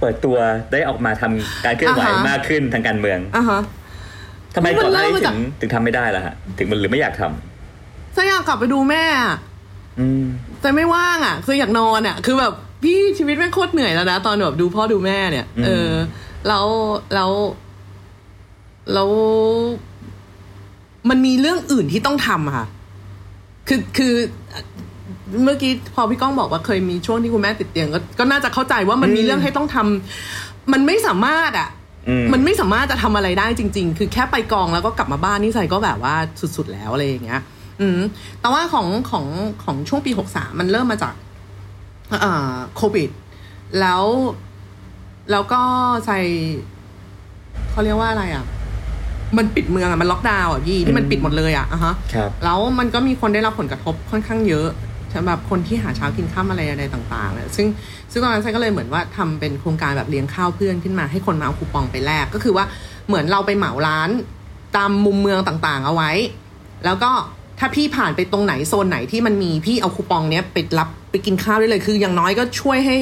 [0.00, 0.36] เปิดตัว
[0.72, 3.60] ได้ออกมาทำการเคลื่อนไหวอ่าฮะมากขึ้นทางการเมืองอะฮะ
[4.54, 9.36] ทำไมก่อนหน้านี้มันเริ่มมาถึจากงถึงทำไม่ได้ล่ะฮะถึงมันหรือไม่อยากทำทรายอยากกลับไปดูแม่อะ
[10.00, 10.24] อืม
[10.60, 12.52] แต่ไม่ว่างอะ คืออยากนอนอะ คือแบบ
[12.82, 15.92] พี่ชีวิตแม่งโคตรเหนื่อยแล้วนะ ตอนแบบดูพ่อดูแม่เนี่ยอืมเออ
[16.48, 16.66] แล้ว
[17.14, 17.30] แล้ว
[18.94, 19.10] แล้ว
[21.08, 22.66] มันมีเรื่องอื่นที่ต้องทำอะค่ะ
[23.68, 24.14] คือคือ
[25.44, 31.68] เมื่อกี้พอพี่ก้องบอกว่าเคยมีช่วงที่คุณแม่ติดเตียงก็ก็น่าจะเข้าใจว่ามันมีเรื่องให้ต้องทำมันไม่สามารถอะ
[32.08, 36.14] อืมมันไม่สามารถจะทำอะไรได้จริง ๆ คือแค่ไปกองแล้วก็กลับมาบ้านนี่ใส่ก็แบบว่า
[36.56, 37.40] สุดๆแล้วอะไรอย่างเงี้ย
[37.80, 37.98] อืม
[38.40, 39.24] แต่ว่าของของ
[39.64, 41.14] ของช่วงปีหกสามมันเริ่มมาจาก
[42.20, 43.10] เอ่อโควิด
[43.80, 44.02] แล้ว
[45.30, 45.60] แล้วก็
[46.06, 46.18] ใส่
[47.70, 48.44] เขาเรียกว่าอะไรอะ
[49.36, 54.68] มันปิดเมืองอะมันล็อกดาวน์อะพี่ที่มันปิดหมดเลยอะอะฮะครับแล้วมันก็มีคนได้รับผลกระทบค่อนข้างเยอะ
[55.14, 57.66] สำหรับคนที่หาเช้ากินข้ามอะไรอะไรต่างๆเนี่ยซึ่ง
[58.12, 62.64] ซึ่งตอนนั้นฉันก็เลยเหมือนว่าทำเป็นโครงการแบบเลี้ยงข้าวเพื่อนขึ้นมาให้คนมาเอาคูปองไปแลกก็คือว่า
[63.06, 64.10] เหมือนเราไปเหมาร้าน
[64.76, 66.10] ตามมุมเมืองต่างๆ เอาไว้
[66.84, 67.10] แล้วก็
[67.58, 72.96] ถ้าพี่ผ่านไปตรงไหนโซนไหนที่มันมีพี่เอาคูปองเนี้ยไปรับไปกินข้าวได้เลยคืออย่างน้อยก็ช่วยให้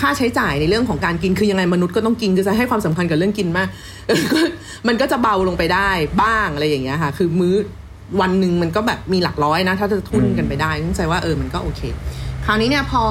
[0.00, 3.68] ค่าใช้จ่ายในเรื่องของการกินคือยังไงมนุษย์ก็ต้องกินคือจะให้ความสำคัญกับเรื่องกินมาก
[4.88, 5.90] มันก็จะเบาลงไปได้
[6.22, 7.54] บ้างอะไรอย่างเงี้ยค่ะ คือมื้อ
[8.20, 11.82] วันหนึ่งมันก็แบบมีหลักร้อยนะ ถ้าจะทุนกันไปได้นึกใจว่าเออมันก็โอเค
[12.44, 13.02] คราวนี้เนี่ยพอ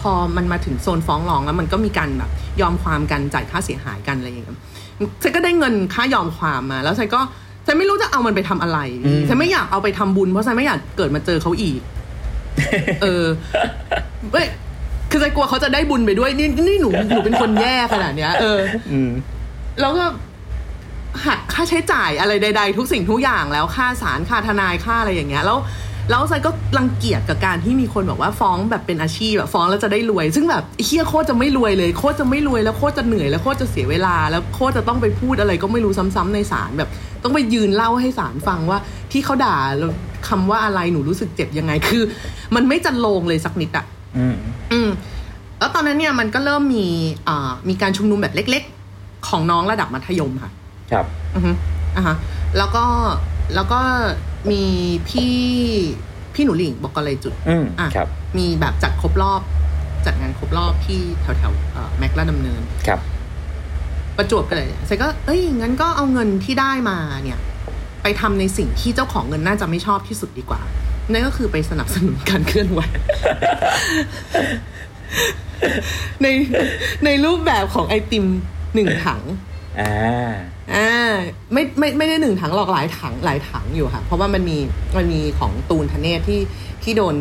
[0.00, 2.30] พอมันมาถึงโซนฟ้องร้องแล้วมันก็มีการแบบ
[2.60, 4.48] ยอมความกันจ่ายค่าเสียหายกันอะไรอย่างเงี้ย
[5.22, 7.20] ฉันก็ได้เงินค่ายอมความมา แล้วฉันก็
[7.66, 8.78] ฉันไม่รู้จะเอามันไปทำอะไร
[9.28, 11.80] ฉันไม่อยากเอาไปทำบุญเพราะฉันไม่อยากเกิดมาเจอเขาอีก
[13.02, 13.24] เออ
[14.30, 14.46] เว้ย
[15.10, 18.60] คือใจกลัวเขาจะได้บุญไปด้วย นี่นี่หนูหนูเป็นคนแย่ขนาดเนี้ย เออ
[18.92, 19.10] อืม
[19.80, 20.04] แล้วก็
[21.26, 25.58] หักค่าใช้จ่ายอะไรใด ๆ ทุกสิ่งทุกอย่างแล้วค่าศาลค่าทนายค่าอะไรอย่างเงี้ย แล้ว
[26.10, 36.88] แล้วไซก็รังเกียจกับการที่มีคนบอกว่าฟ้องแบบเป็นอาชีพแบบฟ้องแล้วจะได้รวย ซึ่งแบบเฮียโคตรจะไม่รวยเลยโคตรจะไม่รวยแล้วโคตรจะเหนื่อยแล้วโคตรจะเสียเวลา แล้วโคตรจะต้องไปพูดอะไรก็ไม่รู้ซ้ำๆในศาลแบบ
[37.22, 38.78] ต้องไปยืนเล่าให้ศาลฟังว่า
[39.12, 39.90] ที่เขาด่าแล้ว
[40.28, 42.02] คำว่าอะไรหนูรู้สึกเจ็บยังไงคือ
[42.54, 43.84] มันไม่จันโลงเลยสักนิดอะ
[44.16, 44.36] อืม
[44.72, 44.88] อืม
[45.58, 46.86] แล้วตอนนั้นเนี่ยมันก็เริ่มมี
[47.28, 48.62] อ่ามีการชุมนุมแบบเล็ก
[48.96, 50.50] ๆ ของน้องระดับมัธยมค่ะ
[50.92, 51.50] ครับอือฮึ
[51.96, 52.16] อะฮะ
[52.58, 52.84] แล้วก็
[53.54, 53.80] แล้วก็
[54.50, 54.62] มี
[55.08, 55.34] พี่
[56.34, 58.08] พี่หนูหลิงบอกกเลยจุดอืมอะครับ
[58.38, 59.42] มีแบบจัดครบรอบ
[60.06, 63.00] จัดงานครบรอบที่แถวแถวๆเอ่อแม็กลาดดำเนินครับ
[64.16, 67.38] ประจวบกันเลยเสร็จก็ เอ้ยงั้นก็เอาเงินที่ได้มาเนี่ย
[68.02, 70.60] ไปทำในสิ่งที่เจ้าของเงินน่าจะไม่ชอบที่สุดดีกว่า
[71.12, 72.80] นั่นก็คือไปสนับสนุนการเคลื่อนไหว
[76.22, 76.26] ใน
[77.04, 78.24] ในรูปแบบของไอติม
[78.74, 79.22] หนึ่งถัง
[79.80, 80.32] อ่า
[80.74, 81.12] อ่า
[81.52, 84.58] ไม่ไม่ไม่ได้หนึ่งถังหรอกหลายถังหลายถังอยู่ค่ะ เพราะว่ามันมี
[84.96, 86.40] มันมีของตูนธเนศที่
[86.82, 87.16] ที่โดน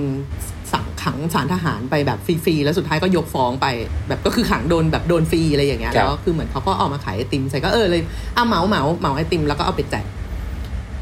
[0.74, 3.68] สั่งขังสารทหารไปแบบฟรีๆแล้วสุดท้ายก็ยกฟ้องไป
[4.08, 8.02] แบบก็คือขังโดนแบบโดนฟรีอะไรอย่างเงี้ยครับแล้วคือเหมือนเขาก็ออกมาขายไอติมใส่ก็เออเลย
[8.36, 10.06] เอาเหมาเหมาเหมาไอติมแล้วก็เอาไปแจก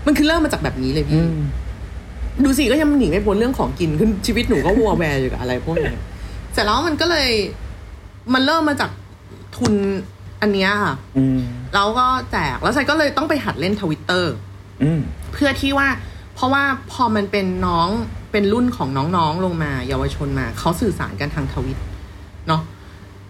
[0.05, 1.39] มันคือเริ่มมาจากแบบนี้เลยอืพี่ม
[2.45, 5.95] ดูสิก็ยังหนีไม่พ้นเรื่องของกินคือชีวิตหนูก็วัวแวร์อยู่กับอะไรพวกนี้
[6.53, 7.29] เสร็จแล้วมันก็เลย
[8.33, 8.91] มันเริ่มมาจาก
[9.57, 9.73] ทุน
[10.41, 11.39] อันเนี้ยค่ะอืม
[11.73, 14.33] แล้วก็แจกแล้วไซก็เลยต้องไปหัดเล่นทวิตเตอร์
[14.83, 14.99] อืม
[15.33, 15.87] เพื่อที่ว่า
[16.35, 17.89] เพราะว่าพอมันเป็นน้อง
[18.31, 21.77] เป็นรุ่นของน้องๆลงมา เยาวชนมาเขาสื่อสารกันทางทวิต
[22.47, 22.61] เนาะ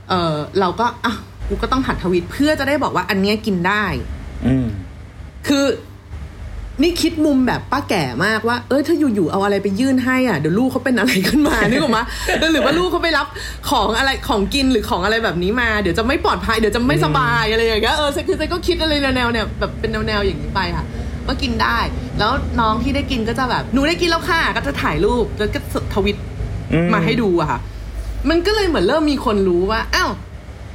[0.10, 1.14] เออเราก็อะ
[1.48, 3.86] กูก็ต้องหัดทวิตเพื่อจะได้บอกว่าอันเนี้ยกินได้
[4.48, 4.68] อืม
[5.48, 5.66] คือ
[6.82, 12.04] นี่คิดมุมแบบป้าแก่มากว่า เอ้ยถ้าอยู่ๆเอาอะไรไปยื่นให้อะเดี๋ยวลูกเขาเป็นอะไรขึ้นมานึกออกมา
[12.52, 13.28] หรือว่าลูกเขาไปรับ
[13.70, 20.86] ของอะไรของกินหรือของอะไรแบบนี้มาเดี๋ยวจะไม่ปลอดภัยเดี๋ยวจะไม่สบายอะไรอย่างเงี้ยเออคือเซก็คิดอะไรแนวๆเนี่ยแบบเป็นแนวๆอย่างนี้ไปค่ะ
[21.28, 21.78] ก็กินได้
[22.20, 25.60] แล้วน้องที่ได้กินก็จะแบบหนูได้กินแล้วค่ะก็จะถ่ายรูปแล้วก็
[25.94, 26.18] ทวิต
[26.74, 27.60] อืมมาให้ดูอะค่ะ
[28.30, 30.12] มันก็เลยเหมือนเริ่มมีคนรู้ว่าอ้าว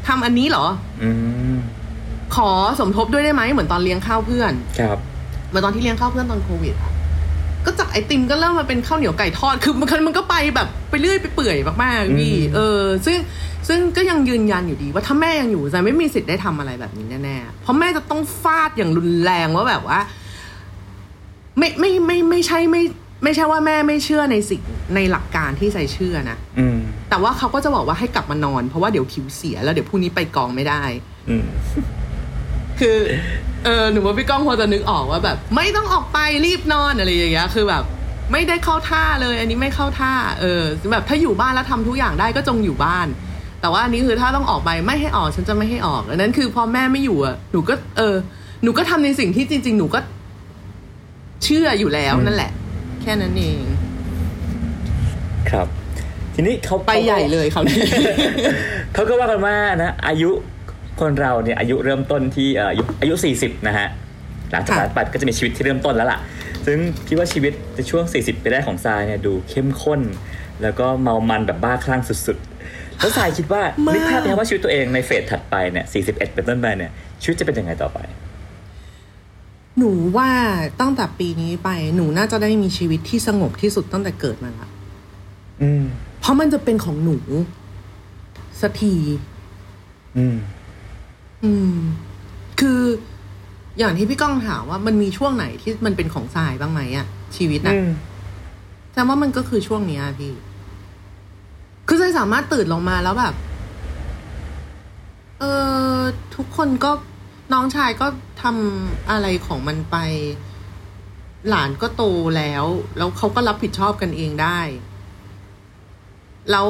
[0.07, 0.66] ทำอันนี้เหรอ
[1.03, 1.11] อื
[1.55, 1.57] ม
[2.37, 2.51] ขอ
[2.81, 4.99] สมทบด้วยได้ไหมเหมือนตอนเลี้ยงข้าวเพื่อน ครับ
[5.48, 6.93] เหมื่อนตอนที่เลี้ยงข้าวเพื่อนตอนโควิดอะ
[7.64, 13.16] ก็จากไอติมก็เริ่มมาเป็นข้าวเหนียวไก่ทอด คือมันมันก็ไปแบบไปเรื่อยไปเปื่อยมากๆพี่อืมเออ ซึ่ง
[13.68, 20.01] ซึ่งก็ยังยืนยันอยู่ดีว่าถ้าแม่ยังอยู่จะไม่มีสิทธิ์ได้ทำอะไรแบบนี้แน่ๆ เพราะแม่จะต้องฟาดอย่างรุนแรงว่าแบบว่า
[21.59, 22.82] ไม่ไม่ไม่ไม่ใช่ไม่
[23.24, 24.62] ไม่ใช่ว่าแม่ไม่เชื่อในสิ่ง
[24.94, 26.78] ในหลักการที่ใจเชื่อนะอืม
[27.09, 30.82] แต่ว่าเขาก็จะบอกว่าให้กลับมานอน เพราะว่าเดี๋ยวผิวเสียแล้วเดี๋ยวพรุ่งนี้ไปกองไม่ได้
[31.28, 31.47] อืม
[32.81, 32.97] คือ
[33.65, 37.85] เออหนูว่าพี่ก้องพอจะนึกออกว่าแบบ ไม่ต้องออกไปรีบนอนอะไรอย่างเงี้ยคือแบบ
[38.32, 40.62] ไม่ได้เข้าท่าเลย อันนี้ไม่เข้าท่า เออ
[40.93, 43.07] แบบถ้าอยู่บ้านแล้วทำทุกอย่างได้ก็จงอยู่บ้าน
[43.61, 48.15] แต่ว่าอันนี้คือถ้าต้องออกไปไม่ให้ออกฉันจะไม่ให้ออกอันนั้นคือพอแม่ไม่อยู่อะหนูก็ เออ
[48.62, 50.01] หนูก็ทำในสิ่งที่จริง ๆ หนูก็
[51.44, 52.51] เชื่ออยู่แล้วอืมนั่นแหละ
[53.03, 53.61] แค่นั้นเอง
[55.51, 55.66] ครับ
[56.35, 57.81] ทีนี้เขาไปใหญ่เลยเขาวนี้
[58.94, 60.31] เขาก็ว่ากันว่านะอายุ
[61.01, 63.89] คนเราเนี่ยอายุเริ่มต้นที่เอ่ออายุอายุ 40 นะฮะ
[64.51, 66.18] หลังจากนั้นค่ะไปก็จะมีชีวิตที่เริ่มต้นแล้วล่ะ
[66.66, 66.78] ซึ่ง
[67.09, 70.01] คิดว่าชีวิตในช่วง 40 ไปได้ของทรายเนี่ยดูเข้มข้น
[70.62, 76.90] แล้วก็เมามันแบบบ้าคลั่งสุดๆ แล้วทรายคิดว่ามากนึกภาพไหมครับว่าชีวิตตัวเองในเฟสถัดไปเนี่ย41 เป็นต้นไปเนี่ย
[77.23, 77.98] ชีวิตจะเป็นยังไงต่อไป
[79.78, 80.31] หนูว่า
[80.81, 84.68] ตั้งแต่ปีนี้ไปหนูน่าจะได้มีชีวิตที่สงบที่สุดตั้งแต่เกิดมาละ
[85.62, 85.85] อืม
[86.20, 87.18] เพราะมันจะเป็นของหนู
[88.60, 88.94] สักที
[90.18, 90.36] อืม
[91.47, 91.77] อืม
[92.60, 92.81] คือ
[93.78, 97.06] อย่างที่พี่ก้องถามว่ามันมีช่วงไหนที่มันเป็นของทรายบ้างไหมอะ
[97.36, 97.90] ชีวิตนะอืม
[98.94, 100.35] แต่ว่ามันก็คือช่วงเนี้ยพี่
[101.89, 103.35] คือทรายสามารถตื่นลงมาแล้วแบบ
[105.39, 105.44] เอ
[105.94, 105.97] อ
[106.36, 106.90] ทุกคนก็
[107.52, 108.06] น้องชายก็
[108.43, 109.97] ทำอะไรของมันไป
[111.48, 112.02] หลานก็โต
[112.36, 112.64] แล้ว
[112.97, 114.60] แล้วเขาก็รับผิดชอบกันเองได้
[116.51, 116.66] แล้ว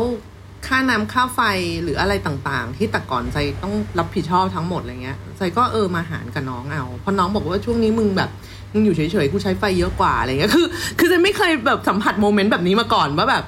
[0.66, 1.40] ค่าน้ำค่าไฟ
[1.82, 8.30] หรืออะไรต่างๆ ที่แต่ก่อนใจต้องรับผิดชอบทั้งหมดอะไรเงี้ยใจก็เออมาหารกับน้องเอาเพราะน้องบอกว่าช่วงนี้มึงแบบ
[8.72, 10.66] มึงอยู่เฉยๆกูใช้ไฟเยอะกว่าอะไรเงี้ยคือ
[10.98, 13.44] คือใจไม่เคยแบบสัมผัสโมเมนต์แบบนี้มาก่อนว่าแบบ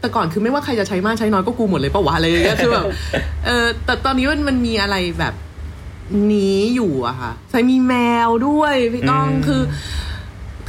[0.00, 2.84] แต่ก่อนคือไม่ว่าใครจะใช้มากใช้น้อยก็กูหมดเลยปะวะอะไรอย่างเงี้ยคือแบบ
[3.46, 5.34] เออแต่ตอนนี้มันมันมีอะไรแบบ
[6.32, 7.94] นี้อยู่อะค่ะใจมีแม
[8.26, 9.62] วด้วยพี่ก้องอืมคือ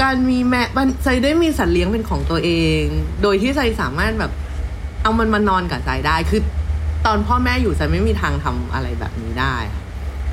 [0.01, 2.51] การมีแมวมันใจได้มีสัตว์เลี้ยงเป็นของตัวเอ
[2.81, 2.83] ง
[3.21, 4.31] โดยที่ใจสามารถแบบ
[5.05, 6.41] เอามันมานอนกับใจได้คือ
[7.05, 9.55] ตอนพ่อแม่อยู่ใจไม่มีทางทำอะไรแบบนี้ได้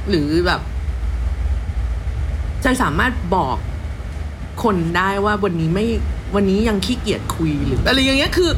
[0.08, 0.60] หรือแบบ
[2.62, 3.56] ใจสามารถบอก
[4.62, 5.86] คนได้ว่าวันนี้ไม่
[6.34, 8.50] วันนี้ยังขี้เกียจคุยหรืออะไรอย่างเงี้ยคือ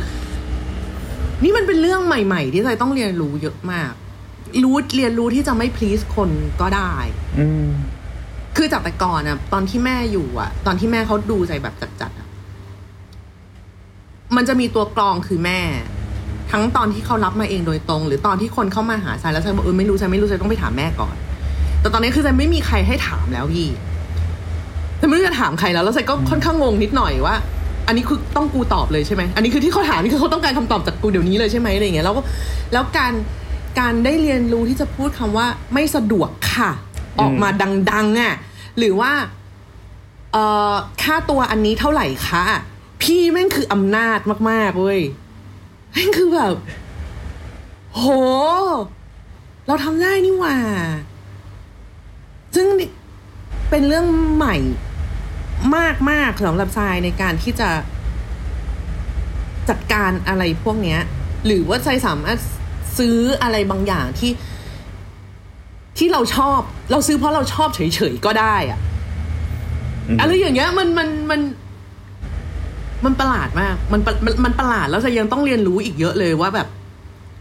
[1.43, 3.93] นี่มันเป็นเรื่องใหม่ ๆ ที่ใจต้องเรียนรู้เยอะมาก
[4.63, 6.31] รู้เรียนรู้ที่จะไม่ please คน
[6.61, 6.93] ก็ได้
[7.39, 7.69] อืม
[8.57, 12.29] คือจากแต่ก่อนอะตอนที่แม่อยู่อะตอนที่แม่เขาดูใจแบบจัดๆอะ
[14.37, 15.61] มันจะมีตัวกรองคือแม่
[16.57, 21.15] ทั้งตอนที่เขารับมาเองโดยตรง หรือตอนที่คนเข้ามาหาใจแล้วใจบอกเออไม่รู้ใจไม่รู้ใจต้องไปถามแม่ก่อน
[21.81, 23.69] แต่ตอนนี้คือใจไม่มีใครให้ถามแล้วพี่
[24.99, 27.37] แต่ไม่รู้จะถามใครแล้วแล้วใจก็ค่อนข้างงงนิดหน่อยว่า
[27.87, 32.23] อันนี้คือต้องกูตอบเลยใช่ไหมอันนี้คือที่เขาถามนี่คือเขาต้องการคำตอบจากกูเดี๋ยวนี้เลยใช่ไหมอะไรอย่างเงี้ยแล้วก็
[32.73, 33.13] แล้วการ
[33.81, 36.71] การได้เรียนรู้ที่จะพูดคำว่าไม่สะดวกค่ะ
[37.21, 37.49] ออกมา
[37.93, 38.35] ดังๆอะ
[38.79, 39.13] หรือว่า
[40.33, 42.45] เอ่อค่าตัวอันนี้เท่าไหร่คะ
[43.03, 44.19] พี่แม่งคืออำนาจ
[44.51, 45.01] มากๆเว้ย
[45.95, 46.55] แม่งคือแบบ
[47.95, 48.05] โห
[49.67, 50.57] เราทำได้นี่หว่า
[52.55, 52.67] ซึ่ง
[53.71, 54.57] เป็นเรื่องใหม่
[56.11, 57.71] มากๆสำหรับทรายในการที่จะ
[59.69, 61.01] จัดการอะไรพวกเนี้ย
[61.47, 62.39] หรือว่าทรายสามารถ
[62.99, 64.33] ซื้ออะไรบางอย่างที่
[65.99, 66.61] ที่เราชอบ
[66.91, 68.81] เราซื้อเพราะเราชอบเฉยๆก็ได้อะ
[70.09, 71.41] อืมอะไรอย่างเงี้ย มันมันมัน
[73.07, 76.69] มันประหลาดมาก มันมันมันประหลาดแล้วจะยังต้องเรียนรู้อีกเยอะเลยว่าแบบ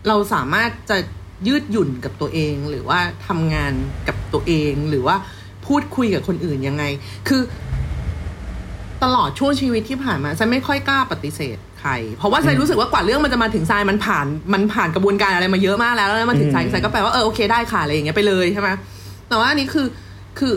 [0.08, 0.98] เราสามารถจะ
[1.48, 3.74] ยืดหยุ่นกับตัวเองหรือว่าทำงาน
[4.08, 5.16] กับตัวเองหรือว่า
[5.66, 6.84] พูดคุยกับคนอื่นยังไง
[7.28, 7.42] คือ
[9.04, 18.70] ตลอดช่วงชีวิตที่ผ่านมาฉันไม่ค่อยกล้าปฏิเสธใคร เพราะว่าฉันรู้สึกว่ากว่าเรื่องมันจะมาถึงทรายมันผ่าน มันผ่านกระบวนการอะไรมาเยอะมากแล้วแล้วมาถึงทรายทรายก็แปลว่าเออโอเคได้ค่ะอะไรอย่างเงี้ยไปเลยใช่ไหม
[19.28, 19.88] แต่ว่าอันนี้คือ
[20.40, 20.54] คือ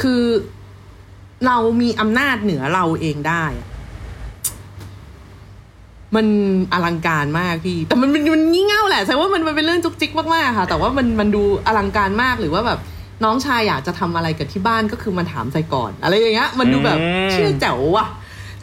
[0.00, 0.22] คือ
[1.46, 3.44] เรามีอำนาจเหนือเราเองได้
[6.14, 6.26] มัน
[6.72, 12.78] อลังการมากพี่แต่มันมันมันงี่เง่าแหละใช่ว่ามันมันเป็นเรื่องจุกจิกมากๆค่ะ แต่ว่ามันมันดูอลังการมากหรือว่าแบบ
[13.24, 18.06] น้องชายอยากจะทำอะไรกับที่บ้านก็คือมันถามใจก่อน อะไรอย่างเงี้ยมันดูแบบอืมเชื่อแจ๋วว่ะ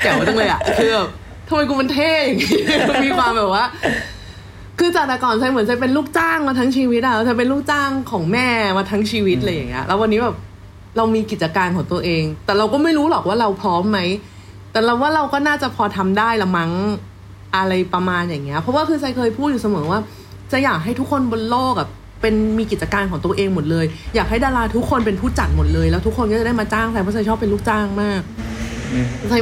[0.04, 1.10] แจ๋วจังเลยอะคือแบบ
[1.48, 2.58] ทำไมกูมันเท่อย่างงี้
[2.90, 3.66] มันมีความแบบว่า
[4.80, 8.48] คือจากแต่ก่อนใช่เหมือนจะเป็นลูกจ้างมาทั้งชีวิตอะจะเป็นลูกจ้างของแม่
[8.78, 10.36] มาทั้งชีวิตอะไรอย่างเงี้ยแล้ววันนี้แบบ
[10.98, 14.00] เรามีกิจการของตัวเอง แต่เราก็ไม่รู้หรอกว่าเราพร้อมไหม
[14.72, 16.72] แต่เราว่าเราก็น่าจะพอทำได้ละมั้ง
[17.56, 20.00] อะไรประมาณอย่างเงี้ย เพราะว่าคือใจเคยพูดอยู่เสมอว่า
[20.52, 21.88] จะอยากให้ทุกคนบนโลกอะ
[22.22, 23.86] เป็นมีกิจการของตัวเองหมดเลย
[24.16, 28.22] อยากให้ดาราทุกคนเป็นผู้จัดหมดเลย แล้วทุกคนก็จะได้มาจ้างใจเพราะใจชอบเป็นลูกจ้างมาก
[28.94, 29.34] อืมใจ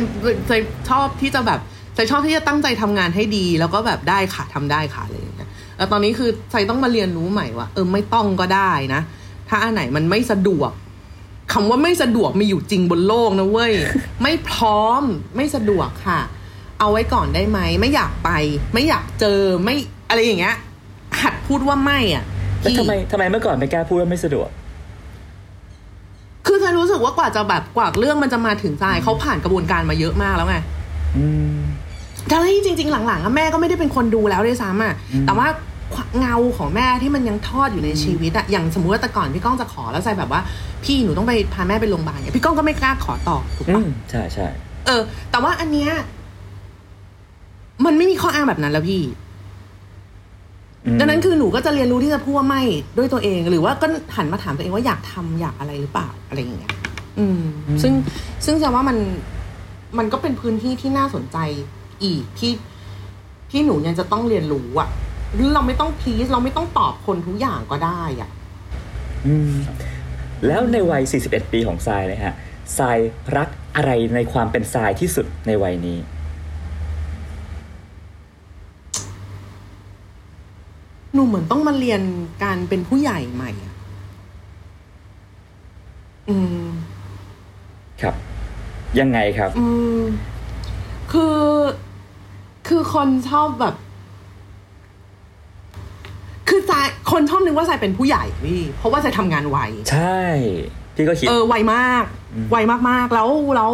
[0.48, 0.52] ใจ
[0.90, 1.60] ชอบที่จะแบบ
[1.96, 9.02] ใจชอบที่จะตั้งใจทำงานให้ดี แล้วก็แบบได้ค่ะทำได้ค่ะอะไรอย่างเงี้ยแล้วตอนนี้คือใจต้องมาเรียนรู้ใหม่ว่าเออไม่ต้องก็ได้นะ
[9.50, 10.72] ถ้าอันไหนมันไม่สะดวก
[11.54, 13.74] คำว่าไม่สะดวกมีอยู่จริงบนโลกนะเว้ย
[14.24, 15.04] ไม่พร้อม
[15.36, 16.22] ไม่สะดวกค่ะ
[16.82, 18.30] เอาไว้ก่อนได้ไหม ไม่อยากไป
[18.74, 19.76] ไม่อยากเจอไม่
[20.10, 20.56] อะไรอย่างเงี้ย
[21.22, 22.24] หัดพูดว่าไม่อะ
[22.62, 24.50] แล้วพี่ทำไมทำไมเมื่อก่อนไม่กล้าพูดว่าไม่สะดวก
[26.46, 30.58] คือเธอรู้สึกว่ากว่าจะแบบกว่าเรื่องมันจะมาถึงทรายเขาผ่านกระบวนการมาเยอะมากแล้วไง
[31.18, 31.26] อื
[31.56, 31.60] ม
[32.32, 35.48] ทั้งที่จริง ๆ หลังๆอะแม่ก็ไม่ได้เป็นคนดูแล้วด้วยซ้ำอะอืมแต่ว่า
[36.20, 40.42] เงาของแม่ที่มันยังทอดอยู่ในชีวิตอะอย่างสมมติว่าแต่ก่อนพี่ก้องจะขอแล้วใส่แบบว่า
[40.84, 44.48] พี่หนูต้องไปพาแม่ไปโรงพยาบาลเนี่ยพี่ก้องก็ไม่กล้าขอต่อถูกอืปะมใช่ใช่
[44.86, 45.02] เออ
[45.32, 45.92] แต่ว่าอันเนี้ย
[47.86, 49.02] มันไม่มีข้ออ้างแบบนั้นแล้วพี่
[50.86, 52.62] อืมดังนั้นคือหนูก็จะเรียนรู้ที่จะพูดว่าไม่
[52.98, 56.74] ด้วยตัวเอง หรือว่าก็หันมาถามตัวเองว่าอยากทำอยากอะไรหรือเปล่าอะไรอย่างเงี้ย
[57.20, 57.42] อืม
[57.82, 57.94] ซึ่ง
[58.46, 58.98] ซึ่งจะว่ามัน
[59.98, 61.38] มันก็เป็นพื้นที่ที่น่าสนใจ
[62.04, 62.54] อีกที่
[63.52, 64.90] ที่หนูยังจะต้องเรียนรู้อะ
[65.34, 68.30] หรือเราไม่ต้องพีซเราไม่ต้องตอบคนทุกอย่างก็ได้อะ
[69.28, 69.54] อืม
[70.48, 72.34] แล้วในวัย 41 ปีของทรายเลยฮะ
[72.78, 72.98] ทราย
[73.38, 75.98] รักอะไรในความเป็นทรายที่สุดในวัยนี้
[81.14, 82.02] หนูเหมือนต้องมาเรียน
[82.44, 83.76] การเป็นผู้ใหญ่ใหม่อะ
[86.30, 86.66] อืม
[88.02, 88.16] ครับ
[89.00, 89.68] ยังไงครับ อื
[90.00, 90.02] ม
[91.12, 91.40] คือ
[92.68, 93.76] คือคนชอบแบบ
[96.50, 99.58] คือสายคนชอบนึกว่าสายเป็นผู้ใหญ่พี่ เพราะว่าสายทำงานไว
[99.92, 100.20] ใช่
[100.96, 102.58] พี่ก็คิด เออ ไวมากอืมไว
[102.90, 103.72] มากๆ แล้ว แล้ว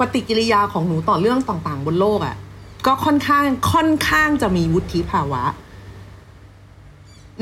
[0.00, 2.36] ปฏิกิริยาของหนูต่อเรื่องต่างๆ บนโลกอะ่ะ
[2.86, 5.42] ก็ค่อนข้าง ค่อนข้างจะมีวุฒิภาวะ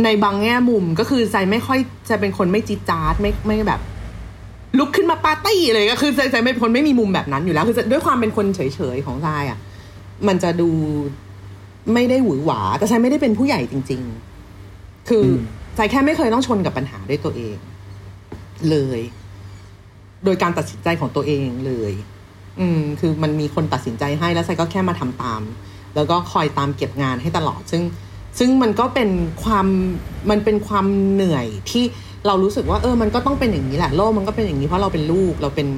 [0.04, 1.78] ในบางแง่มุมก็คือใจไม่ค่อย
[2.10, 3.80] จะเป็นคนไม่จิดจาร์ดไม่ไม่แบบ
[4.78, 8.60] ลุกขึ้นมาปาร์ตี้เลยก็คือใจใจไม่เป็นคนไม่มีมุมแบบนั้นอยู่แล้ว คือด้วยความเป็นคนเฉ
[8.94, 9.58] ยๆของใจอะ
[10.28, 10.68] มันจะดู
[11.94, 14.02] ไม่ได้หวือหวา แต่ใจไม่ได้เป็นผู้ใหญ่จริง
[14.54, 15.36] ๆ คืออม
[15.76, 17.56] ใจแค่ไม่เคยต้องชนกับปัญหาด้วยตัวเอง
[18.70, 19.00] เลย
[20.24, 21.92] โดยการตัดสินใจของตัวเองเลย
[22.60, 25.42] อืม คือมันมีคนตัดสินใจให้แล้วไซก็แค่มาทำตาม
[25.94, 27.82] แล้วก็คอยตามเก็บงานให้ตลอดซึ่ง
[28.38, 29.10] ซึ่งมันก็เป็น
[29.44, 29.66] ความ
[30.30, 31.84] มันเป็นความเหนื่อยที่
[32.26, 35.68] เรารู้สึกว่าเออมันก็ต้องเป็นอย่างนี้แหละโลกมันก็เป็นอย่างนี้เพราะเราเป็นลูกเราเป็น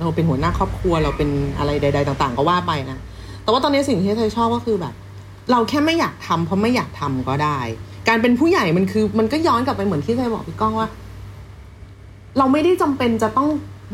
[0.00, 1.28] เราเป็นหัวหน้าครอบครัวเราเป็น
[1.58, 2.98] อะไรใด ๆ ต่าง ๆ ก็ว่าไปนะ
[3.42, 4.94] แต่ว่าตอนนี้สิ่งที่ไทยชอบก็คือแบบ
[5.50, 7.58] เราแค่ไม่อยากทำเพราะไม่อยากทำก็ได้
[8.08, 10.88] การเป็นผู้ใหญ่มันคือ มันก็ย้อนกลับไปเหมือนที่ไทยบอกพี่ก้องว่า
[12.38, 13.48] เราไม่ได้จำเป็นจะต้อง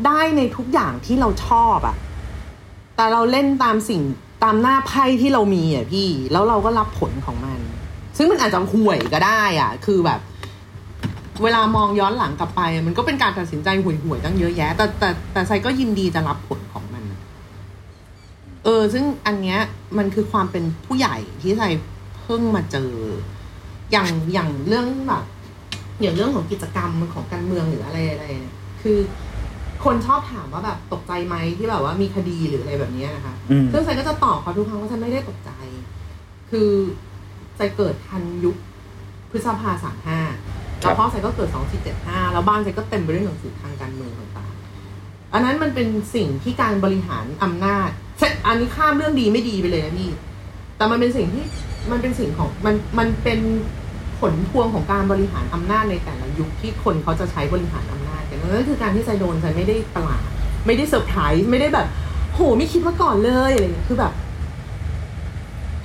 [0.05, 1.95] ได้ในทุกอย่างที่เราชอบอะ
[2.95, 4.01] แต่เราเล่นตามสิ่ง
[4.43, 7.59] ตามหน้าไพ่ที่เรามีอะพี่ แล้วเราก็รับผลของมัน
[8.17, 10.19] ซึ่งมันอาจจะห่วยก็ได้อะคือแบบ
[11.43, 17.03] เวลามองย้อนหลังกลับไป มันก็เป็นการตัดสินใจห่วยๆตั้งเยอะแยะ แต่แต่แต่ไซก็ยินดีจะรับผลของมัน
[18.63, 19.59] เออ ซึ่งอันเนี้ย
[19.97, 21.63] มันคือความเป็นผู้ใหญ่ที่ไซ
[22.21, 22.91] เพิ่งมาเจอ
[23.91, 25.23] อย่างอย่างเรื่องแบบ
[26.01, 28.97] อย่างเรื่องของกิจกรรมของการเมืองหรืออะไรอะไรเนี่ยคือ
[29.83, 35.51] คนชอบถามว่าแบบตกใจไหมที่แบบว่ามีคดีหรืออะไรแบบเนี้ยนะคะอืมซึ่งไซก็จะตอบเขาทุกครั้งว่าฉันไม่ได้ตกใจ
[36.51, 36.69] คือ
[37.57, 38.55] ไซเกิดทันยุค
[39.31, 40.19] พฤษภาสามห้า
[40.83, 50.11] ครัแล้บวพ่อไซก็เกิดสองสี่เจ็ดห้าแล้วบ้านไซก็เต็มไปด้วยหนังสือทางการเมืองต่างๆอันนั้นมันเป็นสิ่งที่การบริหารอำนาจเช่นอันนี้ข้ามเรื่องดีไม่ดีไปเลยนะพี่
[50.77, 51.43] แต่มันเป็นสิ่งที่
[51.91, 53.39] มันเป็นสิ่งของมันมันเป็น
[54.19, 60.21] ผลพวงของการบริหารอำนาจในแต่ละยุคที่คนเขาจะใช้บริหารอำนาจกันนั่นคือการที่ไซโดนไซไม่ได้ประหลาด
[60.65, 61.87] ไม่ได้เซอร์ไพรส์ไม่ได้แบบ
[62.33, 64.13] โหไม่คิดมาก่อนเลยอะไรอย่างเงี้ยคือแบบ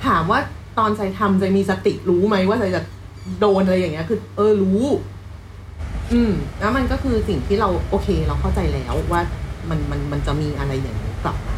[0.05, 0.39] ถามว่า
[0.77, 2.81] ตอนใจทำใจมีสติรู้ไหมว่าใจจะ
[3.39, 4.83] โดนอะไรอย่างเงี้ย คือ เออรู้
[6.11, 9.21] อืม แล้วมันก็คือสิ่งที่เราโอเค เราเข้าใจแล้วว่า
[9.69, 11.55] มันมันมันจะมีอะไรอย่างนี้กลับมา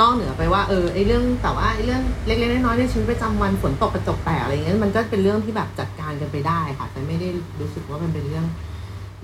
[0.00, 7.28] นอกเหนือไปว่าเออไอเรื่องแต่ว่าไอเรื่องเล็กๆน้อยๆในชีวิตประจำวันฝนตกกระจกแตกอะไรเงี้ยมันก็เป็นเรื่องที่แบบจัดการกันไปได้ค่ะ แต่ไม่ได้
[7.60, 8.44] รู้สึกว่ามันเป็นเรื่อง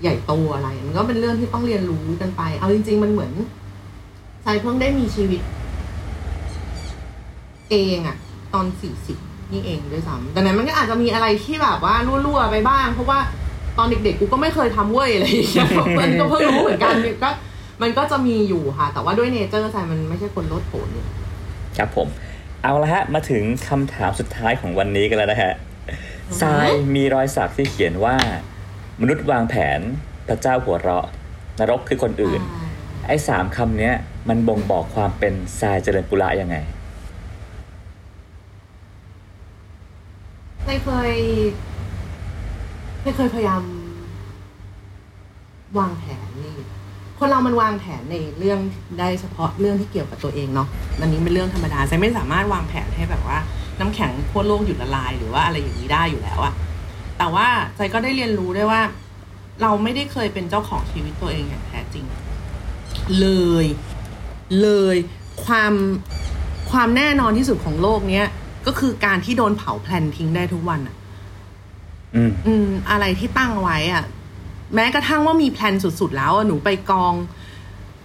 [0.01, 3.31] ใหญ่โตอะไร มันก็เป็นเรื่องที่ต้องเรียนรู้กันไป เอาจริง ๆ มันเหมือน
[4.43, 5.41] ใจเพิ่งได้มีชีวิต
[7.71, 8.17] เองอะ
[8.53, 9.17] ตอนสี่สิบ
[9.51, 13.19] นี่เองด้วยซ้ำดังนั้นมันก็อาจจะมีอะไรที่แบบว่ารั่วๆไปบ้าง เพราะว่า
[13.77, 15.69] ตอนเด็กๆกูก็ไม่เคยทำเว้ยอะไรอย่างเงี้ย
[15.99, 17.29] มันก็เพิ่งรู้เหมือนกันก็
[17.81, 21.07] มันก็จะมีอยู่ค่ะ แต่ว่าด้วยเนเจอร์ใจมันไม่ใช่คนลดโผนเนี่ย
[21.77, 22.07] ครับผม
[22.63, 25.53] เอาละฮะ มาถึงคำถามสุดท้ายของวันนี้กันแล้วนะฮะ
[26.41, 28.15] ทรายมีรอยสักที่เขียนว่า
[29.01, 29.79] มนุษย์วางแผน
[30.27, 31.05] พระเจ้าหัวเราะ
[31.59, 32.41] นรกคือคนอื่น
[33.07, 33.93] ไอ้สามคำเนี้ย
[34.29, 36.55] มันบ่งบอกความเป็นทรายเจริญปุระยังไง
[40.65, 41.11] ไม่เคย
[43.03, 43.63] ไม่เคยพยายาม
[45.79, 46.55] วางแผนนี่
[47.17, 48.59] คนเรามันวางแผนในเรื่อง
[48.99, 50.67] ได้เฉพาะเรื่องที่เกี่ยวกับตัวเองเนาะ
[50.99, 53.37] อันนี้เป็นเรื่องธรรมดาไซไม่สามารถวางแผนให้แบบว่า
[53.79, 56.53] น้ำแข็งขั้วโลกหยุดละลาย หรือว่าอะไรอย่างนี้ได้อยู่แล้วอะ
[57.17, 58.81] แต่ว่าใจก็ได้เรียนรู้ด้วยว่า
[59.61, 62.05] เราไม่ได้เคยเป็นเจ้าของชีวิตตัวเองอย่างแท้จริง
[63.19, 63.27] เล
[63.63, 63.65] ย
[64.61, 64.95] เลย
[65.45, 65.73] ความ
[66.71, 68.25] ความแน่นอนที่สุดของโลกเนี้ย
[68.67, 70.95] ก็คือการที่โดนเผา plan ทิ้งได้ทุกวันอะ
[72.15, 74.03] อืมอืม อะไรที่ตั้งไว้อะ
[74.75, 77.13] แม้กระทั่งว่ามี plan สุดๆแล้วอะหนูไปกอง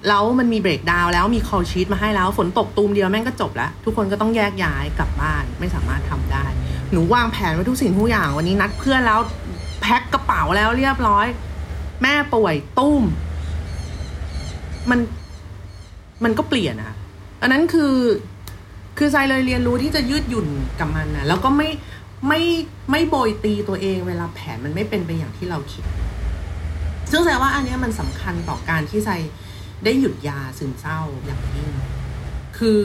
[0.08, 6.44] แล้วมันมี breakdown แล้วมี call sheet มาให้แล้ว ฝนตกตูมเดียวแม่งก็จบแล้วทุกคนก็ต้องแยกย้ายกลับบ้านไม่สามารถทำได้
[6.92, 9.20] หนูวางแผนไว้ทุกสิ่งทุกอย่าง วันนี้นัดเพื่อนแล้ว
[9.80, 11.26] แพ็คกระเป๋าแล้วเรียบร้อย
[12.02, 13.02] แม่ป่วยตู้ม
[14.90, 15.00] มัน
[16.24, 16.94] มันก็เปลี่ยนอะ
[17.42, 17.94] อันนั้นคือ
[19.02, 20.48] คือใจเลยเรียนรู้ที่จะยืดหยุ่น
[20.80, 21.68] กับมันนะแล้วก็ไม่
[22.28, 22.40] ไม่
[22.90, 25.84] ไม่โบยตีตัวเองเวลาแผนมันไม่เป็นไปอย่างที่เราคิด
[27.10, 29.10] ซึ่งแสดงว่าอันนี้มันสำคัญต่อการที่ใจ
[29.84, 31.70] ได้หยุดยาซึมเศร้าอย่างยิ่ง
[32.58, 32.80] คือ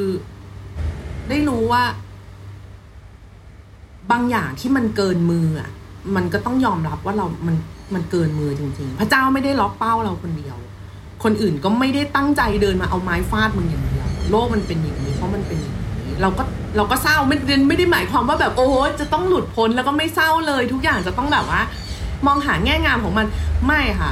[1.30, 1.84] ได้รู้ว่า
[4.12, 5.70] บางอย่างที่มันเกินมืออะ
[6.16, 7.56] มันก็ต้องยอมรับว่าเรา มัน
[7.94, 10.58] มันเกินมือจริง ๆ พระเจ้าไม่ได้ล็อกเป้าเราคนเดียว
[11.24, 15.75] คนอื่นก็ไม่ได้ตั้งใจเดินมาเอาไม้ฟาดมึงอย่างเดียว โลกมันเป็นอย่างนี้เพราะมันเป็นอย่าง
[16.22, 16.44] เราก็
[16.78, 21.62] เราก็เศร้าไม่ได้ไม่ได้หมายความว่าแบบโอ้โหจะต้องหลุดพ้นแล้วก็ไม่เศร้าเลยทุกอย่างจะต้องแบบว่า
[22.26, 23.28] มองหาแง่งามของมัน
[23.68, 24.12] ไม่ค่ะ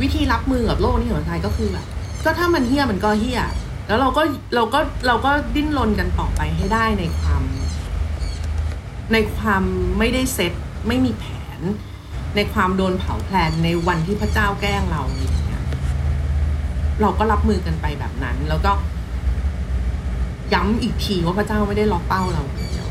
[0.00, 1.86] วิธีรับมือกับโลกนี้ของไทยก็คือแบบ
[2.24, 3.42] ก็ถ้ามันเฮี้ยมันก็เฮี้ย
[3.86, 4.22] แล้วเราก็
[4.54, 7.42] เราก็เราก็ดิ้นรนกันต่อไปให้ได้ในความ
[9.12, 9.62] ในความ
[9.98, 10.52] ไม่ได้เซ็ต
[10.88, 11.24] ไม่มีแผ
[11.58, 11.60] น
[12.36, 15.64] ในความโดนเผาแพลนในวันที่พระเจ้าแกล้งเราอะไรอย่างเงี้ย
[17.00, 18.72] เราก็รับมือกันไปแบบนั้น แล้วก็
[20.54, 22.86] ย้ำอีกทีว่าพระเจ้าไม่ได้ล็อกเป้าเราคนเดียว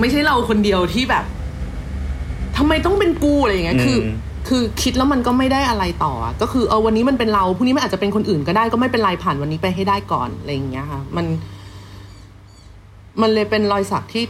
[0.00, 1.24] ไม่ใช่เราคนเดียวที่แบบ
[2.56, 4.16] ทำไมต้องเป็นกูอะไรอย่างเงี้ยคืออืม
[4.48, 11.26] คือคิดแล้วมันก็ไม่ได้อะไรต่ออะก็คือเออวันนี้มันเป็นเราพรุ่งนี้มันอาจจะเป็นคนอื่นก็ได้ก็ไม่เป็นไรผ่านวันนี้ไปให้ได้ก่อนอะไรอย่างเงี้ยค่ะ มัน
[13.20, 14.24] มันเลยเป็นรอยสักที่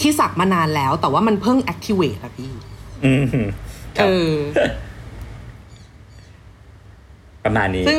[0.00, 2.52] ที่สักมานานแล้ว แต่ว่ามันเพิ่ง activate อะพี่
[3.04, 3.24] อืม
[3.96, 4.30] คเอรับอ
[7.44, 7.98] ประมาณนี้ ซึ่ง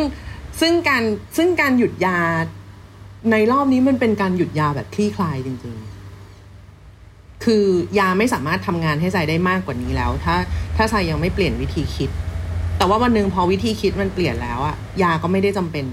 [0.62, 1.04] ซึ่งการ
[1.38, 2.18] ซึ่งการหยุดยา
[3.32, 5.76] ในรอบนี้มันเป็นการหยุดยาแบบคลี่คลายจริง
[6.60, 7.66] ๆ คือ
[8.00, 10.36] ยาไม่สามารถทำงานให้ใจได้มากกว่านี้แล้ว ถ้า
[10.76, 12.10] ถ้าใจยังไม่เปลี่ยนวิธีคิด
[12.78, 15.86] แต่ว่าวันหนึ่งพอวิธีคิดมันเปลี่ยนแล้วอะยาก็ไม่ได้จำเป็น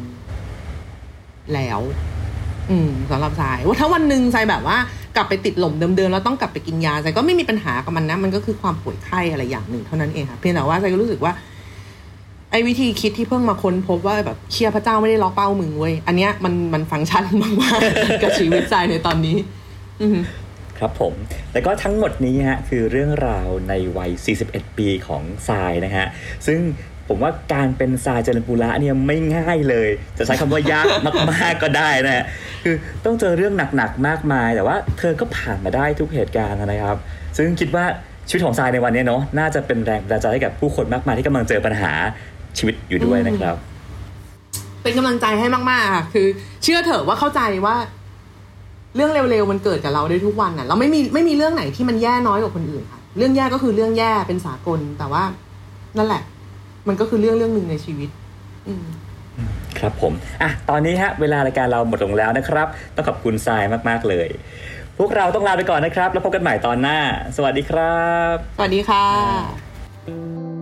[1.55, 1.81] แล้ว
[2.71, 4.77] อืมสำหรับใจว่าถ้าวันหนึ่งใจแบบว่า
[5.17, 11.33] กลับไปติดหล่มเดิมๆแล้วต้องกลับไปกินยาใจก็ไม่มีปัญหากับมันนะ มันก็คือความป่วยไข้อะไรอย่างหนึ่งเท่านั้นเองค่ะเพียงแต่ว่าใจก็รู้สึกว่า
[12.53, 17.23] ไอ้วิธีคิดที่เพิ่งมาค้นพบว่าแบบเชียร์พระเจ้าไม่ได้ล็อกเป้ามึงเว้ย อันเนี้ยมันมันฟังก์ชัน
[17.63, 19.37] มากๆกับชีวิตใจในตอนนี้
[20.03, 20.07] อื
[20.79, 21.15] ครับผม
[21.53, 24.11] แล้วก็ทั้งหมดนี้ฮะคือเรื่องราวในวัย
[24.45, 26.07] 41 ปีของทรายนะฮะ
[26.47, 26.59] ซึ่ง
[27.09, 29.89] ผมว่าการเป็นทรายเจริญปุระเนี่ยไม่ง่ายเลย
[30.19, 30.87] จะใช้คำว่ายาก
[31.33, 32.25] มากๆก็ได้นะฮะ
[32.65, 32.75] คือ
[33.05, 36.97] ต้องเจอเรื่องหนักๆมากมาย แต่ว่าเธอก็ผ่านมาได้ทุกเหตุการณ์นะครับ
[37.37, 37.87] ซึ่งคิดว่า
[38.29, 41.93] ชีวิตของทรายในวันนี้เนาะ น่าจะเป็นแรงบันดาลใจให้กับผู้คนมากมายที่กำลังเจอปัญหา
[42.59, 43.57] ชีวิตอยู่ด้วยนะครับ
[44.83, 46.27] เป็นกำลังใจให้มากๆค่ะคือ
[46.63, 47.77] เชื่อเถอะว่าเข้าใจว่า
[48.97, 55.23] เรื่องเร็วๆมันเกิดกับเราได้ทุกวันน่ะ เราไม่มีไม่มีเรื่องไหนที่มันแย่น้อยกว่าคนอื่นค่ะ เรื่องแย่ก็คือเรื่องแย่เป็นสากล แต่ว่า
[55.97, 56.23] นั่นแหละ
[56.89, 58.09] มันก็คือเรื่องเรื่องหนึ่งในชีวิต
[58.69, 58.87] อืม
[59.79, 60.13] ครับผม
[60.43, 64.29] อะ ตอนนี้ฮะ เวลารายการเราหมดลงแล้วนะครับ ต้องขอบคุณทรายมาก ๆ เลย
[64.99, 66.99] พวกเราต้องลาไปก่อนนะครับ แล้วพบกันใหม่ตอนหน้า
[67.37, 68.03] สวัสดีครั
[68.35, 70.62] บ สวัสดีค่ะ